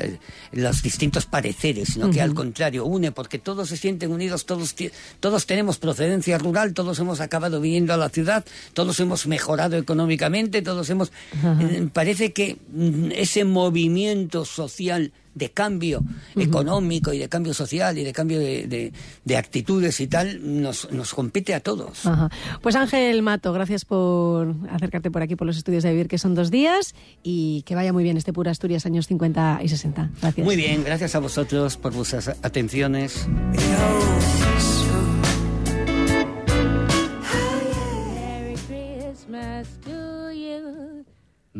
los 0.53 0.83
distintos 0.83 1.27
pareceres, 1.27 1.91
sino 1.95 2.11
que 2.11 2.21
al 2.21 2.35
contrario 2.35 2.85
une, 2.85 3.13
porque 3.13 3.39
todos 3.39 3.69
se 3.69 3.77
sienten 3.77 4.13
unidos, 4.13 4.47
todos, 4.47 4.75
todos 5.21 5.47
tenemos 5.47 5.79
procedencia 5.79 6.39
rural, 6.39 6.75
todos 6.75 6.99
hemos 6.99 7.21
acabado 7.21 7.61
viniendo 7.61 7.95
a 7.95 7.97
la 7.97 8.09
ciudad, 8.09 8.45
todos 8.75 8.99
hemos 9.01 9.27
mejorado 9.27 9.77
económicamente, 9.77 10.63
todos 10.63 10.89
hemos... 10.91 11.13
eh, 11.61 11.89
parece 11.93 12.33
que 12.33 12.57
mm, 12.73 13.11
ese 13.41 13.45
movimiento 13.45 14.45
social 14.45 15.13
de 15.35 15.51
cambio 15.53 16.03
económico 16.37 17.13
y 17.13 17.19
de 17.19 17.29
cambio 17.29 17.55
social 17.55 17.97
y 17.97 18.05
de 18.05 18.13
cambio 18.13 18.39
de, 18.41 18.67
de- 18.67 18.93
de 19.25 19.37
actitudes 19.37 20.01
y 20.01 20.07
tal 20.09 20.61
nos, 20.61 20.91
nos 20.91 21.15
compete 21.15 21.55
a 21.55 21.61
todos. 21.61 22.05
Ajá. 22.05 22.29
Pues 22.63 22.75
Ángel 22.75 23.23
Mato, 23.23 23.53
gracias 23.53 23.85
por 23.85 24.55
acercarte 24.71 25.11
por 25.11 25.23
aquí 25.23 25.37
por 25.37 25.47
los 25.47 25.57
estudios 25.57 25.85
de 25.85 25.93
Vivir, 25.93 26.09
que 26.09 26.19
son 26.19 26.35
dos 26.35 26.51
días, 26.51 26.95
y 27.23 27.63
que 27.63 27.75
vaya 27.77 27.93
muy 27.93 28.03
bien 28.03 28.17
este 28.17 28.33
Pura 28.33 28.51
Asturias 28.51 28.85
años 28.87 29.07
50 29.07 29.61
y 29.63 29.69
60. 29.69 30.11
Gracias. 30.21 30.45
Muy 30.45 30.57
bien, 30.57 30.83
gracias 30.85 31.15
a 31.15 31.21
vosotros 31.21 31.77
por 31.77 31.93
vuestras 31.95 32.29
atenciones. 32.43 33.27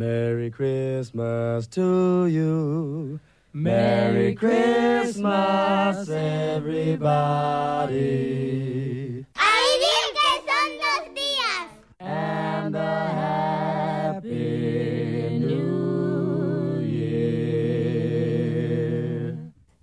Merry 0.01 0.49
Christmas 0.51 1.67
to 1.67 2.25
you. 2.25 3.21
Merry 3.53 4.35
Christmas, 4.35 6.09
everybody. 6.09 7.07
¡A 9.37 9.51
vivir 9.67 10.05
que 10.17 10.31
son 10.49 10.71
dos 10.81 11.05
días! 11.15 11.69
And 12.01 12.75
a 12.77 13.50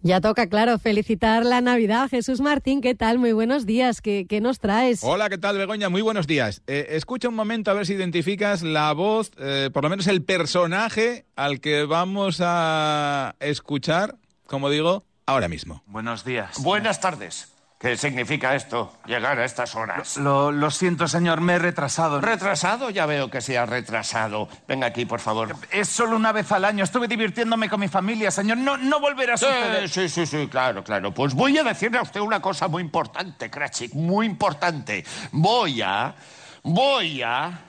Ya 0.07 0.21
toca, 0.21 0.47
claro, 0.47 0.79
felicitar 0.79 1.45
la 1.45 1.59
Navidad. 1.59 2.07
Jesús 2.07 2.39
Martín, 2.39 2.79
¿qué 2.79 2.95
tal? 2.95 3.19
Muy 3.19 3.33
buenos 3.33 3.65
días. 3.65 3.99
¿Qué, 3.99 4.25
qué 4.25 4.39
nos 4.39 4.59
traes? 4.59 5.01
Hola, 5.03 5.27
¿qué 5.27 5.37
tal, 5.37 5.57
Begoña? 5.57 5.89
Muy 5.89 6.01
buenos 6.01 6.27
días. 6.27 6.61
Eh, 6.65 6.87
escucha 6.91 7.27
un 7.27 7.35
momento 7.35 7.71
a 7.71 7.73
ver 7.73 7.85
si 7.85 7.95
identificas 7.95 8.61
la 8.61 8.93
voz, 8.93 9.31
eh, 9.37 9.69
por 9.73 9.83
lo 9.83 9.89
menos 9.89 10.07
el 10.07 10.23
personaje 10.23 11.25
al 11.35 11.59
que 11.59 11.83
vamos 11.83 12.39
a 12.39 13.35
escuchar, 13.41 14.15
como 14.45 14.69
digo, 14.69 15.03
ahora 15.25 15.49
mismo. 15.49 15.83
Buenos 15.87 16.23
días. 16.23 16.63
Buenas 16.63 17.01
tardes. 17.01 17.56
¿Qué 17.79 17.95
significa 17.95 18.55
esto, 18.55 18.91
llegar 19.05 19.37
a 19.37 19.45
estas 19.45 19.75
horas? 19.75 20.17
Lo, 20.17 20.51
lo 20.51 20.71
siento, 20.71 21.07
señor, 21.07 21.41
me 21.41 21.53
he 21.53 21.59
retrasado. 21.59 22.19
¿Retrasado? 22.19 22.89
Ya 22.89 23.05
veo 23.05 23.29
que 23.29 23.39
se 23.39 23.55
ha 23.55 23.67
retrasado. 23.67 24.49
Venga 24.67 24.87
aquí, 24.87 25.05
por 25.05 25.19
favor. 25.19 25.55
Es 25.69 25.87
solo 25.87 26.15
una 26.15 26.31
vez 26.31 26.51
al 26.51 26.65
año. 26.65 26.83
Estuve 26.83 27.07
divirtiéndome 27.07 27.69
con 27.69 27.79
mi 27.79 27.87
familia, 27.87 28.31
señor. 28.31 28.57
No, 28.57 28.77
no 28.77 28.99
volverá 28.99 29.35
a 29.35 29.37
suceder. 29.37 29.87
Sí, 29.89 30.09
sí, 30.09 30.25
sí, 30.25 30.25
sí, 30.25 30.47
claro, 30.47 30.83
claro. 30.83 31.13
Pues 31.13 31.35
voy 31.35 31.55
a 31.59 31.63
decirle 31.63 31.99
a 31.99 32.01
usted 32.01 32.19
una 32.19 32.41
cosa 32.41 32.67
muy 32.67 32.81
importante, 32.81 33.51
Cratchit, 33.51 33.93
muy 33.93 34.25
importante. 34.25 35.05
Voy 35.31 35.79
a... 35.83 36.15
Voy 36.63 37.21
a... 37.21 37.61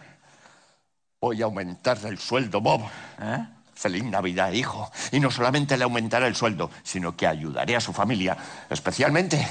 Voy 1.20 1.42
a 1.42 1.44
aumentarle 1.44 2.08
el 2.08 2.18
sueldo, 2.18 2.62
Bob. 2.62 2.80
¿Eh? 3.20 3.46
Feliz 3.74 4.04
Navidad, 4.04 4.52
hijo. 4.52 4.90
Y 5.12 5.20
no 5.20 5.30
solamente 5.30 5.76
le 5.76 5.84
aumentaré 5.84 6.28
el 6.28 6.34
sueldo, 6.34 6.70
sino 6.82 7.14
que 7.14 7.26
ayudaré 7.26 7.76
a 7.76 7.80
su 7.80 7.92
familia, 7.92 8.36
especialmente 8.70 9.46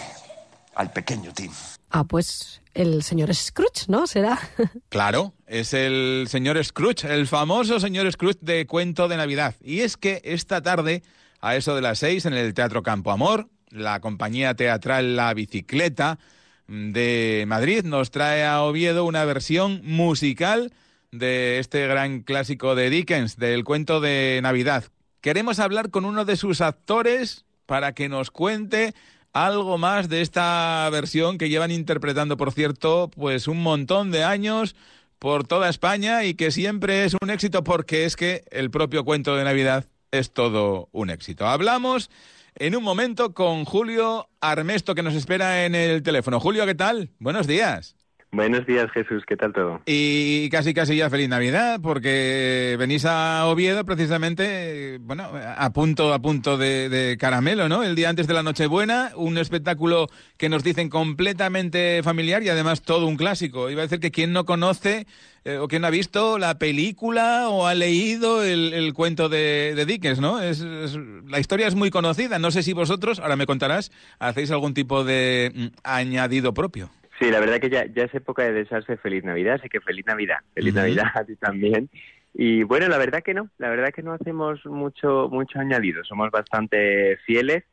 al 0.77 0.91
pequeño 0.91 1.33
Tim. 1.33 1.51
Ah, 1.89 2.03
pues 2.03 2.61
el 2.73 3.01
señor 3.01 3.33
Scrooge, 3.33 3.87
¿no? 3.87 4.07
Será. 4.07 4.39
Claro, 4.89 5.33
es 5.47 5.73
el 5.73 6.27
señor 6.29 6.63
Scrooge, 6.63 7.05
el 7.05 7.27
famoso 7.27 7.79
señor 7.79 8.09
Scrooge 8.11 8.39
de 8.41 8.67
Cuento 8.67 9.07
de 9.07 9.17
Navidad. 9.17 9.55
Y 9.61 9.81
es 9.81 9.97
que 9.97 10.21
esta 10.23 10.61
tarde, 10.61 11.03
a 11.41 11.55
eso 11.55 11.75
de 11.75 11.81
las 11.81 11.99
seis, 11.99 12.25
en 12.25 12.33
el 12.33 12.53
Teatro 12.53 12.83
Campo 12.83 13.11
Amor, 13.11 13.49
la 13.69 13.99
compañía 13.99 14.53
teatral 14.53 15.15
La 15.15 15.33
Bicicleta 15.33 16.19
de 16.67 17.45
Madrid 17.47 17.83
nos 17.83 18.11
trae 18.11 18.45
a 18.45 18.61
Oviedo 18.61 19.05
una 19.05 19.25
versión 19.25 19.81
musical 19.83 20.73
de 21.11 21.59
este 21.59 21.87
gran 21.87 22.21
clásico 22.21 22.75
de 22.75 22.89
Dickens, 22.89 23.37
del 23.37 23.63
cuento 23.63 23.99
de 23.99 24.39
Navidad. 24.43 24.85
Queremos 25.21 25.59
hablar 25.59 25.89
con 25.89 26.05
uno 26.05 26.25
de 26.25 26.35
sus 26.35 26.61
actores 26.61 27.45
para 27.65 27.93
que 27.93 28.09
nos 28.09 28.31
cuente 28.31 28.93
algo 29.33 29.77
más 29.77 30.09
de 30.09 30.21
esta 30.21 30.89
versión 30.91 31.37
que 31.37 31.49
llevan 31.49 31.71
interpretando, 31.71 32.37
por 32.37 32.51
cierto, 32.51 33.09
pues 33.15 33.47
un 33.47 33.61
montón 33.61 34.11
de 34.11 34.23
años 34.23 34.75
por 35.19 35.45
toda 35.45 35.69
España 35.69 36.23
y 36.23 36.35
que 36.35 36.51
siempre 36.51 37.05
es 37.05 37.15
un 37.21 37.29
éxito 37.29 37.63
porque 37.63 38.05
es 38.05 38.15
que 38.15 38.45
el 38.51 38.71
propio 38.71 39.03
cuento 39.03 39.35
de 39.35 39.43
Navidad 39.43 39.85
es 40.11 40.31
todo 40.31 40.89
un 40.91 41.09
éxito. 41.09 41.47
Hablamos 41.47 42.09
en 42.55 42.75
un 42.75 42.83
momento 42.83 43.33
con 43.33 43.65
Julio 43.65 44.29
Armesto 44.41 44.95
que 44.95 45.03
nos 45.03 45.13
espera 45.13 45.65
en 45.65 45.75
el 45.75 46.03
teléfono. 46.03 46.39
Julio, 46.39 46.65
¿qué 46.65 46.75
tal? 46.75 47.09
Buenos 47.19 47.47
días. 47.47 47.96
Buenos 48.29 48.65
días, 48.67 48.91
Jesús. 48.91 49.23
¿Qué 49.25 49.37
tal 49.37 49.53
todo? 49.53 49.81
Y 49.85 50.49
casi 50.49 50.73
casi 50.73 50.97
ya 50.97 51.09
feliz 51.09 51.29
Navidad, 51.29 51.79
porque 51.81 52.75
venís 52.77 53.05
a 53.05 53.45
Oviedo 53.47 53.85
precisamente, 53.85 54.97
bueno, 55.01 55.29
a 55.33 55.69
punto 55.71 56.13
a 56.13 56.19
punto 56.19 56.57
de, 56.57 56.89
de 56.89 57.17
caramelo, 57.17 57.69
¿no? 57.69 57.83
El 57.83 57.95
día 57.95 58.09
antes 58.09 58.27
de 58.27 58.33
la 58.33 58.43
Nochebuena, 58.43 59.11
un 59.15 59.37
espectáculo 59.37 60.07
que 60.35 60.49
nos 60.49 60.61
dicen 60.61 60.89
completamente 60.89 62.01
familiar 62.03 62.43
y 62.43 62.49
además 62.49 62.81
todo 62.81 63.07
un 63.07 63.15
clásico. 63.15 63.69
Iba 63.69 63.81
a 63.81 63.85
decir 63.85 64.01
que 64.01 64.11
quien 64.11 64.33
no 64.33 64.45
conoce 64.45 65.07
eh, 65.45 65.57
o 65.57 65.69
quien 65.69 65.81
no 65.81 65.87
ha 65.87 65.91
visto 65.91 66.37
la 66.37 66.59
película 66.59 67.47
o 67.49 67.65
ha 67.65 67.75
leído 67.75 68.43
el, 68.43 68.93
cuento 68.93 69.29
de, 69.29 69.73
de 69.73 69.85
Dickens, 69.85 70.19
¿no? 70.19 70.41
Es, 70.41 70.59
es- 70.59 70.97
la 71.27 71.39
historia 71.39 71.67
es 71.67 71.75
muy 71.75 71.89
conocida. 71.91 72.39
No 72.39 72.51
sé 72.51 72.61
si 72.61 72.73
vosotros, 72.73 73.19
ahora 73.19 73.37
me 73.37 73.45
contarás, 73.45 73.89
hacéis 74.19 74.51
algún 74.51 74.73
tipo 74.73 75.05
de 75.05 75.51
mm, 75.55 75.65
añadido 75.83 76.53
propio. 76.53 76.89
Sí, 77.19 77.31
la 77.31 77.39
verdad 77.39 77.59
que 77.59 77.69
ya, 77.69 77.85
ya 77.85 78.03
es 78.03 78.13
época 78.13 78.43
de 78.43 78.53
desearse 78.53 78.97
feliz 78.97 79.23
Navidad, 79.23 79.55
así 79.55 79.69
que 79.69 79.81
feliz 79.81 80.05
Navidad. 80.05 80.37
Feliz. 80.53 80.73
Navidad 80.73 81.05
a 81.15 81.23
ti 81.25 81.35
también. 81.35 81.89
Y 82.33 82.61
bueno, 82.63 82.87
la 82.87 82.97
verdad 82.99 83.23
que 83.23 83.33
no, 83.33 83.49
la 83.57 83.69
verdad 83.69 83.91
que 83.91 84.03
no 84.03 84.13
hacemos 84.13 84.63
mucho, 84.67 85.27
mucho 85.31 85.59
añadido. 85.59 86.03
Somos 86.03 86.29
bastante 86.29 87.17
fieles 87.25 87.63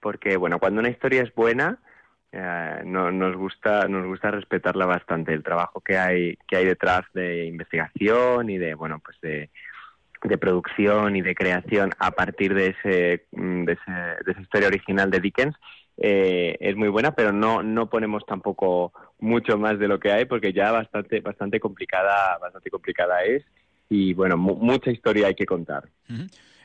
porque, 0.00 0.36
bueno, 0.36 0.60
cuando 0.60 0.80
una 0.80 0.90
historia 0.90 1.22
es 1.22 1.34
buena, 1.34 1.78
eh, 2.30 2.82
no, 2.84 3.10
nos 3.10 3.36
gusta, 3.36 3.88
nos 3.88 4.06
gusta 4.06 4.30
respetarla 4.30 4.86
bastante. 4.86 5.32
El 5.32 5.42
trabajo 5.42 5.80
que 5.80 5.98
hay, 5.98 6.36
que 6.46 6.56
hay 6.56 6.64
detrás 6.66 7.02
de 7.12 7.46
investigación 7.46 8.50
y 8.50 8.58
de, 8.58 8.74
bueno, 8.74 9.00
pues 9.04 9.20
de, 9.20 9.50
de 10.22 10.38
producción 10.38 11.16
y 11.16 11.22
de 11.22 11.34
creación 11.34 11.90
a 11.98 12.12
partir 12.12 12.54
de 12.54 12.68
ese, 12.78 13.26
mm, 13.32 13.64
de, 13.64 13.72
ese- 13.72 14.24
de 14.24 14.32
esa 14.32 14.40
historia 14.40 14.68
original 14.68 15.10
de 15.10 15.18
Dickens 15.20 15.56
eh, 16.04 16.56
es 16.60 16.74
muy 16.76 16.88
buena, 16.88 17.14
pero 17.14 17.32
no 17.32 17.62
no 17.62 17.88
ponemos 17.88 18.24
tampoco 18.26 18.92
mucho 19.20 19.56
más 19.56 19.78
de 19.78 19.86
lo 19.86 20.00
que 20.00 20.10
hay 20.10 20.24
porque 20.24 20.52
ya 20.52 20.72
bastante 20.72 21.20
bastante 21.20 21.60
complicada 21.60 22.38
bastante 22.40 22.70
complicada 22.70 23.22
es 23.24 23.44
y 23.88 24.12
bueno 24.14 24.36
mu- 24.36 24.56
mucha 24.56 24.90
historia 24.90 25.28
hay 25.28 25.34
que 25.36 25.46
contar. 25.46 25.84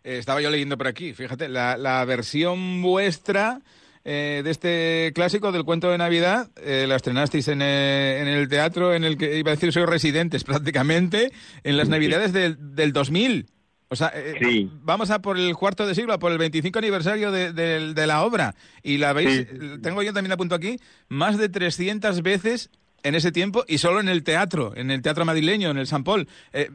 Eh, 0.03 0.17
estaba 0.17 0.41
yo 0.41 0.49
leyendo 0.49 0.77
por 0.77 0.87
aquí, 0.87 1.13
fíjate, 1.13 1.49
la, 1.49 1.77
la 1.77 2.03
versión 2.05 2.81
vuestra 2.81 3.59
eh, 4.05 4.41
de 4.43 4.51
este 4.51 5.11
clásico 5.13 5.51
del 5.51 5.65
cuento 5.65 5.91
de 5.91 5.97
Navidad, 5.97 6.47
eh, 6.63 6.85
la 6.87 6.95
estrenasteis 6.95 7.47
en, 7.49 7.61
eh, 7.61 8.19
en 8.21 8.27
el 8.29 8.47
teatro 8.47 8.93
en 8.93 9.03
el 9.03 9.17
que 9.17 9.37
iba 9.37 9.51
a 9.51 9.55
decir 9.55 9.73
soy 9.73 9.83
residentes 9.85 10.43
prácticamente, 10.45 11.31
en 11.63 11.75
las 11.77 11.89
Navidades 11.89 12.31
del, 12.31 12.55
del 12.75 12.93
2000. 12.93 13.47
O 13.89 13.95
sea, 13.95 14.11
eh, 14.13 14.35
Sí. 14.39 14.69
vamos 14.83 15.11
a 15.11 15.19
por 15.21 15.37
el 15.37 15.55
cuarto 15.55 15.87
de 15.87 15.95
siglo, 15.95 16.13
a 16.13 16.19
por 16.19 16.31
el 16.31 16.37
25 16.37 16.79
aniversario 16.79 17.31
de, 17.31 17.53
de- 17.53 17.93
de 17.93 18.07
la 18.07 18.23
obra. 18.23 18.53
Y 18.83 18.97
la 18.97 19.13
veis, 19.13 19.29
Sí, 19.29 19.45
sí, 19.49 19.81
tengo 19.81 20.03
yo 20.03 20.11
también 20.13 20.33
apunto 20.33 20.55
aquí, 20.55 20.77
más 21.09 21.37
de 21.37 21.47
300 21.49 22.21
veces 22.21 22.69
en 23.03 23.15
ese 23.15 23.31
tiempo 23.31 23.63
y 23.67 23.77
solo 23.77 23.99
en 24.01 24.09
el 24.09 24.23
teatro, 24.23 24.73
en 24.75 24.91
el 24.91 25.01
teatro 25.01 25.23
madrileño, 25.23 25.69
en 25.69 25.77
el 25.77 25.87
San 25.87 26.03
Paul. 26.03 26.27
Eh, 26.51 26.69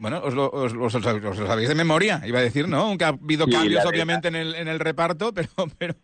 bueno, 0.00 0.20
os 0.22 0.32
lo, 0.34 0.48
os, 0.50 0.74
os- 0.74 0.94
os 0.94 1.24
lo 1.38 1.46
sabéis 1.46 1.68
de 1.70 1.74
memoria, 1.74 2.20
iba 2.24 2.38
a 2.38 2.42
decir, 2.42 2.68
¿no? 2.68 2.82
Aunque 2.82 3.04
ha 3.04 3.08
habido 3.08 3.46
Sí, 3.46 3.52
cambios, 3.52 3.84
obviamente, 3.84 4.28
en 4.28 4.36
el, 4.36 4.54
en 4.54 4.68
el 4.68 4.78
reparto, 4.78 5.32
pero, 5.34 5.48
pero 5.78 5.94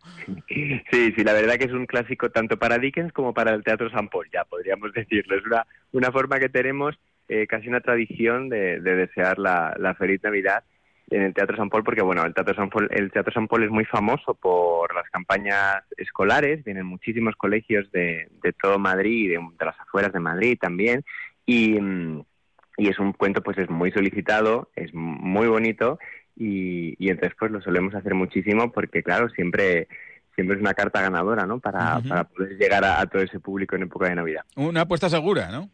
Sí, 0.48 1.12
sí, 1.14 1.22
la 1.24 1.32
verdad 1.32 1.56
que 1.58 1.64
es 1.66 1.72
un 1.72 1.86
clásico 1.86 2.30
tanto 2.30 2.56
para 2.58 2.78
Dickens 2.78 3.12
como 3.12 3.34
para 3.34 3.52
el 3.54 3.62
Teatro 3.62 3.90
San 3.90 4.08
Paul, 4.08 4.26
ya 4.32 4.44
podríamos 4.44 4.92
decirlo. 4.94 5.36
Es 5.36 5.44
una, 5.44 5.66
una 5.92 6.10
forma 6.10 6.38
que 6.40 6.48
tenemos, 6.48 6.96
eh, 7.28 7.46
casi 7.46 7.68
una 7.68 7.80
tradición 7.80 8.48
de, 8.48 8.80
de 8.80 8.96
desear 8.96 9.38
la, 9.38 9.74
la 9.78 9.94
feliz 9.94 10.22
Navidad 10.22 10.64
en 11.10 11.22
el 11.22 11.34
Teatro 11.34 11.56
San 11.56 11.68
Paul, 11.68 11.84
porque 11.84 12.02
bueno, 12.02 12.24
el 12.24 12.32
Teatro 12.34 12.54
San 12.54 12.70
Paul, 12.70 12.88
el 12.90 13.10
Teatro 13.12 13.32
San 13.32 13.46
Paul 13.46 13.64
es 13.64 13.70
muy 13.70 13.84
famoso 13.84 14.34
por 14.34 14.94
las 14.94 15.08
campañas 15.10 15.82
escolares, 15.96 16.64
vienen 16.64 16.86
muchísimos 16.86 17.36
colegios 17.36 17.90
de, 17.92 18.28
de 18.42 18.52
todo 18.52 18.78
Madrid 18.78 19.24
y 19.24 19.28
de, 19.28 19.38
de 19.58 19.64
las 19.64 19.78
afueras 19.80 20.12
de 20.12 20.20
Madrid 20.20 20.58
también, 20.58 21.04
y, 21.44 21.78
mm, 21.80 22.24
y 22.78 22.88
es 22.88 22.98
un 22.98 23.12
cuento 23.12 23.42
pues 23.42 23.58
es 23.58 23.68
muy 23.68 23.92
solicitado, 23.92 24.70
es 24.76 24.92
muy 24.94 25.46
bonito 25.46 25.98
y, 26.36 26.96
y 26.98 27.10
entonces 27.10 27.36
pues 27.38 27.52
lo 27.52 27.60
solemos 27.60 27.94
hacer 27.94 28.14
muchísimo 28.14 28.72
porque 28.72 29.02
claro, 29.02 29.28
siempre 29.28 29.88
siempre 30.34 30.56
es 30.56 30.60
una 30.60 30.74
carta 30.74 31.00
ganadora, 31.00 31.46
¿no? 31.46 31.60
Para, 31.60 32.00
para 32.00 32.24
poder 32.24 32.58
llegar 32.58 32.84
a, 32.84 33.00
a 33.00 33.06
todo 33.06 33.22
ese 33.22 33.38
público 33.38 33.76
en 33.76 33.84
época 33.84 34.08
de 34.08 34.16
Navidad. 34.16 34.42
una 34.56 34.80
apuesta 34.80 35.08
segura, 35.08 35.48
¿no? 35.52 35.68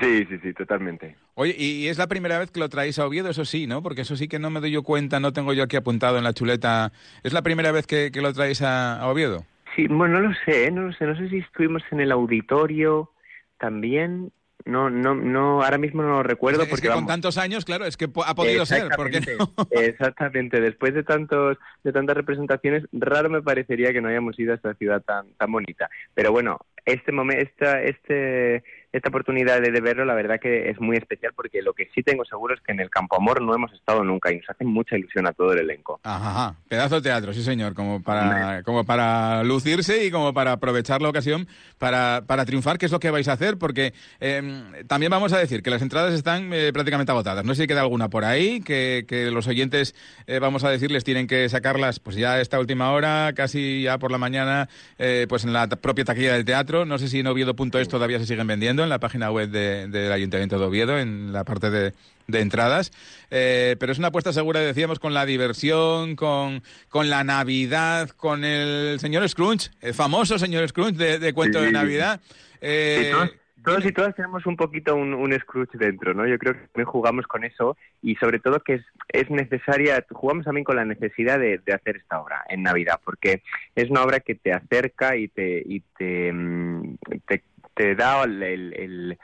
Sí, 0.00 0.24
sí, 0.26 0.38
sí, 0.42 0.52
totalmente. 0.54 1.16
Oye, 1.34 1.54
y 1.56 1.88
es 1.88 1.98
la 1.98 2.06
primera 2.06 2.38
vez 2.38 2.50
que 2.50 2.60
lo 2.60 2.68
traéis 2.68 2.98
a 2.98 3.06
Oviedo, 3.06 3.28
eso 3.28 3.44
sí, 3.44 3.66
¿no? 3.66 3.82
Porque 3.82 4.02
eso 4.02 4.16
sí 4.16 4.26
que 4.26 4.38
no 4.38 4.50
me 4.50 4.60
doy 4.60 4.70
yo 4.70 4.82
cuenta, 4.82 5.20
no 5.20 5.32
tengo 5.32 5.52
yo 5.52 5.64
aquí 5.64 5.76
apuntado 5.76 6.18
en 6.18 6.24
la 6.24 6.32
chuleta. 6.32 6.92
¿Es 7.22 7.32
la 7.32 7.42
primera 7.42 7.72
vez 7.72 7.86
que, 7.86 8.10
que 8.10 8.22
lo 8.22 8.32
traéis 8.32 8.62
a, 8.62 8.98
a 8.98 9.08
Oviedo? 9.08 9.44
Sí, 9.76 9.86
bueno, 9.88 10.20
no 10.20 10.28
lo 10.28 10.34
sé, 10.46 10.66
¿eh? 10.66 10.70
no 10.70 10.82
lo 10.82 10.92
sé, 10.92 11.06
no 11.06 11.16
sé 11.16 11.28
si 11.28 11.38
estuvimos 11.38 11.82
en 11.90 12.00
el 12.00 12.12
auditorio 12.12 13.10
también, 13.58 14.32
no, 14.64 14.90
no, 14.90 15.14
no, 15.14 15.62
ahora 15.62 15.78
mismo 15.78 16.02
no 16.02 16.10
lo 16.10 16.22
recuerdo 16.22 16.62
es 16.62 16.68
porque 16.68 16.88
que 16.88 16.94
con 16.94 17.06
tantos 17.06 17.36
años, 17.38 17.64
claro, 17.64 17.84
es 17.84 17.96
que 17.96 18.04
ha 18.04 18.34
podido 18.34 18.64
ser, 18.64 18.88
porque 18.96 19.18
Exactamente, 19.18 19.86
Exactamente, 19.86 20.60
después 20.60 20.94
de 20.94 21.02
tantos, 21.02 21.58
de 21.82 21.92
tantas 21.92 22.16
representaciones, 22.16 22.84
raro 22.92 23.28
me 23.28 23.42
parecería 23.42 23.92
que 23.92 24.00
no 24.00 24.08
hayamos 24.08 24.38
ido 24.38 24.52
a 24.52 24.56
esta 24.56 24.74
ciudad 24.74 25.02
tan, 25.02 25.32
tan 25.34 25.50
bonita. 25.50 25.90
Pero 26.14 26.30
bueno, 26.32 26.58
este 26.84 27.12
momento, 27.12 27.42
esta, 27.42 27.82
este, 27.82 28.62
esta 28.92 29.08
oportunidad 29.08 29.60
de, 29.60 29.70
de 29.70 29.80
verlo, 29.80 30.04
la 30.04 30.14
verdad 30.14 30.38
que 30.40 30.70
es 30.70 30.80
muy 30.80 30.96
especial 30.96 31.32
porque 31.34 31.62
lo 31.62 31.72
que 31.72 31.88
sí 31.94 32.02
tengo 32.02 32.24
seguro 32.24 32.54
es 32.54 32.60
que 32.60 32.72
en 32.72 32.80
el 32.80 32.90
Campo 32.90 33.16
Amor 33.16 33.40
no 33.40 33.54
hemos 33.54 33.72
estado 33.72 34.04
nunca 34.04 34.32
y 34.32 34.36
nos 34.36 34.50
hace 34.50 34.64
mucha 34.64 34.96
ilusión 34.96 35.26
a 35.26 35.32
todo 35.32 35.52
el 35.52 35.60
elenco. 35.60 36.00
Ajá, 36.02 36.30
ajá. 36.30 36.54
pedazo 36.68 36.96
de 36.96 37.02
teatro, 37.02 37.32
sí 37.32 37.42
señor, 37.42 37.74
como 37.74 38.02
para, 38.02 38.62
como 38.62 38.84
para 38.84 39.42
lucirse 39.44 40.04
y 40.04 40.10
como 40.10 40.34
para 40.34 40.52
aprovechar 40.52 41.02
la 41.02 41.08
ocasión 41.08 41.48
para, 41.78 42.24
para 42.26 42.44
triunfar, 42.44 42.78
que 42.78 42.86
es 42.86 42.92
lo 42.92 43.00
que 43.00 43.10
vais 43.10 43.28
a 43.28 43.32
hacer, 43.32 43.58
porque 43.58 43.92
eh, 44.20 44.42
también 44.86 45.10
vamos 45.10 45.32
a 45.32 45.38
decir 45.38 45.62
que 45.62 45.70
las 45.70 45.82
entradas 45.82 46.14
están 46.14 46.52
eh, 46.52 46.72
prácticamente 46.72 47.12
agotadas. 47.12 47.44
No 47.44 47.54
sé 47.54 47.62
si 47.62 47.68
queda 47.68 47.80
alguna 47.80 48.08
por 48.08 48.24
ahí, 48.24 48.60
que, 48.60 49.04
que 49.08 49.30
los 49.30 49.46
oyentes, 49.46 49.94
eh, 50.26 50.38
vamos 50.38 50.64
a 50.64 50.70
decirles, 50.70 51.04
tienen 51.04 51.26
que 51.26 51.48
sacarlas 51.48 52.00
pues 52.00 52.16
ya 52.16 52.40
esta 52.40 52.58
última 52.58 52.92
hora, 52.92 53.32
casi 53.34 53.82
ya 53.82 53.98
por 53.98 54.10
la 54.10 54.18
mañana, 54.18 54.68
eh, 54.98 55.26
pues 55.28 55.44
en 55.44 55.52
la 55.52 55.68
propia 55.68 56.04
taquilla 56.04 56.34
del 56.34 56.44
teatro. 56.44 56.84
No 56.84 56.98
sé 56.98 57.08
si 57.08 57.20
en 57.20 57.26
oviedo.es 57.26 57.88
todavía 57.88 58.18
se 58.18 58.26
siguen 58.26 58.46
vendiendo, 58.46 58.81
en 58.82 58.88
la 58.90 58.98
página 58.98 59.30
web 59.30 59.48
de- 59.50 59.88
del 59.88 60.12
Ayuntamiento 60.12 60.58
de 60.58 60.64
Oviedo, 60.64 60.98
en 60.98 61.32
la 61.32 61.44
parte 61.44 61.70
de, 61.70 61.92
de 62.28 62.40
entradas. 62.40 62.92
Eh, 63.30 63.76
pero 63.80 63.92
es 63.92 63.98
una 63.98 64.08
apuesta 64.08 64.32
segura, 64.32 64.60
decíamos, 64.60 64.98
con 64.98 65.14
la 65.14 65.26
diversión, 65.26 66.16
con, 66.16 66.62
con 66.88 67.10
la 67.10 67.24
Navidad, 67.24 68.10
con 68.10 68.44
el 68.44 68.98
señor 69.00 69.28
Scrooge, 69.28 69.70
el 69.80 69.94
famoso 69.94 70.38
señor 70.38 70.68
Scrooge 70.68 70.92
de, 70.92 71.18
de 71.18 71.32
Cuento 71.32 71.58
Sí. 71.60 71.66
de 71.66 71.72
Navidad. 71.72 72.20
Eh, 72.60 73.10
todos, 73.12 73.30
todos 73.64 73.84
y 73.86 73.92
todas 73.92 74.14
tenemos 74.16 74.44
un 74.46 74.56
poquito 74.56 74.94
un, 74.96 75.14
un 75.14 75.32
Scrooge 75.38 75.78
dentro, 75.78 76.14
¿no? 76.14 76.26
Yo 76.26 76.36
creo 76.38 76.52
que 76.54 76.60
también 76.72 76.86
jugamos 76.86 77.26
con 77.26 77.44
eso 77.44 77.76
y 78.02 78.16
sobre 78.16 78.38
todo 78.40 78.60
que 78.60 78.74
es, 78.74 78.82
es 79.08 79.30
necesaria, 79.30 80.04
jugamos 80.10 80.44
también 80.44 80.64
con 80.64 80.76
la 80.76 80.84
necesidad 80.84 81.38
de, 81.38 81.58
de 81.64 81.72
hacer 81.72 81.96
esta 81.96 82.20
obra 82.20 82.42
en 82.48 82.62
Navidad, 82.64 83.00
porque 83.04 83.42
es 83.76 83.88
una 83.90 84.02
obra 84.02 84.20
que 84.20 84.34
te 84.34 84.52
acerca 84.52 85.16
y 85.16 85.28
te, 85.28 85.62
y 85.64 85.80
te, 85.96 86.32
mm, 86.32 86.96
te, 87.26 87.42
te 87.74 87.94
da 87.94 88.22
el, 88.24 88.42
el- 88.42 88.74
el- 88.74 89.18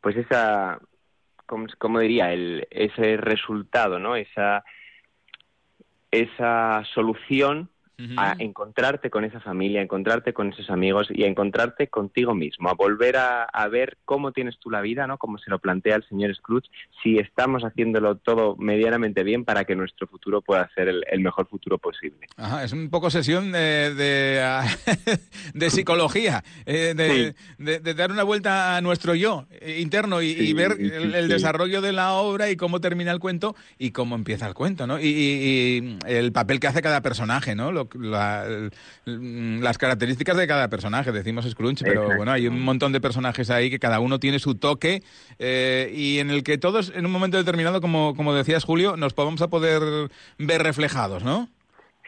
pues 0.00 0.16
esa, 0.16 0.78
¿cómo, 1.46 1.98
diría? 1.98 2.32
El, 2.32 2.66
ese 2.70 3.16
resultado, 3.16 3.98
¿no? 3.98 4.16
Esa, 4.16 4.64
esa 6.10 6.84
solución 6.94 7.70
a 8.16 8.34
encontrarte 8.40 9.08
con 9.08 9.24
esa 9.24 9.38
familia, 9.40 9.80
a 9.80 9.84
encontrarte 9.84 10.32
con 10.32 10.52
esos 10.52 10.68
amigos 10.68 11.06
y 11.10 11.22
a 11.24 11.28
encontrarte 11.28 11.86
contigo 11.88 12.34
mismo, 12.34 12.68
a 12.68 12.74
volver 12.74 13.16
a, 13.16 13.44
a 13.44 13.68
ver 13.68 13.98
cómo 14.04 14.32
tienes 14.32 14.58
tú 14.58 14.70
la 14.70 14.80
vida, 14.80 15.06
¿no? 15.06 15.16
Como 15.16 15.38
se 15.38 15.48
lo 15.50 15.58
plantea 15.60 15.96
el 15.96 16.08
señor 16.08 16.34
Scrooge, 16.34 16.68
si 17.02 17.18
estamos 17.18 17.62
haciéndolo 17.62 18.16
todo 18.16 18.56
medianamente 18.56 19.22
bien 19.22 19.44
para 19.44 19.64
que 19.64 19.76
nuestro 19.76 20.06
futuro 20.08 20.40
pueda 20.42 20.68
ser 20.74 20.88
el, 20.88 21.04
el 21.10 21.20
mejor 21.20 21.46
futuro 21.48 21.78
posible. 21.78 22.26
Ajá, 22.36 22.64
es 22.64 22.72
un 22.72 22.90
poco 22.90 23.10
sesión 23.10 23.52
de, 23.52 23.94
de, 23.94 24.42
de 25.54 25.70
psicología, 25.70 26.42
eh, 26.66 26.94
de, 26.96 27.34
de- 27.58 27.78
de 27.80 27.94
dar 27.94 28.10
una 28.10 28.22
vuelta 28.24 28.76
a 28.76 28.80
nuestro 28.80 29.14
yo 29.14 29.46
interno 29.66 30.20
y, 30.22 30.52
ver 30.52 30.72
el, 30.78 31.14
el 31.14 31.26
sí. 31.26 31.32
desarrollo 31.32 31.80
de 31.80 31.92
la 31.92 32.12
obra 32.14 32.50
y 32.50 32.56
cómo 32.56 32.80
termina 32.80 33.12
el 33.12 33.18
cuento 33.20 33.54
y 33.78 33.90
cómo 33.92 34.14
empieza 34.14 34.46
el 34.48 34.54
cuento, 34.54 34.86
¿no? 34.86 34.98
Y, 35.00 35.06
y- 35.06 35.44
y 35.44 35.98
el 36.06 36.32
papel 36.32 36.60
que 36.60 36.66
hace 36.66 36.82
cada 36.82 37.00
personaje, 37.00 37.54
¿no? 37.54 37.70
Lo- 37.72 37.83
la- 37.98 38.70
las 39.06 39.78
características 39.78 40.36
de 40.36 40.46
cada 40.46 40.68
personaje, 40.68 41.12
decimos 41.12 41.48
Scrooge, 41.48 41.84
pero 41.84 41.92
Exacto. 42.02 42.16
bueno, 42.16 42.32
hay 42.32 42.46
un 42.48 42.60
montón 42.62 42.92
de 42.92 43.00
personajes 43.00 43.50
ahí 43.50 43.70
que 43.70 43.78
cada 43.78 44.00
uno 44.00 44.18
tiene 44.18 44.38
su 44.38 44.54
toque 44.54 45.02
eh, 45.38 45.92
y 45.94 46.18
en 46.18 46.30
el 46.30 46.42
que 46.42 46.58
todos, 46.58 46.92
en 46.94 47.06
un 47.06 47.12
momento 47.12 47.36
determinado, 47.36 47.80
como, 47.80 48.14
como 48.16 48.34
decías 48.34 48.64
Julio, 48.64 48.96
nos 48.96 49.14
vamos 49.14 49.42
a 49.42 49.48
poder 49.48 50.08
ver 50.38 50.62
reflejados, 50.62 51.24
¿no? 51.24 51.48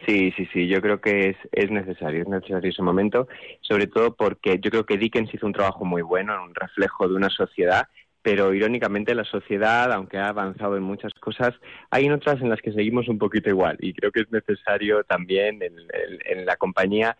Sí, 0.05 0.31
sí, 0.37 0.47
sí, 0.53 0.67
yo 0.67 0.79
creo 0.79 1.01
que 1.01 1.29
es, 1.29 1.37
es 1.51 1.71
necesario, 1.71 2.21
es 2.21 2.27
necesario 2.27 2.69
ese 2.69 2.83
momento, 2.83 3.27
sobre 3.61 3.87
todo 3.87 4.13
porque 4.15 4.59
yo 4.61 4.69
creo 4.69 4.85
que 4.85 4.95
Dickens 4.97 5.33
hizo 5.33 5.47
un 5.47 5.53
trabajo 5.53 5.85
muy 5.85 6.03
bueno, 6.03 6.35
un 6.43 6.53
reflejo 6.53 7.07
de 7.07 7.15
una 7.15 7.29
sociedad, 7.31 7.87
pero 8.27 8.53
irónicamente 8.53 9.15
la 9.15 9.23
sociedad, 9.23 9.89
aunque 9.93 10.17
ha 10.17 10.27
avanzado 10.27 10.75
en 10.75 10.83
muchas 10.83 11.13
cosas, 11.13 11.53
hay 11.91 12.07
en 12.07 12.11
otras 12.11 12.41
en 12.41 12.49
las 12.49 12.59
que 12.59 12.73
seguimos 12.73 13.07
un 13.07 13.17
poquito 13.17 13.49
igual 13.49 13.77
y 13.79 13.93
creo 13.93 14.11
que 14.11 14.19
es 14.19 14.29
necesario 14.29 15.05
también 15.05 15.61
en, 15.63 15.79
en- 15.79 16.39
en 16.39 16.45
la 16.45 16.57
compañía 16.57 17.15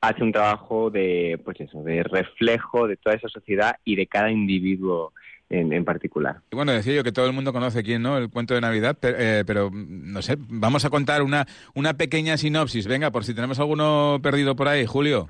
hace 0.00 0.22
un 0.22 0.30
trabajo 0.30 0.88
de, 0.88 1.40
pues 1.44 1.58
eso, 1.60 1.82
de 1.82 2.04
reflejo 2.04 2.86
de 2.86 2.96
toda 2.96 3.16
esa 3.16 3.28
sociedad 3.28 3.74
y 3.84 3.96
de 3.96 4.06
cada 4.06 4.30
individuo 4.30 5.12
en, 5.50 5.72
en 5.72 5.84
particular. 5.84 6.36
Y 6.52 6.54
bueno, 6.54 6.70
decía 6.70 6.94
yo 6.94 7.02
que 7.02 7.10
todo 7.10 7.26
el 7.26 7.32
mundo 7.32 7.52
conoce 7.52 7.82
quién, 7.82 8.00
¿no? 8.02 8.16
El 8.16 8.30
cuento 8.30 8.54
de 8.54 8.60
Navidad, 8.60 8.96
pero, 9.00 9.16
eh, 9.18 9.42
pero, 9.44 9.68
mm, 9.68 10.12
no 10.12 10.22
sé, 10.22 10.36
vamos 10.38 10.84
a 10.84 10.90
contar 10.90 11.22
una, 11.22 11.44
una 11.74 11.94
pequeña 11.94 12.36
sinopsis. 12.36 12.86
Venga, 12.86 13.10
por 13.10 13.24
si 13.24 13.34
tenemos 13.34 13.58
alguno 13.58 14.20
perdido 14.22 14.54
por 14.54 14.68
ahí, 14.68 14.86
Julio. 14.86 15.28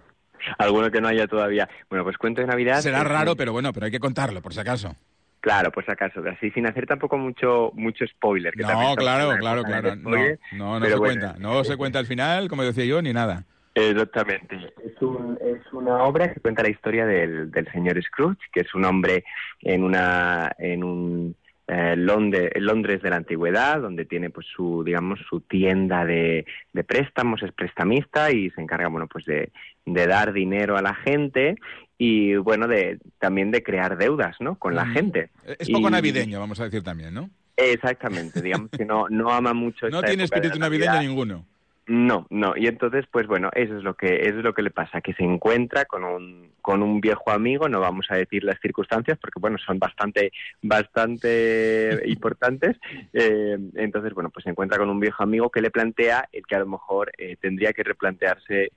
Alguno 0.58 0.90
que 0.90 1.00
no 1.00 1.08
haya 1.08 1.26
todavía. 1.26 1.70
Bueno, 1.88 2.04
pues 2.04 2.18
cuento 2.18 2.42
de 2.42 2.48
Navidad. 2.48 2.80
Será 2.82 3.02
raro, 3.02 3.34
pero 3.34 3.52
bueno, 3.52 3.72
pero 3.72 3.86
hay 3.86 3.92
que 3.92 4.00
contarlo, 4.00 4.42
por 4.42 4.52
si 4.52 4.60
acaso. 4.60 4.94
Claro, 5.42 5.70
pues 5.72 5.86
acaso, 5.88 6.22
así 6.30 6.50
sin 6.52 6.66
hacer 6.66 6.86
tampoco 6.86 7.18
mucho 7.18 7.72
mucho 7.74 8.06
spoiler. 8.06 8.54
Que 8.54 8.62
No, 8.62 8.94
claro, 8.96 9.36
claro, 9.38 9.64
claro. 9.64 9.96
No, 9.96 10.00
spoiler, 10.10 10.38
no, 10.52 10.74
se 10.80 10.80
bueno, 10.80 10.98
cuenta. 10.98 11.34
No 11.38 11.64
se 11.64 11.76
cuenta 11.76 11.98
al 11.98 12.06
final, 12.06 12.48
como 12.48 12.62
decía 12.62 12.84
yo, 12.84 13.02
ni 13.02 13.12
nada. 13.12 13.44
Exactamente. 13.74 14.56
Es, 14.84 15.02
un- 15.02 15.38
es 15.42 15.72
una 15.72 16.04
obra 16.04 16.32
que 16.32 16.40
cuenta 16.40 16.62
la 16.62 16.70
historia 16.70 17.06
del, 17.06 17.50
del 17.50 17.66
señor 17.72 18.00
Scrooge, 18.02 18.38
que 18.52 18.60
es 18.60 18.72
un 18.74 18.84
hombre 18.84 19.24
en 19.62 19.82
una 19.82 20.52
en 20.58 20.84
un 20.84 21.36
eh, 21.68 21.94
Londres, 21.96 22.50
Londres 22.56 23.02
de 23.02 23.10
la 23.10 23.16
antigüedad, 23.16 23.80
donde 23.80 24.04
tiene 24.04 24.30
pues 24.30 24.46
su 24.46 24.84
digamos 24.84 25.20
su 25.28 25.40
tienda 25.40 26.04
de, 26.04 26.44
de 26.72 26.84
préstamos, 26.84 27.42
es 27.42 27.52
prestamista 27.52 28.30
y 28.30 28.50
se 28.50 28.60
encarga 28.60 28.88
bueno 28.88 29.06
pues 29.08 29.24
de, 29.24 29.50
de 29.86 30.06
dar 30.06 30.32
dinero 30.32 30.76
a 30.76 30.82
la 30.82 30.94
gente 30.94 31.56
y 32.04 32.34
bueno 32.36 32.66
de 32.66 32.98
también 33.20 33.52
de 33.52 33.62
crear 33.62 33.96
deudas, 33.96 34.34
¿no? 34.40 34.56
Con 34.56 34.74
la 34.74 34.84
Mm. 34.84 34.92
gente. 34.92 35.30
Es 35.58 35.70
poco 35.70 35.88
Y- 35.88 35.92
navideño, 35.92 36.40
vamos 36.40 36.58
a 36.58 36.64
decir 36.64 36.82
también, 36.82 37.14
¿no? 37.14 37.30
Exactamente, 37.56 38.42
digamos 38.42 38.70
que 38.70 38.84
no 38.84 39.06
no 39.08 39.30
ama 39.30 39.52
mucho. 39.54 39.86
No 39.90 40.02
tiene 40.02 40.24
época 40.24 40.36
espíritu 40.38 40.58
navideño 40.58 41.00
ninguno. 41.00 41.44
No, 41.86 42.26
no. 42.30 42.54
Y 42.56 42.68
entonces, 42.68 43.04
pues 43.10 43.26
bueno, 43.26 43.50
eso 43.54 43.76
es 43.76 43.82
lo 43.82 43.94
que 43.94 44.14
eso 44.28 44.38
es 44.38 44.44
lo 44.44 44.54
que 44.54 44.62
le 44.62 44.70
pasa, 44.70 45.00
que 45.00 45.14
se 45.14 45.24
encuentra 45.24 45.84
con 45.84 46.02
un 46.04 46.50
con 46.60 46.82
un 46.82 47.00
viejo 47.00 47.30
amigo. 47.30 47.68
No 47.68 47.80
vamos 47.80 48.06
a 48.10 48.16
decir 48.16 48.42
las 48.44 48.58
circunstancias 48.60 49.18
porque 49.20 49.40
bueno, 49.40 49.58
son 49.58 49.78
bastante 49.78 50.32
bastante 50.62 52.00
importantes. 52.06 52.76
Eh, 53.12 53.56
entonces, 53.74 54.12
bueno, 54.14 54.30
pues 54.30 54.44
se 54.44 54.50
encuentra 54.50 54.78
con 54.78 54.90
un 54.90 55.00
viejo 55.00 55.22
amigo 55.22 55.50
que 55.50 55.60
le 55.60 55.70
plantea 55.70 56.28
el 56.32 56.46
que 56.46 56.54
a 56.56 56.60
lo 56.60 56.66
mejor 56.66 57.12
eh, 57.18 57.36
tendría 57.40 57.72
que 57.72 57.82
replantearse 57.82 58.72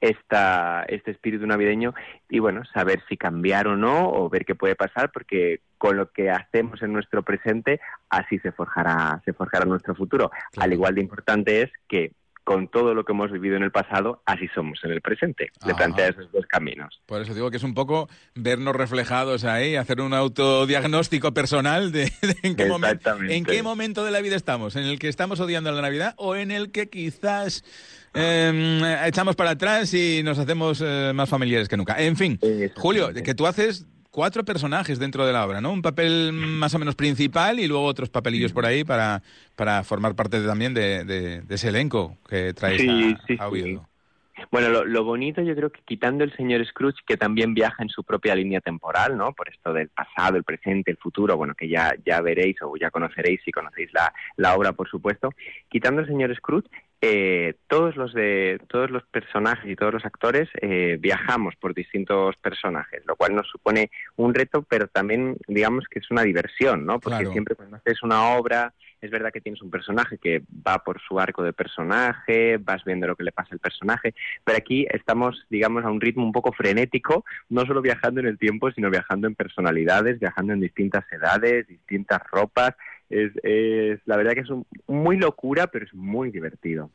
esta, 0.00 0.84
este 0.88 1.10
espíritu 1.10 1.46
navideño 1.46 1.94
y 2.28 2.38
bueno, 2.38 2.64
saber 2.64 3.02
si 3.08 3.16
cambiar 3.16 3.68
o 3.68 3.76
no 3.76 4.10
o 4.10 4.28
ver 4.28 4.44
qué 4.44 4.54
puede 4.54 4.74
pasar 4.74 5.10
porque 5.12 5.60
con 5.78 5.96
lo 5.96 6.10
que 6.10 6.30
hacemos 6.30 6.82
en 6.82 6.92
nuestro 6.92 7.22
presente 7.22 7.80
así 8.08 8.38
se 8.38 8.52
forjará, 8.52 9.20
se 9.24 9.32
forjará 9.32 9.64
nuestro 9.64 9.94
futuro. 9.94 10.30
Al 10.56 10.72
igual 10.72 10.94
de 10.94 11.02
importante 11.02 11.62
es 11.62 11.70
que 11.88 12.12
con 12.44 12.68
todo 12.68 12.94
lo 12.94 13.04
que 13.04 13.12
hemos 13.12 13.30
vivido 13.30 13.56
en 13.56 13.62
el 13.62 13.70
pasado, 13.70 14.22
así 14.26 14.48
somos 14.54 14.80
en 14.82 14.90
el 14.90 15.00
presente. 15.00 15.50
Le 15.64 15.72
Ajá. 15.72 15.76
plantea 15.78 16.08
esos 16.08 16.32
dos 16.32 16.46
caminos. 16.46 17.00
Por 17.06 17.20
eso 17.22 17.34
digo 17.34 17.50
que 17.50 17.58
es 17.58 17.62
un 17.62 17.74
poco 17.74 18.08
vernos 18.34 18.74
reflejados 18.74 19.44
ahí, 19.44 19.76
hacer 19.76 20.00
un 20.00 20.14
autodiagnóstico 20.14 21.32
personal 21.32 21.92
de, 21.92 22.04
de 22.22 22.36
en, 22.42 22.56
qué 22.56 22.66
momen- 22.68 22.86
Exactamente. 22.96 23.36
en 23.36 23.44
qué 23.44 23.62
momento 23.62 24.04
de 24.04 24.10
la 24.10 24.20
vida 24.20 24.36
estamos, 24.36 24.76
en 24.76 24.84
el 24.84 24.98
que 24.98 25.08
estamos 25.08 25.38
odiando 25.40 25.70
la 25.72 25.82
Navidad 25.82 26.14
o 26.16 26.34
en 26.34 26.50
el 26.50 26.72
que 26.72 26.88
quizás 26.88 27.62
eh, 28.14 28.96
echamos 29.06 29.36
para 29.36 29.50
atrás 29.50 29.94
y 29.94 30.22
nos 30.24 30.38
hacemos 30.38 30.82
eh, 30.84 31.12
más 31.14 31.28
familiares 31.28 31.68
que 31.68 31.76
nunca. 31.76 32.00
En 32.02 32.16
fin, 32.16 32.38
Julio, 32.74 33.12
que 33.12 33.34
tú 33.34 33.46
haces 33.46 33.86
cuatro 34.10 34.44
personajes 34.44 34.98
dentro 34.98 35.26
de 35.26 35.32
la 35.32 35.44
obra, 35.46 35.60
¿no? 35.60 35.72
Un 35.72 35.82
papel 35.82 36.32
más 36.32 36.74
o 36.74 36.78
menos 36.78 36.94
principal 36.96 37.60
y 37.60 37.66
luego 37.68 37.84
otros 37.84 38.08
papelillos 38.10 38.52
por 38.52 38.66
ahí 38.66 38.84
para, 38.84 39.22
para 39.56 39.82
formar 39.84 40.14
parte 40.14 40.40
también 40.42 40.74
de, 40.74 41.04
de- 41.04 41.40
de 41.42 41.54
ese 41.54 41.68
elenco 41.68 42.16
que 42.28 42.52
traes 42.52 42.80
Sí, 42.80 42.88
a, 42.88 43.26
sí, 43.26 43.36
a 43.38 43.50
sí. 43.50 43.78
Bueno, 44.50 44.70
lo, 44.70 44.84
lo 44.84 45.04
bonito 45.04 45.42
yo 45.42 45.54
creo 45.54 45.70
que 45.70 45.82
quitando 45.84 46.24
el 46.24 46.34
señor 46.34 46.64
Scrooge, 46.66 46.96
que 47.06 47.16
también 47.18 47.52
viaja 47.52 47.82
en 47.82 47.90
su 47.90 48.02
propia 48.04 48.34
línea 48.34 48.60
temporal, 48.60 49.16
¿no? 49.16 49.32
Por 49.34 49.48
esto 49.50 49.72
del 49.72 49.88
pasado, 49.90 50.36
el 50.38 50.44
presente, 50.44 50.90
el 50.90 50.96
futuro, 50.96 51.36
bueno, 51.36 51.54
que 51.54 51.68
ya, 51.68 51.94
ya 52.06 52.20
veréis 52.22 52.56
o 52.62 52.74
ya 52.80 52.90
conoceréis 52.90 53.40
si 53.44 53.52
conocéis 53.52 53.92
la, 53.92 54.12
la 54.36 54.54
obra, 54.56 54.72
por 54.72 54.88
supuesto. 54.88 55.30
Quitando 55.68 56.00
el 56.00 56.06
señor 56.08 56.34
Scrooge, 56.34 56.68
eh, 57.02 57.54
todos 57.66 57.96
los 57.96 58.12
de 58.12 58.60
todos 58.68 58.90
los 58.90 59.02
personajes 59.04 59.70
y 59.70 59.76
todos 59.76 59.94
los 59.94 60.04
actores 60.04 60.48
eh, 60.60 60.98
viajamos 61.00 61.56
por 61.56 61.74
distintos 61.74 62.36
personajes, 62.36 63.02
lo 63.06 63.16
cual 63.16 63.34
nos 63.34 63.48
supone 63.48 63.90
un 64.16 64.34
reto, 64.34 64.62
pero 64.62 64.86
también 64.86 65.36
digamos 65.48 65.86
que 65.88 66.00
es 66.00 66.10
una 66.10 66.22
diversión, 66.22 66.84
¿no? 66.84 67.00
Porque 67.00 67.18
Claro. 67.20 67.32
siempre 67.32 67.54
cuando 67.54 67.76
haces 67.76 68.02
una 68.02 68.30
obra 68.36 68.72
es 69.00 69.10
verdad 69.10 69.32
que 69.32 69.40
tienes 69.40 69.62
un 69.62 69.70
personaje 69.70 70.18
que 70.18 70.42
va 70.66 70.78
por 70.84 71.00
su 71.00 71.18
arco 71.18 71.42
de 71.42 71.54
personaje, 71.54 72.58
vas 72.58 72.84
viendo 72.84 73.06
lo 73.06 73.16
que 73.16 73.24
le 73.24 73.32
pasa 73.32 73.48
al 73.52 73.58
personaje, 73.58 74.14
pero 74.44 74.58
aquí 74.58 74.86
estamos, 74.90 75.46
digamos, 75.48 75.84
a 75.84 75.90
un 75.90 76.02
ritmo 76.02 76.22
un 76.22 76.32
poco 76.32 76.52
frenético, 76.52 77.24
no 77.48 77.64
solo 77.64 77.80
viajando 77.80 78.20
en 78.20 78.26
el 78.26 78.38
tiempo, 78.38 78.70
sino 78.72 78.90
viajando 78.90 79.26
en 79.26 79.34
personalidades, 79.34 80.20
viajando 80.20 80.52
en 80.52 80.60
distintas 80.60 81.10
edades, 81.12 81.66
distintas 81.66 82.20
ropas. 82.30 82.74
Es, 83.10 83.32
es 83.42 84.00
la 84.06 84.16
verdad 84.16 84.32
que 84.34 84.40
es 84.40 84.50
un- 84.50 84.64
muy 84.86 85.16
locura, 85.18 85.66
pero 85.66 85.84
es 85.84 85.92
muy 85.92 86.30
divertido. 86.30 86.90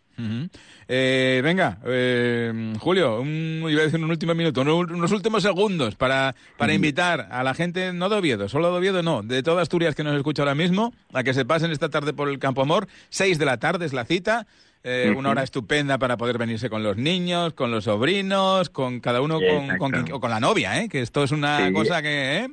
Eh, 0.88 1.42
venga, 1.44 1.80
eh, 1.86 2.74
Julio, 2.80 3.20
un, 3.20 3.66
iba 3.70 3.82
a 3.82 3.86
decir 3.86 4.00
un 4.02 4.10
último 4.10 4.34
minuto, 4.34 4.62
unos, 4.62 4.92
unos 4.92 5.12
últimos 5.12 5.44
segundos 5.44 5.96
para, 5.96 6.36
para 6.58 6.74
invitar 6.74 7.28
a 7.32 7.44
la 7.44 7.54
gente, 7.54 7.92
no 7.92 8.08
de 8.10 8.16
Oviedo, 8.18 8.48
solo 8.48 8.72
de 8.72 8.78
Oviedo 8.78 9.04
no, 9.04 9.24
de 9.24 9.44
toda 9.44 9.62
Asturias 9.62 9.94
que 9.96 10.04
nos 10.06 10.16
escucha 10.16 10.44
ahora 10.44 10.56
mismo, 10.56 10.94
a 11.14 11.24
que 11.24 11.34
se 11.34 11.44
pasen 11.46 11.72
esta 11.72 11.90
tarde 11.90 12.14
por 12.14 12.30
el 12.30 12.40
Campo 12.40 12.62
Amor, 12.62 12.88
seis 13.10 13.38
de 13.40 13.46
la 13.46 13.58
tarde 13.58 13.86
es 13.86 13.94
la 13.94 14.06
cita, 14.06 14.48
eh, 14.84 15.14
una 15.18 15.32
hora 15.32 15.44
estupenda 15.44 15.98
para 15.98 16.16
poder 16.16 16.38
venirse 16.38 16.70
con 16.70 16.82
los 16.84 16.96
niños, 16.96 17.54
con 17.54 17.72
los 17.72 17.86
sobrinos, 17.86 18.70
con 18.70 19.00
cada 19.02 19.20
uno, 19.22 19.40
con, 19.42 19.78
con 19.80 20.12
o 20.14 20.20
con 20.20 20.30
la 20.30 20.40
novia, 20.40 20.82
¿eh? 20.82 20.88
que 20.88 21.02
esto 21.02 21.24
es 21.24 21.32
una 21.32 21.68
Sí. 21.68 21.74
cosa 21.74 22.02
que 22.02 22.38
eh, 22.38 22.48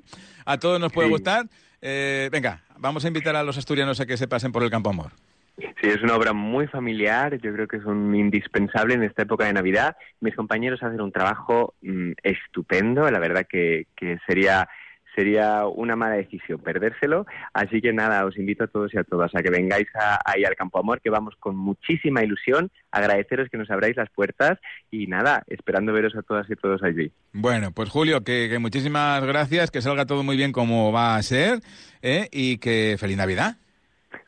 a 0.46 0.58
todos 0.58 0.80
nos 0.80 0.92
puede 0.92 1.08
Sí. 1.08 1.12
gustar. 1.12 1.46
Eh, 1.84 2.28
venga, 2.32 2.62
vamos 2.82 3.04
a 3.04 3.08
invitar 3.08 3.36
a 3.36 3.44
los 3.44 3.56
asturianos 3.56 4.00
a 4.00 4.06
que 4.06 4.16
se 4.16 4.28
pasen 4.28 4.52
por 4.52 4.62
el 4.62 4.70
Campo 4.70 4.90
Amor. 4.90 5.12
Sí, 5.56 5.88
es 5.88 6.02
una 6.02 6.16
obra 6.16 6.32
muy 6.32 6.66
familiar, 6.66 7.38
yo 7.40 7.52
creo 7.52 7.68
que 7.68 7.76
es 7.76 7.84
un 7.84 8.14
indispensable 8.14 8.94
en 8.94 9.04
esta 9.04 9.22
época 9.22 9.44
de 9.44 9.52
Navidad. 9.52 9.96
Mis 10.20 10.34
compañeros 10.34 10.82
hacen 10.82 11.00
un 11.00 11.12
trabajo 11.12 11.74
mm, 11.82 12.12
estupendo, 12.22 13.08
la 13.10 13.18
verdad 13.18 13.46
que, 13.48 13.86
que 13.96 14.18
sería 14.26 14.68
sería 15.14 15.66
una 15.66 15.96
mala 15.96 16.16
decisión 16.16 16.58
perdérselo. 16.60 17.26
Así 17.52 17.80
que 17.80 17.92
nada, 17.92 18.24
os 18.24 18.36
invito 18.38 18.64
a 18.64 18.66
todos 18.66 18.92
y 18.94 18.98
a 18.98 19.04
todas 19.04 19.34
a 19.34 19.42
que 19.42 19.50
vengáis 19.50 19.86
a- 19.94 20.20
ahí 20.24 20.44
al 20.44 20.54
Campo 20.56 20.78
Amor, 20.78 21.00
que 21.00 21.10
vamos 21.10 21.34
con 21.38 21.56
muchísima 21.56 22.22
ilusión. 22.22 22.70
Agradeceros 22.90 23.48
que 23.50 23.58
nos 23.58 23.70
abráis 23.70 23.96
las 23.96 24.10
puertas 24.10 24.58
y 24.90 25.06
nada, 25.06 25.42
esperando 25.48 25.92
veros 25.92 26.14
a 26.16 26.22
todas 26.22 26.48
y 26.50 26.56
todos 26.56 26.82
allí. 26.82 27.12
Bueno, 27.32 27.72
pues 27.72 27.90
Julio, 27.90 28.24
que, 28.24 28.48
que 28.50 28.58
muchísimas 28.58 29.24
gracias, 29.24 29.70
que 29.70 29.82
salga 29.82 30.06
todo 30.06 30.22
muy 30.22 30.36
bien 30.36 30.52
como 30.52 30.92
va 30.92 31.16
a 31.16 31.22
ser 31.22 31.60
¿eh? 32.02 32.28
y 32.32 32.58
que 32.58 32.96
feliz 32.98 33.16
Navidad. 33.16 33.56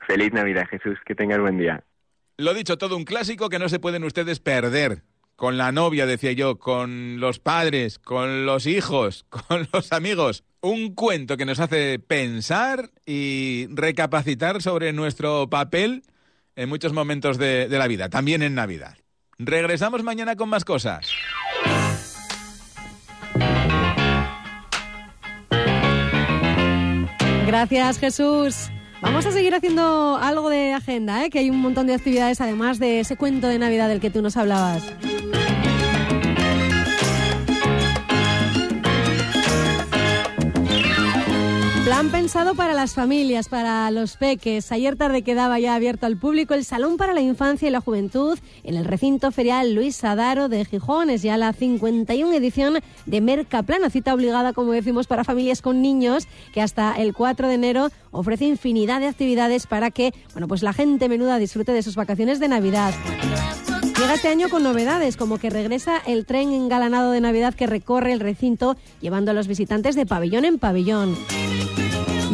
Feliz 0.07 0.32
Navidad, 0.32 0.66
Jesús, 0.70 0.99
que 1.07 1.14
tengas 1.14 1.39
buen 1.41 1.59
día. 1.59 1.82
Lo 2.37 2.53
dicho, 2.53 2.76
todo 2.78 2.97
un 2.97 3.05
clásico 3.05 3.49
que 3.49 3.59
no 3.59 3.68
se 3.68 3.78
pueden 3.78 4.05
ustedes 4.05 4.41
perder. 4.41 5.03
Con 5.37 5.59
la 5.59 5.72
novia, 5.72 6.07
decía 6.07 6.32
yo, 6.32 6.59
con 6.59 7.18
los 7.18 7.41
padres, 7.41 7.99
con 7.99 8.47
los 8.47 8.66
hijos, 8.66 9.26
con 9.28 9.68
los 9.72 9.93
amigos. 9.93 10.45
Un 10.61 10.95
cuento 10.95 11.37
que 11.37 11.45
nos 11.45 11.61
hace 11.61 11.99
pensar 11.99 12.91
y 13.05 13.66
recapacitar 13.70 14.62
sobre 14.62 14.93
nuestro 14.93 15.51
papel 15.51 16.03
en 16.57 16.68
muchos 16.68 16.93
momentos 16.93 17.37
de, 17.37 17.68
la 17.68 17.89
vida, 17.89 18.09
también 18.09 18.43
en 18.43 18.55
Navidad. 18.55 18.97
Regresamos 19.39 20.03
mañana 20.03 20.37
con 20.37 20.49
más 20.49 20.64
cosas. 20.64 21.11
Gracias, 27.47 27.99
Jesús. 27.99 28.70
Vamos 29.05 29.26
a 29.26 29.32
seguir 29.32 29.55
haciendo 29.55 30.16
algo 30.16 30.48
de 30.48 30.72
agenda, 30.72 31.26
¿eh? 31.26 31.28
que 31.28 31.38
hay 31.38 31.50
un 31.50 31.61
montón 31.61 31.86
de 31.86 31.92
actividades 31.92 32.40
además 32.40 32.78
de 32.78 33.00
ese 33.00 33.16
cuento 33.16 33.48
de 33.48 33.59
Navidad 33.59 33.86
del 33.86 34.00
que 34.00 34.09
tú 34.09 34.22
nos 34.22 34.38
hablabas. 34.38 34.82
Plan 41.95 42.11
pensado 42.11 42.57
para 42.57 42.74
las 42.74 42.92
familias, 42.92 43.49
para 43.49 43.88
los 43.92 44.16
peques. 44.16 44.72
Ayer 44.72 44.97
tarde 44.97 45.22
quedaba 45.22 45.61
ya 45.61 45.76
abierto 45.76 46.07
al 46.07 46.16
público 46.16 46.53
el 46.53 46.64
Salón 46.64 46.97
para 46.97 47.14
la 47.14 47.20
Infancia 47.20 47.68
y 47.68 47.70
la 47.70 47.80
Juventud 47.80 48.36
en 48.64 48.74
el 48.74 48.84
recinto 48.84 49.30
ferial 49.30 49.76
Luis 49.76 49.95
Sadaro 49.95 50.49
de 50.49 50.64
Gijón. 50.64 51.09
Es 51.09 51.22
ya 51.22 51.36
la 51.36 51.53
51 51.53 52.34
edición 52.34 52.80
de 53.07 53.20
Mercaplana, 53.20 53.90
cita 53.90 54.12
obligada, 54.12 54.53
como 54.53 54.72
decimos, 54.72 55.07
para 55.07 55.22
familias 55.22 55.62
con 55.62 55.82
niños, 55.82 56.26
que 56.53 56.61
hasta 56.61 56.95
el 56.95 57.14
4 57.14 57.47
de 57.47 57.55
enero 57.55 57.90
ofrece 58.11 58.45
infinidad 58.47 58.99
de 58.99 59.07
actividades 59.07 59.68
para 59.68 59.92
que 59.92 60.12
bueno, 60.32 60.49
pues 60.49 60.64
la 60.64 60.72
gente 60.72 61.09
menuda 61.09 61.38
disfrute 61.38 61.70
de 61.70 61.84
sus 61.84 61.95
vacaciones 61.95 62.40
de 62.40 62.49
Navidad. 62.49 62.92
Llega 64.01 64.14
este 64.14 64.26
año 64.26 64.49
con 64.49 64.64
novedades, 64.64 65.16
como 65.16 65.38
que 65.38 65.49
regresa 65.49 65.99
el 66.05 66.26
tren 66.26 66.51
engalanado 66.51 67.12
de 67.12 67.20
Navidad 67.20 67.55
que 67.55 67.68
recorre 67.68 68.12
el 68.12 68.18
recinto 68.18 68.76
llevando 69.01 69.30
a 69.30 69.34
los 69.34 69.47
visitantes 69.47 69.95
de 69.95 70.07
pabellón 70.07 70.45
en 70.45 70.59
pabellón. 70.59 71.16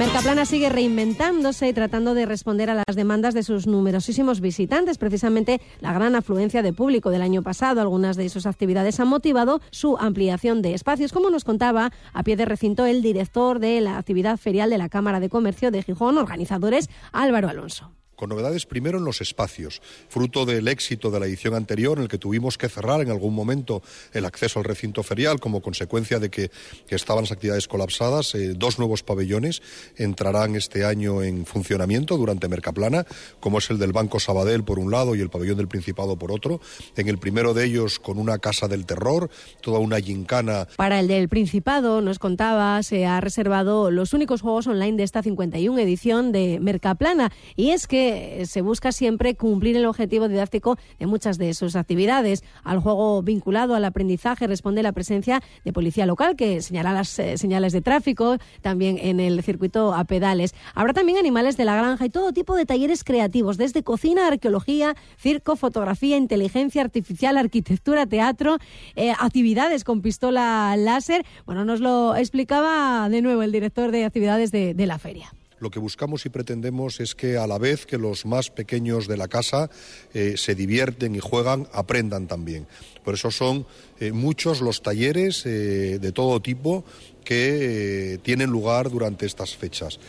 Mercaplana 0.01 0.47
sigue 0.47 0.71
reinventándose 0.71 1.69
y 1.69 1.75
tratando 1.75 2.15
de 2.15 2.25
responder 2.25 2.71
a 2.71 2.75
las 2.75 2.97
demandas 2.97 3.35
de 3.35 3.43
sus 3.43 3.67
numerosísimos 3.67 4.41
visitantes. 4.41 4.97
Precisamente 4.97 5.61
la 5.81 5.93
gran 5.93 6.17
afluencia 6.17 6.63
de 6.63 6.73
público 6.73 7.11
del 7.11 7.21
año 7.21 7.43
pasado, 7.43 7.83
algunas 7.83 8.17
de 8.17 8.31
sus 8.31 8.47
actividades 8.47 8.99
han 8.99 9.09
motivado 9.09 9.61
su 9.71 9.99
ampliación 9.99 10.63
de 10.63 10.73
espacios, 10.73 11.13
como 11.13 11.29
nos 11.29 11.45
contaba 11.45 11.93
a 12.15 12.23
pie 12.23 12.37
de 12.37 12.47
recinto 12.47 12.87
el 12.87 13.03
director 13.03 13.59
de 13.59 13.83
la 13.83 13.99
actividad 13.99 14.39
ferial 14.39 14.71
de 14.71 14.79
la 14.79 14.89
Cámara 14.89 15.21
de 15.21 15.29
Comercio 15.29 15.71
de 15.71 15.83
Gijón, 15.83 16.17
organizadores 16.17 16.89
Álvaro 17.13 17.51
Alonso 17.51 17.93
con 18.21 18.29
novedades 18.29 18.67
primero 18.67 18.99
en 18.99 19.05
los 19.05 19.23
espacios, 19.23 19.81
fruto 20.11 20.45
del 20.45 20.69
éxito 20.69 21.11
de 21.11 21.19
la 21.19 21.25
edición 21.25 21.55
anterior 21.55 21.97
en 21.97 22.03
el 22.03 22.09
que 22.11 22.19
tuvimos 22.19 22.59
que 22.59 22.69
cerrar 22.69 23.01
en 23.01 23.11
algún 23.11 23.35
momento 23.35 23.83
el 24.13 24.27
acceso 24.27 24.59
al 24.59 24.67
recinto 24.67 25.03
ferial 25.03 25.41
como 25.41 25.63
consecuencia 25.63 26.19
de 26.19 26.29
que, 26.29 26.51
que 26.87 26.97
estaban 26.97 27.25
las 27.25 27.33
actividades 27.33 27.67
colapsadas. 27.67 28.35
Eh, 28.35 28.53
dos 28.55 28.79
nuevos 28.79 29.03
pabellones 29.03 29.63
entrarán 29.97 30.55
este 30.55 30.85
año 30.85 31.23
en 31.23 31.47
funcionamiento 31.47 32.19
durante 32.19 32.47
Mercaplana, 32.47 33.07
como 33.41 33.57
es 33.57 33.71
el 33.71 33.79
del 33.79 33.95
Banco 33.95 34.21
Sabadell 34.21 34.65
por 34.65 34.79
un 34.79 34.91
lado 34.91 35.15
y 35.15 35.21
el 35.23 35.31
pabellón 35.31 35.57
del 35.57 35.69
Principado 35.69 36.19
por 36.19 36.31
otro. 36.31 36.61
En 36.97 37.09
el 37.09 37.17
primero 37.17 37.55
de 37.55 37.65
ellos 37.65 37.99
con 37.99 38.19
una 38.19 38.37
casa 38.37 38.69
del 38.69 38.85
terror, 38.85 39.31
toda 39.63 39.79
una 39.79 39.99
gincana. 39.99 40.69
Para 40.77 41.01
el 41.01 41.09
del 41.09 41.31
Principado, 41.31 42.03
nos 42.03 42.19
contaba, 42.19 42.83
se 42.83 43.07
ha 43.07 43.19
reservado 43.23 43.91
los 43.91 44.13
únicos 44.13 44.43
juegos 44.43 44.67
online 44.67 44.99
de 44.99 45.05
esta 45.05 45.23
51 45.23 45.79
edición 45.79 46.33
de 46.33 46.59
Mercaplana 46.61 47.33
y 47.57 47.71
es 47.71 47.87
que 47.87 48.10
se 48.45 48.61
busca 48.63 48.93
siempre 48.93 49.35
cumplir 49.35 49.77
el 49.77 49.87
objetivo 49.87 50.29
didáctico 50.29 50.79
de 50.99 51.07
muchas 51.07 51.39
de 51.39 51.55
sus 51.55 51.77
actividades. 51.77 52.43
Al 52.65 52.81
juego 52.81 53.23
vinculado 53.23 53.75
al 53.75 53.85
aprendizaje 53.85 54.47
responde 54.47 54.83
la 54.83 54.93
presencia 54.93 55.43
de 55.65 55.73
policía 55.73 56.07
local 56.07 56.37
que 56.37 56.63
señala 56.63 56.93
las 56.93 57.19
eh, 57.19 57.39
señales 57.39 57.73
de 57.73 57.81
tráfico, 57.81 58.39
también 58.63 58.99
en 59.01 59.21
el 59.21 59.43
circuito 59.43 59.95
a 59.95 60.05
pedales. 60.05 60.55
Habrá 60.75 60.93
también 60.93 61.19
animales 61.19 61.57
de 61.57 61.65
la 61.65 61.77
granja 61.77 62.07
y 62.07 62.11
todo 62.11 62.33
tipo 62.33 62.57
de 62.57 62.67
talleres 62.67 63.05
creativos, 63.05 63.57
desde 63.57 63.83
cocina, 63.83 64.29
arqueología, 64.29 64.95
circo, 65.19 65.57
fotografía, 65.57 66.17
inteligencia 66.17 66.83
artificial, 66.83 67.37
arquitectura, 67.37 68.07
teatro, 68.07 68.59
eh, 68.97 69.13
actividades 69.19 69.85
con 69.85 70.03
pistola 70.03 70.75
láser. 70.77 71.25
Bueno, 71.47 71.65
nos 71.65 71.81
lo 71.81 72.17
explicaba 72.17 73.09
de 73.09 73.23
nuevo 73.23 73.43
el 73.43 73.53
director 73.53 73.91
de 73.91 74.05
actividades 74.05 74.51
de, 74.53 74.75
de 74.75 74.87
la 74.87 74.99
feria 74.99 75.33
lo 75.61 75.71
que 75.71 75.79
buscamos 75.79 76.25
y 76.27 76.31
pretendemos 76.31 77.01
es 77.01 77.15
que 77.15 77.37
a 77.37 77.47
la 77.47 77.59
vez 77.59 77.87
que 77.87 77.99
los 77.99 78.25
más 78.25 78.51
pequeños 78.51 79.07
de 79.07 79.17
la 79.17 79.29
casa 79.29 79.71
eh, 80.15 80.35
se 80.37 80.55
divierten 80.55 81.15
y 81.15 81.21
juegan, 81.21 81.69
aprendan 81.73 82.27
también. 82.27 82.67
Por 83.05 83.15
eso 83.15 83.31
son 83.31 83.67
eh, 84.01 84.11
muchos 84.13 84.63
los 84.63 84.83
talleres 84.83 85.45
eh, 85.45 85.99
de 86.01 86.13
todo 86.13 86.41
tipo 86.41 86.85
que 87.25 88.19
tienen 88.23 88.51
lugar 88.51 88.91
durante 88.91 89.27
estas 89.27 89.55
fechas. 89.55 90.01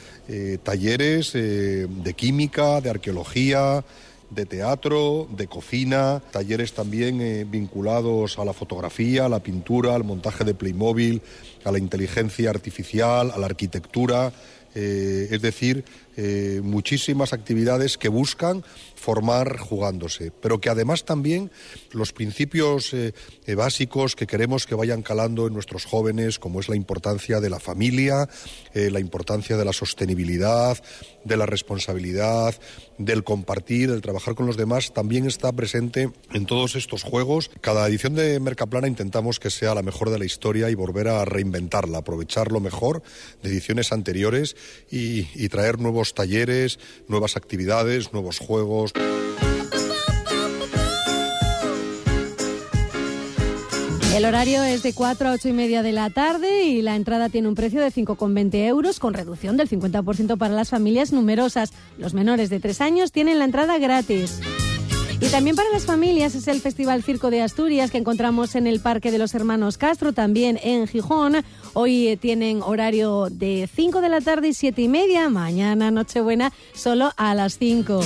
talleres 0.63 1.33
de 1.33 2.13
química, 2.15 2.79
de 2.79 2.89
arqueología, 2.89 3.83
de 4.29 4.45
teatro, 4.45 5.27
de 5.29 5.45
cocina, 5.45 6.21
talleres 6.31 6.73
también 6.73 7.51
vinculados 7.51 8.39
a 8.39 8.45
la 8.45 8.53
fotografía, 8.53 9.25
a 9.25 9.29
la 9.29 9.43
pintura, 9.43 9.93
al 9.93 10.05
montaje 10.05 10.45
de 10.45 10.55
Playmobil, 10.55 11.21
a 11.65 11.71
la 11.71 11.79
inteligencia 11.79 12.49
artificial, 12.49 13.29
a 13.29 13.37
la 13.37 13.47
arquitectura, 13.47 14.31
eh, 14.75 15.27
es 15.31 15.41
decir, 15.41 15.83
eh, 16.17 16.61
muchísimas 16.63 17.33
actividades 17.33 17.97
que 17.97 18.09
buscan 18.09 18.63
formar 18.95 19.57
jugándose, 19.57 20.31
pero 20.41 20.61
que 20.61 20.69
además 20.69 21.05
también 21.05 21.51
los 21.91 22.13
principios 22.13 22.93
eh, 22.93 23.13
básicos 23.55 24.15
que 24.15 24.27
queremos 24.27 24.67
que 24.67 24.75
vayan 24.75 25.01
calando 25.01 25.47
en 25.47 25.53
nuestros 25.53 25.85
jóvenes, 25.85 26.37
como 26.37 26.59
es 26.59 26.69
la 26.69 26.75
importancia 26.75 27.39
de 27.39 27.49
la 27.49 27.59
familia, 27.59 28.29
la 28.73 28.99
importancia 28.99 29.57
de 29.57 29.65
la 29.65 29.73
sostenibilidad, 29.73 30.77
de 31.23 31.37
la 31.37 31.45
responsabilidad, 31.45 32.55
del 32.97 33.23
compartir, 33.23 33.89
del 33.91 34.01
trabajar 34.01 34.35
con 34.35 34.45
los 34.45 34.57
demás, 34.57 34.93
también 34.93 35.25
está 35.25 35.51
presente 35.51 36.11
en 36.33 36.45
todos 36.45 36.75
estos 36.75 37.03
juegos. 37.03 37.49
Cada 37.61 37.87
edición 37.87 38.15
de 38.15 38.39
Mercaplana 38.39 38.87
intentamos 38.87 39.39
que 39.39 39.49
sea 39.49 39.75
la 39.75 39.81
mejor 39.81 40.09
de 40.09 40.19
la 40.19 40.25
historia 40.25 40.69
y 40.69 40.75
volver 40.75 41.07
a 41.07 41.25
reinventarla, 41.25 41.99
aprovechar 41.99 42.51
lo 42.51 42.59
mejor 42.59 43.01
de 43.41 43.49
ediciones 43.49 43.91
anteriores 43.91 44.55
y, 44.89 45.27
y 45.35 45.49
traer 45.49 45.79
nuevos 45.79 46.00
talleres, 46.13 46.79
nuevas 47.07 47.37
actividades, 47.37 48.13
nuevos 48.13 48.39
juegos. 48.39 48.93
El 54.15 54.25
horario 54.25 54.61
es 54.63 54.83
de 54.83 54.93
4 54.93 55.29
a 55.29 55.31
8 55.31 55.47
y 55.47 55.53
media 55.53 55.83
de 55.83 55.93
la 55.93 56.09
tarde 56.09 56.65
y 56.65 56.81
la 56.81 56.97
entrada 56.97 57.29
tiene 57.29 57.47
un 57.47 57.55
precio 57.55 57.79
de 57.79 57.87
5,20 57.87 58.67
euros 58.67 58.99
con 58.99 59.13
reducción 59.13 59.55
del 59.55 59.69
50% 59.69 60.37
para 60.37 60.53
las 60.53 60.69
familias 60.69 61.13
numerosas. 61.13 61.71
Los 61.97 62.13
menores 62.13 62.49
de 62.49 62.59
3 62.59 62.81
años 62.81 63.13
tienen 63.13 63.39
la 63.39 63.45
entrada 63.45 63.77
gratis. 63.77 64.41
Y 65.21 65.27
también 65.27 65.55
para 65.55 65.69
las 65.69 65.85
familias 65.85 66.33
es 66.33 66.47
el 66.47 66.59
Festival 66.61 67.03
Circo 67.03 67.29
de 67.29 67.43
Asturias 67.43 67.91
que 67.91 67.99
encontramos 67.99 68.55
en 68.55 68.65
el 68.65 68.79
Parque 68.79 69.11
de 69.11 69.19
los 69.19 69.35
Hermanos 69.35 69.77
Castro, 69.77 70.13
también 70.13 70.59
en 70.63 70.87
Gijón. 70.87 71.45
Hoy 71.73 72.07
eh, 72.07 72.17
tienen 72.17 72.63
horario 72.63 73.27
de 73.29 73.69
5 73.73 74.01
de 74.01 74.09
la 74.09 74.19
tarde 74.19 74.47
y 74.47 74.53
7 74.55 74.81
y 74.81 74.87
media. 74.87 75.29
Mañana, 75.29 75.91
Nochebuena, 75.91 76.51
solo 76.73 77.13
a 77.17 77.35
las 77.35 77.59
5. 77.59 78.01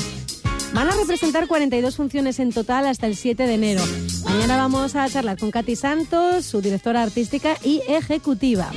Van 0.74 0.89
a 0.89 0.91
representar 0.91 1.47
42 1.47 1.95
funciones 1.95 2.38
en 2.39 2.51
total 2.51 2.86
hasta 2.86 3.07
el 3.07 3.16
7 3.16 3.47
de 3.47 3.53
enero. 3.53 3.82
Mañana 4.26 4.57
vamos 4.57 4.97
a 4.97 5.07
charlar 5.07 5.38
con 5.39 5.51
Katy 5.51 5.78
Santos, 5.78 6.45
su 6.45 6.59
directora 6.59 7.01
artística 7.01 7.55
y 7.63 7.82
ejecutiva. 7.88 8.70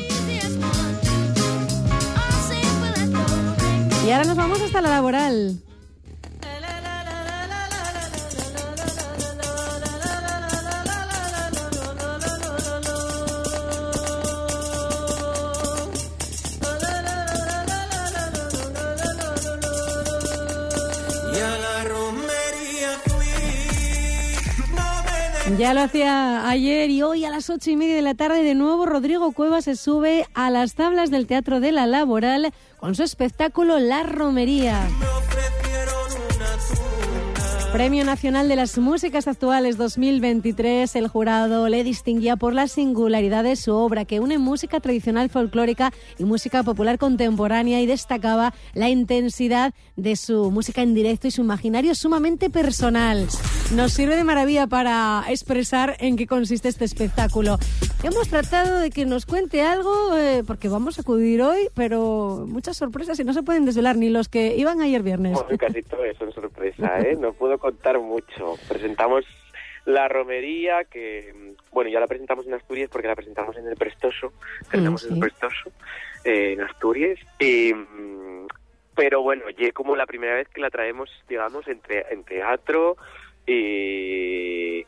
Y 4.07 4.11
ahora 4.13 4.25
nos 4.25 4.37
vamos 4.37 4.61
hasta 4.61 4.81
la 4.81 4.91
laboral. 4.91 5.59
Ya 25.59 25.75
lo 25.75 25.81
hacía 25.81 26.49
ayer 26.49 26.89
y 26.89 27.03
hoy 27.03 27.25
a 27.25 27.31
las 27.31 27.51
ocho 27.51 27.69
y 27.71 27.75
media 27.75 27.97
de 27.97 28.03
la 28.03 28.15
tarde 28.15 28.45
de 28.45 28.55
nuevo 28.55 28.87
Rodrigo 28.87 29.33
Cuevas 29.33 29.65
se 29.65 29.75
sube 29.75 30.25
a 30.33 30.51
las 30.51 30.75
tablas 30.75 31.11
del 31.11 31.27
Teatro 31.27 31.59
de 31.59 31.73
la 31.73 31.85
Laboral 31.87 32.53
con 32.79 32.95
su 32.95 33.03
espectáculo 33.03 33.81
La 33.81 34.05
Romería. 34.05 34.89
Premio 37.73 38.03
Nacional 38.03 38.49
de 38.49 38.57
las 38.57 38.79
Músicas 38.79 39.29
Actuales 39.29 39.77
2023, 39.77 40.97
el 40.97 41.07
jurado 41.07 41.69
le 41.69 41.85
distinguía 41.85 42.37
por 42.37 42.55
la 42.55 42.67
singularidad 42.67 43.45
de 43.45 43.57
su 43.57 43.75
obra, 43.75 44.07
que 44.07 44.21
une 44.21 44.39
música 44.39 44.81
tradicional 44.81 45.29
folclórica 45.29 45.93
y 46.19 46.25
música 46.25 46.63
popular 46.63 46.99
contemporánea 46.99 47.83
y 47.83 47.87
destacaba 47.87 48.55
la 48.73 48.89
intensidad 48.89 49.75
de 49.97 50.17
su 50.17 50.51
música 50.51 50.81
en 50.81 50.95
directo 50.95 51.29
y 51.29 51.31
su 51.31 51.43
imaginario 51.43 51.95
sumamente 51.95 52.49
personal. 52.49 53.27
Nos 53.75 53.93
sirve 53.93 54.17
de 54.17 54.25
maravilla 54.25 54.67
para 54.67 55.25
expresar 55.29 55.97
en 56.01 56.17
qué 56.17 56.27
consiste 56.27 56.69
este 56.69 56.87
espectáculo. 56.87 57.59
Hemos 58.03 58.29
tratado 58.29 58.79
de 58.79 58.91
que 58.91 59.05
nos 59.05 59.27
cuente 59.27 59.61
algo, 59.61 60.17
eh, 60.17 60.43
porque 60.47 60.71
vamos 60.71 60.99
a 60.99 61.03
acudir 61.03 61.43
hoy, 61.43 61.69
pero 61.75 62.47
muchas 62.49 62.79
sorpresas 62.79 63.21
y 63.21 63.25
no 63.25 63.35
se 63.35 63.43
pueden 63.43 63.67
desvelar 63.67 63.97
ni 63.97 64.09
los 64.09 64.29
que 64.31 64.57
iban 64.57 64.81
ayer 64.81 65.03
viernes. 65.03 65.35
Bueno, 65.35 65.59
casi 65.59 65.83
todo 65.83 66.03
eso 66.05 66.25
¿eh? 66.79 67.17
No 67.19 67.33
puedo 67.33 67.59
contar 67.59 67.99
mucho. 67.99 68.55
Presentamos 68.69 69.25
La 69.85 70.07
romería, 70.09 70.85
que 70.85 71.33
mm, 71.35 71.73
bueno, 71.75 71.91
ya 71.91 72.01
la 72.01 72.07
presentamos 72.07 72.47
en 72.47 72.55
Asturias 72.55 72.89
porque 72.93 73.09
la 73.09 73.15
presentamos 73.17 73.57
en 73.57 73.67
el 73.67 73.77
Prestoso, 73.77 74.33
presentamos 74.69 75.05
en 75.07 75.15
el. 75.15 75.21
Prestoso, 75.21 75.71
eh, 76.25 76.53
en 76.53 76.61
Asturias. 76.63 77.19
Y, 77.39 77.73
mm, 77.75 78.47
pero 78.95 79.23
bueno, 79.23 79.49
ya 79.51 79.71
como 79.73 79.97
la 79.97 80.07
primera 80.07 80.35
vez 80.35 80.49
que 80.49 80.61
la 80.61 80.71
traemos, 80.71 81.09
digamos, 81.29 81.67
en, 81.69 81.81
te- 81.81 82.13
en 82.13 82.25
teatro 82.25 82.97
y, 83.47 84.85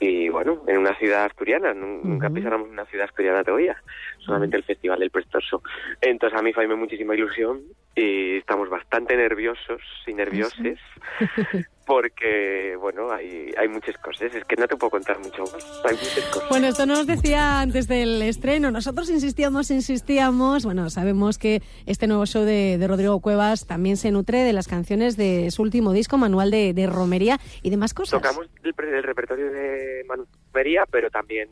y 0.00 0.28
bueno, 0.28 0.62
en 0.66 0.78
una 0.78 0.94
ciudad 0.96 1.24
asturiana. 1.24 1.72
Nun- 1.72 2.02
Nunca 2.02 2.28
pisáramos 2.30 2.68
una 2.68 2.84
ciudad 2.86 3.06
asturiana 3.08 3.44
todavía, 3.44 3.80
solamente 4.18 4.56
el 4.56 4.64
Festival 4.64 4.98
del 5.00 5.10
Prestoso. 5.10 5.62
Entonces 6.00 6.38
a 6.38 6.42
mí 6.42 6.52
me 6.68 6.74
muchísima 6.76 7.14
ilusión 7.14 7.62
y 7.94 8.36
estamos 8.38 8.70
bastante 8.70 9.16
nerviosos 9.16 9.80
y 10.06 10.14
nervioses 10.14 10.78
porque, 11.86 12.76
bueno, 12.80 13.12
hay, 13.12 13.52
hay 13.58 13.68
muchas 13.68 13.96
cosas. 13.98 14.34
Es 14.34 14.44
que 14.44 14.56
no 14.56 14.66
te 14.66 14.76
puedo 14.76 14.90
contar 14.90 15.18
mucho 15.18 15.42
más. 15.42 15.82
Hay 15.84 15.96
muchas 15.96 16.24
cosas. 16.32 16.48
Bueno, 16.48 16.68
esto 16.68 16.86
nos 16.86 17.06
decía 17.06 17.60
antes 17.60 17.88
del 17.88 18.22
estreno. 18.22 18.70
Nosotros 18.70 19.10
insistíamos, 19.10 19.70
insistíamos. 19.70 20.64
Bueno, 20.64 20.88
sabemos 20.90 21.38
que 21.38 21.60
este 21.86 22.06
nuevo 22.06 22.24
show 22.24 22.44
de, 22.44 22.78
de 22.78 22.88
Rodrigo 22.88 23.20
Cuevas 23.20 23.66
también 23.66 23.96
se 23.96 24.10
nutre 24.10 24.38
de 24.38 24.52
las 24.52 24.68
canciones 24.68 25.16
de 25.16 25.50
su 25.50 25.62
último 25.62 25.92
disco, 25.92 26.18
Manual 26.18 26.50
de, 26.50 26.72
de 26.72 26.86
Romería 26.86 27.38
y 27.62 27.70
demás 27.70 27.94
cosas. 27.94 28.22
Tocamos 28.22 28.48
el, 28.62 28.74
el 28.94 29.02
repertorio 29.02 29.50
de 29.50 30.04
Manu 30.08 30.26
María, 30.54 30.84
pero 30.90 31.10
también 31.10 31.48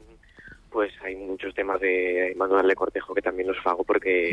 pues 0.71 0.93
hay 1.03 1.17
muchos 1.17 1.55
temas 1.55 1.81
de 1.81 2.33
Manuel 2.37 2.67
de 2.69 2.75
Cortejo 2.75 3.15
que 3.15 3.23
también 3.23 3.49
los 3.49 3.57
hago 3.67 3.85
porque 3.85 4.31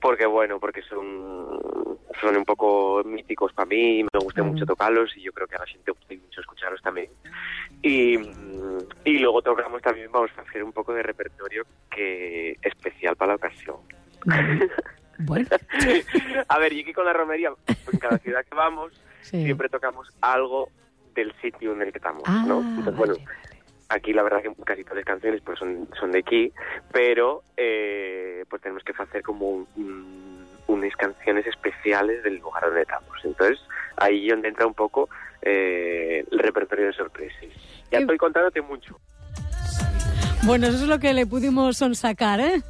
porque 0.00 0.26
bueno 0.26 0.60
porque 0.60 0.82
son 0.82 1.58
son 2.20 2.36
un 2.36 2.44
poco 2.44 3.02
míticos 3.04 3.52
para 3.52 3.66
mí 3.66 4.02
me 4.04 4.20
gusta 4.20 4.42
mucho 4.42 4.66
tocarlos 4.66 5.16
y 5.16 5.22
yo 5.22 5.32
creo 5.32 5.46
que 5.48 5.56
a 5.56 5.60
la 5.60 5.66
gente 5.66 5.90
gusta 5.90 6.14
mucho 6.14 6.40
escucharlos 6.40 6.82
también 6.82 7.10
y, 7.82 8.18
y 9.04 9.18
luego 9.18 9.42
tocamos 9.42 9.80
también 9.82 10.10
vamos 10.12 10.30
a 10.36 10.42
hacer 10.42 10.62
un 10.62 10.72
poco 10.72 10.92
de 10.94 11.02
repertorio 11.02 11.64
que 11.90 12.56
especial 12.62 13.16
para 13.16 13.32
la 13.32 13.36
ocasión 13.36 13.76
Bueno. 15.18 15.46
a 16.48 16.58
ver, 16.58 16.72
y 16.72 16.80
aquí 16.80 16.92
con 16.92 17.04
la 17.04 17.12
romería, 17.12 17.52
en 17.92 17.98
cada 18.00 18.18
ciudad 18.18 18.44
que 18.44 18.54
vamos, 18.56 18.92
Sí. 19.20 19.44
siempre 19.44 19.68
tocamos 19.68 20.08
algo 20.20 20.68
del 21.14 21.32
sitio 21.40 21.72
en 21.72 21.82
el 21.82 21.92
que 21.92 21.98
estamos, 21.98 22.24
Ah, 22.26 22.44
¿no? 22.48 22.60
Entonces, 22.60 22.96
bueno, 22.96 23.14
aquí 23.88 24.12
la 24.12 24.22
verdad 24.22 24.42
que 24.42 24.52
casi 24.64 24.82
todas 24.82 24.96
las 24.96 25.04
canciones 25.04 25.40
pues 25.44 25.58
son, 25.58 25.88
son 25.98 26.12
de 26.12 26.18
aquí, 26.20 26.52
pero 26.92 27.42
eh, 27.56 28.44
pues 28.48 28.62
tenemos 28.62 28.82
que 28.84 28.92
hacer 29.00 29.22
como 29.22 29.48
un- 29.50 29.68
un- 29.76 30.44
unas 30.66 30.96
canciones 30.96 31.46
especiales 31.46 32.22
del 32.24 32.36
lugar 32.38 32.64
donde 32.64 32.82
estamos. 32.82 33.12
Entonces, 33.24 33.58
ahí 33.96 34.28
donde 34.28 34.48
entra 34.48 34.66
un 34.66 34.74
poco 34.74 35.08
eh, 35.42 36.24
el 36.30 36.38
repertorio 36.38 36.86
de 36.86 36.92
sorpresas. 36.94 37.44
Ya 37.90 37.98
estoy 37.98 38.16
contándote 38.16 38.62
mucho. 38.62 38.98
Bueno, 40.44 40.66
eso 40.66 40.76
es 40.78 40.88
lo 40.88 40.98
que 40.98 41.12
le 41.12 41.26
pudimos 41.26 41.76
sonsacar, 41.76 42.40
¿eh? 42.40 42.62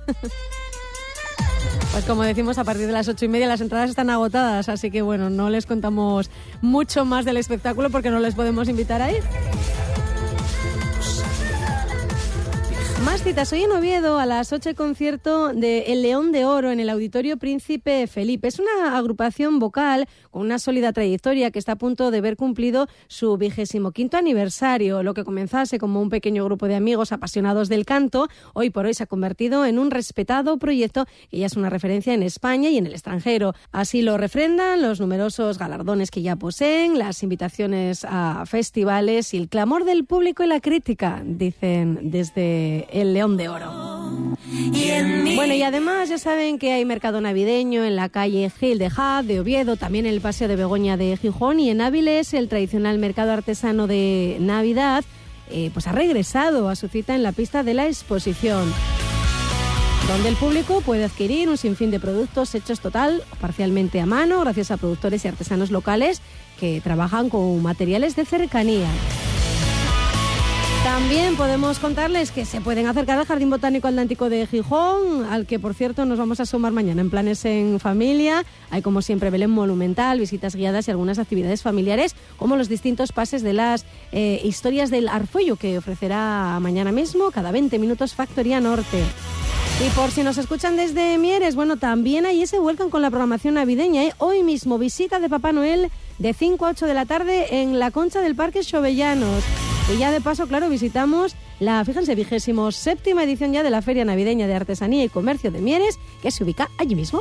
Pues 1.93 2.05
como 2.07 2.25
decimos, 2.25 2.59
a 2.59 2.65
partir 2.65 2.87
de 2.87 2.93
las 2.93 3.07
ocho 3.09 3.25
y 3.25 3.29
media 3.29 3.47
las 3.47 3.61
entradas 3.61 3.91
están 3.91 4.11
agotadas, 4.11 4.69
así 4.69 4.91
que 4.91 5.03
bueno, 5.03 5.31
no 5.31 5.49
les 5.51 5.65
contamos 5.67 6.29
mucho 6.61 7.05
más 7.05 7.25
del 7.25 7.37
espectáculo 7.37 7.91
porque 7.91 8.11
no 8.11 8.19
les 8.19 8.35
podemos 8.35 8.69
invitar 8.69 9.01
a 9.01 9.11
Más 13.05 13.23
citas. 13.23 13.53
Hoy 13.53 13.65
en 13.65 13.71
Oviedo 13.71 14.19
a 14.19 14.25
las 14.25 14.51
8 14.51 14.71
el 14.71 14.75
concierto 14.77 15.53
de 15.53 15.93
El 15.93 16.01
León 16.01 16.33
de 16.33 16.47
Oro 16.47 16.71
en 16.71 16.81
el 16.81 16.89
Auditorio 16.89 17.37
Príncipe 17.37 18.07
Felipe. 18.07 18.49
Es 18.49 18.59
una 18.59 18.97
agrupación 18.97 19.59
vocal 19.59 20.09
con 20.31 20.41
una 20.41 20.59
sólida 20.59 20.93
trayectoria 20.95 21.51
que 21.51 21.59
está 21.59 21.73
a 21.73 21.77
punto 21.77 22.11
de 22.11 22.23
ver 22.23 22.37
cumplido 22.37 22.89
su 23.07 23.37
vigésimo 23.37 23.93
quinto 23.93 24.17
aniversario. 24.17 25.03
Lo 25.03 25.13
que 25.13 25.23
comenzase 25.23 25.79
como 25.79 26.01
un 26.01 26.09
pequeño 26.09 26.47
grupo 26.47 26.67
de 26.67 26.77
amigos 26.77 27.13
apasionados 27.13 27.69
del 27.69 27.85
canto, 27.85 28.29
hoy 28.55 28.71
por 28.71 28.87
hoy 28.87 28.95
se 28.95 29.03
ha 29.03 29.07
convertido 29.07 29.67
en 29.67 29.79
un 29.79 29.91
respetado 29.91 30.57
proyecto 30.57 31.05
que 31.31 31.39
ya 31.39 31.47
es 31.47 31.57
una 31.57 31.69
referencia 31.69 32.15
en 32.15 32.23
España 32.23 32.71
y 32.71 32.79
en 32.79 32.87
el 32.87 32.93
extranjero. 32.93 33.53
Así 33.71 34.01
lo 34.01 34.17
refrendan 34.17 34.81
los 34.81 34.99
numerosos 34.99 35.59
galardones 35.59 36.11
que 36.11 36.23
ya 36.23 36.37
poseen, 36.37 36.99
las 36.99 37.23
invitaciones 37.23 38.07
a 38.09 38.45
festivales 38.47 39.35
y 39.35 39.37
el 39.37 39.49
clamor 39.49 39.85
del 39.85 40.07
público 40.07 40.43
y 40.43 40.47
la 40.47 40.61
crítica, 40.61 41.23
dicen 41.23 42.11
desde 42.11 42.94
el 42.95 43.13
León 43.13 43.37
de 43.37 43.49
Oro. 43.49 43.73
Bueno, 45.35 45.55
y 45.55 45.63
además 45.63 46.09
ya 46.09 46.19
saben 46.19 46.59
que 46.59 46.73
hay 46.73 46.85
mercado 46.85 47.21
navideño 47.21 47.85
en 47.85 47.97
la 47.97 48.09
calle 48.09 48.51
Gil 48.51 48.79
de 48.79 48.89
Jad 48.89 49.25
de 49.25 49.41
Oviedo, 49.41 49.77
también 49.77 50.07
en 50.07 50.15
el 50.15 50.21
Paseo 50.21 50.49
de 50.49 50.57
Begoña 50.57 50.97
de 50.97 51.17
Gijón 51.17 51.59
y 51.59 51.71
en 51.71 51.81
Áviles 51.81 52.33
el 52.35 52.49
tradicional 52.49 52.99
mercado 52.99 53.33
artesano 53.33 53.87
de 53.87 54.37
Navidad 54.41 55.05
eh, 55.51 55.71
pues 55.75 55.87
ha 55.89 55.93
regresado 55.93 56.69
a 56.69 56.77
su 56.77 56.89
cita 56.89 57.15
en 57.15 57.23
la 57.23 57.33
pista 57.33 57.63
de 57.63 57.75
la 57.75 57.87
exposición 57.87 58.73
donde 60.09 60.29
el 60.29 60.37
público 60.37 60.81
puede 60.83 61.05
adquirir 61.05 61.49
un 61.49 61.57
sinfín 61.57 61.91
de 61.91 61.99
productos 61.99 62.55
hechos 62.55 62.81
total 62.81 63.23
o 63.33 63.37
parcialmente 63.37 64.01
a 64.01 64.07
mano 64.07 64.41
gracias 64.41 64.71
a 64.71 64.77
productores 64.77 65.25
y 65.25 65.29
artesanos 65.29 65.71
locales 65.71 66.21
que 66.61 66.81
trabajan 66.81 67.29
con 67.29 67.63
materiales 67.63 68.15
de 68.15 68.25
cercanía. 68.25 68.89
También 70.85 71.35
podemos 71.37 71.79
contarles 71.79 72.31
que 72.31 72.45
se 72.45 72.61
pueden 72.61 72.87
acercar 72.87 73.19
al 73.19 73.25
Jardín 73.25 73.49
Botánico 73.49 73.89
Atlántico 73.89 74.29
de 74.29 74.47
Gijón, 74.47 75.25
al 75.31 75.47
que 75.47 75.59
por 75.59 75.73
cierto 75.73 76.05
nos 76.05 76.19
vamos 76.19 76.41
a 76.41 76.47
sumar 76.47 76.73
mañana 76.73 77.01
en 77.01 77.09
planes 77.09 77.47
en 77.47 77.81
familia. 77.81 78.45
Hay 78.71 78.83
como 78.83 79.01
siempre 79.01 79.31
Belén 79.31 79.51
Monumental, 79.51 80.21
visitas 80.21 80.55
guiadas 80.55 80.87
y 80.87 80.91
algunas 80.91 81.19
actividades 81.19 81.63
familiares, 81.63 82.15
como 82.37 82.57
los 82.57 82.69
distintos 82.69 83.13
pases 83.13 83.43
de 83.43 83.55
las 83.55 83.87
eh, 84.13 84.43
historias 84.45 84.91
del 84.91 85.09
Arfuello 85.09 85.57
que 85.57 85.79
ofrecerá 85.79 86.59
mañana 86.61 86.93
mismo, 86.93 87.31
cada 87.31 87.51
20 87.51 87.79
minutos 87.79 88.15
Factoría 88.15 88.61
Norte. 88.61 89.03
Y 89.85 89.89
por 89.97 90.11
si 90.11 90.23
nos 90.23 90.37
escuchan 90.37 90.77
desde 90.77 91.17
Mieres, 91.17 91.57
bueno, 91.57 91.79
también 91.79 92.27
allí 92.27 92.47
se 92.47 92.59
vuelcan 92.59 92.91
con 92.91 93.01
la 93.01 93.09
programación 93.09 93.55
navideña. 93.55 94.05
¿eh? 94.05 94.13
Hoy 94.19 94.43
mismo 94.43 94.77
visita 94.77 95.19
de 95.19 95.31
Papá 95.31 95.53
Noel 95.53 95.91
de 96.19 96.35
5 96.35 96.67
a 96.67 96.71
8 96.71 96.87
de 96.87 96.95
la 96.95 97.07
tarde 97.07 97.63
en 97.63 97.79
la 97.79 97.91
concha 97.91 98.21
del 98.21 98.37
Parque 98.37 98.61
Chovellanos. 98.61 99.43
Y 99.93 99.99
ya 99.99 100.11
de 100.11 100.21
paso, 100.21 100.47
claro, 100.47 100.69
visitamos 100.71 101.37
la, 101.61 101.85
fíjense, 101.85 102.15
vigésimo 102.15 102.73
séptima 102.73 103.23
edición 103.23 103.53
ya 103.53 103.63
de 103.63 103.71
la 103.71 103.83
Feria 103.83 104.05
Navideña 104.05 104.47
de 104.47 104.55
Artesanía 104.55 105.05
y 105.05 105.09
Comercio 105.09 105.51
de 105.51 105.61
Mieres, 105.61 105.99
que 106.23 106.31
se 106.31 106.43
ubica 106.43 106.71
allí 106.79 106.95
mismo. 106.95 107.21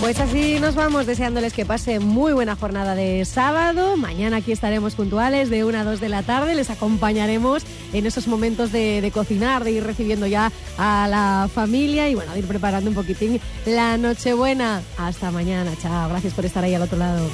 Pues 0.00 0.20
así 0.20 0.60
nos 0.60 0.76
vamos 0.76 1.06
deseándoles 1.06 1.52
que 1.52 1.66
pase 1.66 1.98
muy 1.98 2.32
buena 2.32 2.54
jornada 2.54 2.94
de 2.94 3.24
sábado. 3.24 3.96
Mañana 3.96 4.36
aquí 4.36 4.52
estaremos 4.52 4.94
puntuales 4.94 5.50
de 5.50 5.64
1 5.64 5.76
a 5.76 5.84
2 5.84 6.00
de 6.00 6.08
la 6.08 6.22
tarde. 6.22 6.54
Les 6.54 6.70
acompañaremos 6.70 7.64
en 7.92 8.06
esos 8.06 8.28
momentos 8.28 8.70
de, 8.70 9.00
de 9.00 9.10
cocinar, 9.10 9.64
de 9.64 9.72
ir 9.72 9.84
recibiendo 9.84 10.26
ya 10.26 10.52
a 10.78 11.08
la 11.08 11.50
familia 11.52 12.08
y 12.08 12.14
bueno, 12.14 12.32
de 12.32 12.38
ir 12.38 12.46
preparando 12.46 12.88
un 12.88 12.94
poquitín 12.94 13.40
la 13.66 13.98
Nochebuena. 13.98 14.82
Hasta 14.96 15.32
mañana. 15.32 15.72
Chao. 15.82 16.08
Gracias 16.08 16.32
por 16.32 16.46
estar 16.46 16.62
ahí 16.62 16.74
al 16.74 16.82
otro 16.82 16.96
lado. 16.96 17.28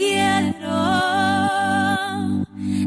Quiero. 0.00 0.80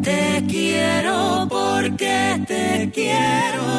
Te 0.02 0.24
quiero 0.54 1.48
porque 1.56 2.18
te 2.48 2.92
quiero. 2.98 3.70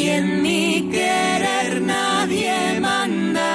Y 0.00 0.02
en 0.18 0.42
mi 0.42 0.88
querer 0.96 1.82
nadie 1.82 2.80
manda. 2.80 3.52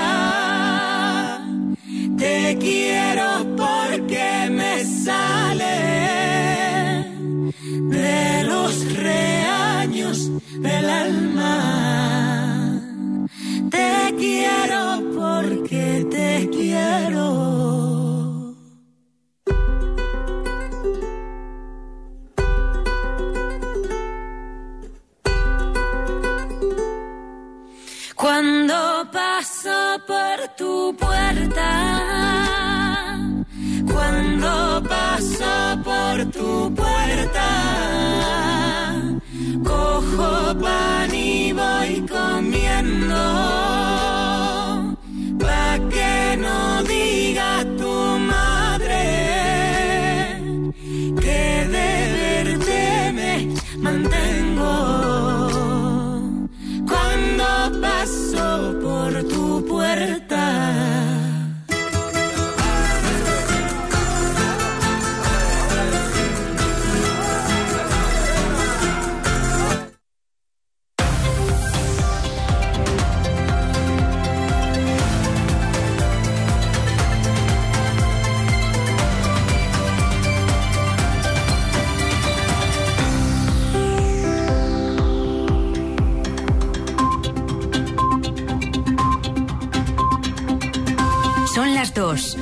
Te 2.18 2.58
quiero 2.66 3.30
porque 3.62 4.28
me 4.60 4.74
sale 5.06 5.78
de 7.98 8.44
los 8.52 8.74
reaños 9.08 10.18
del 10.68 10.90
alma. 11.06 11.56
Te 13.76 13.92
quiero 14.18 14.82
porque 15.18 16.06
te 16.16 16.50
quiero. 16.52 17.49
Por 30.10 30.40
tu 30.58 30.96
puerta, 30.98 31.70
cuando 33.94 34.82
paso 34.94 35.54
por 35.88 36.16
tu 36.38 36.74
puerta. 36.82 37.50
Cojo 39.70 40.32
pan 40.64 41.14
y 41.14 41.54
voy 41.62 41.92
comiendo. 42.16 43.22
Pa' 45.44 45.78
que 45.94 46.16
no 46.46 46.60
diga 46.94 47.52
tu 47.80 47.94
madre 48.34 49.04
que 51.24 51.42
de 51.76 51.90
verte 52.18 52.82
me 53.18 53.34
mantengo. 53.86 54.76
Cuando 56.92 57.48
paso 57.86 58.48
por 58.86 59.12
tu 59.32 59.39
puerta. 59.96 60.89
Son 92.00 92.16
las 92.16 92.34
dos. 92.34 92.40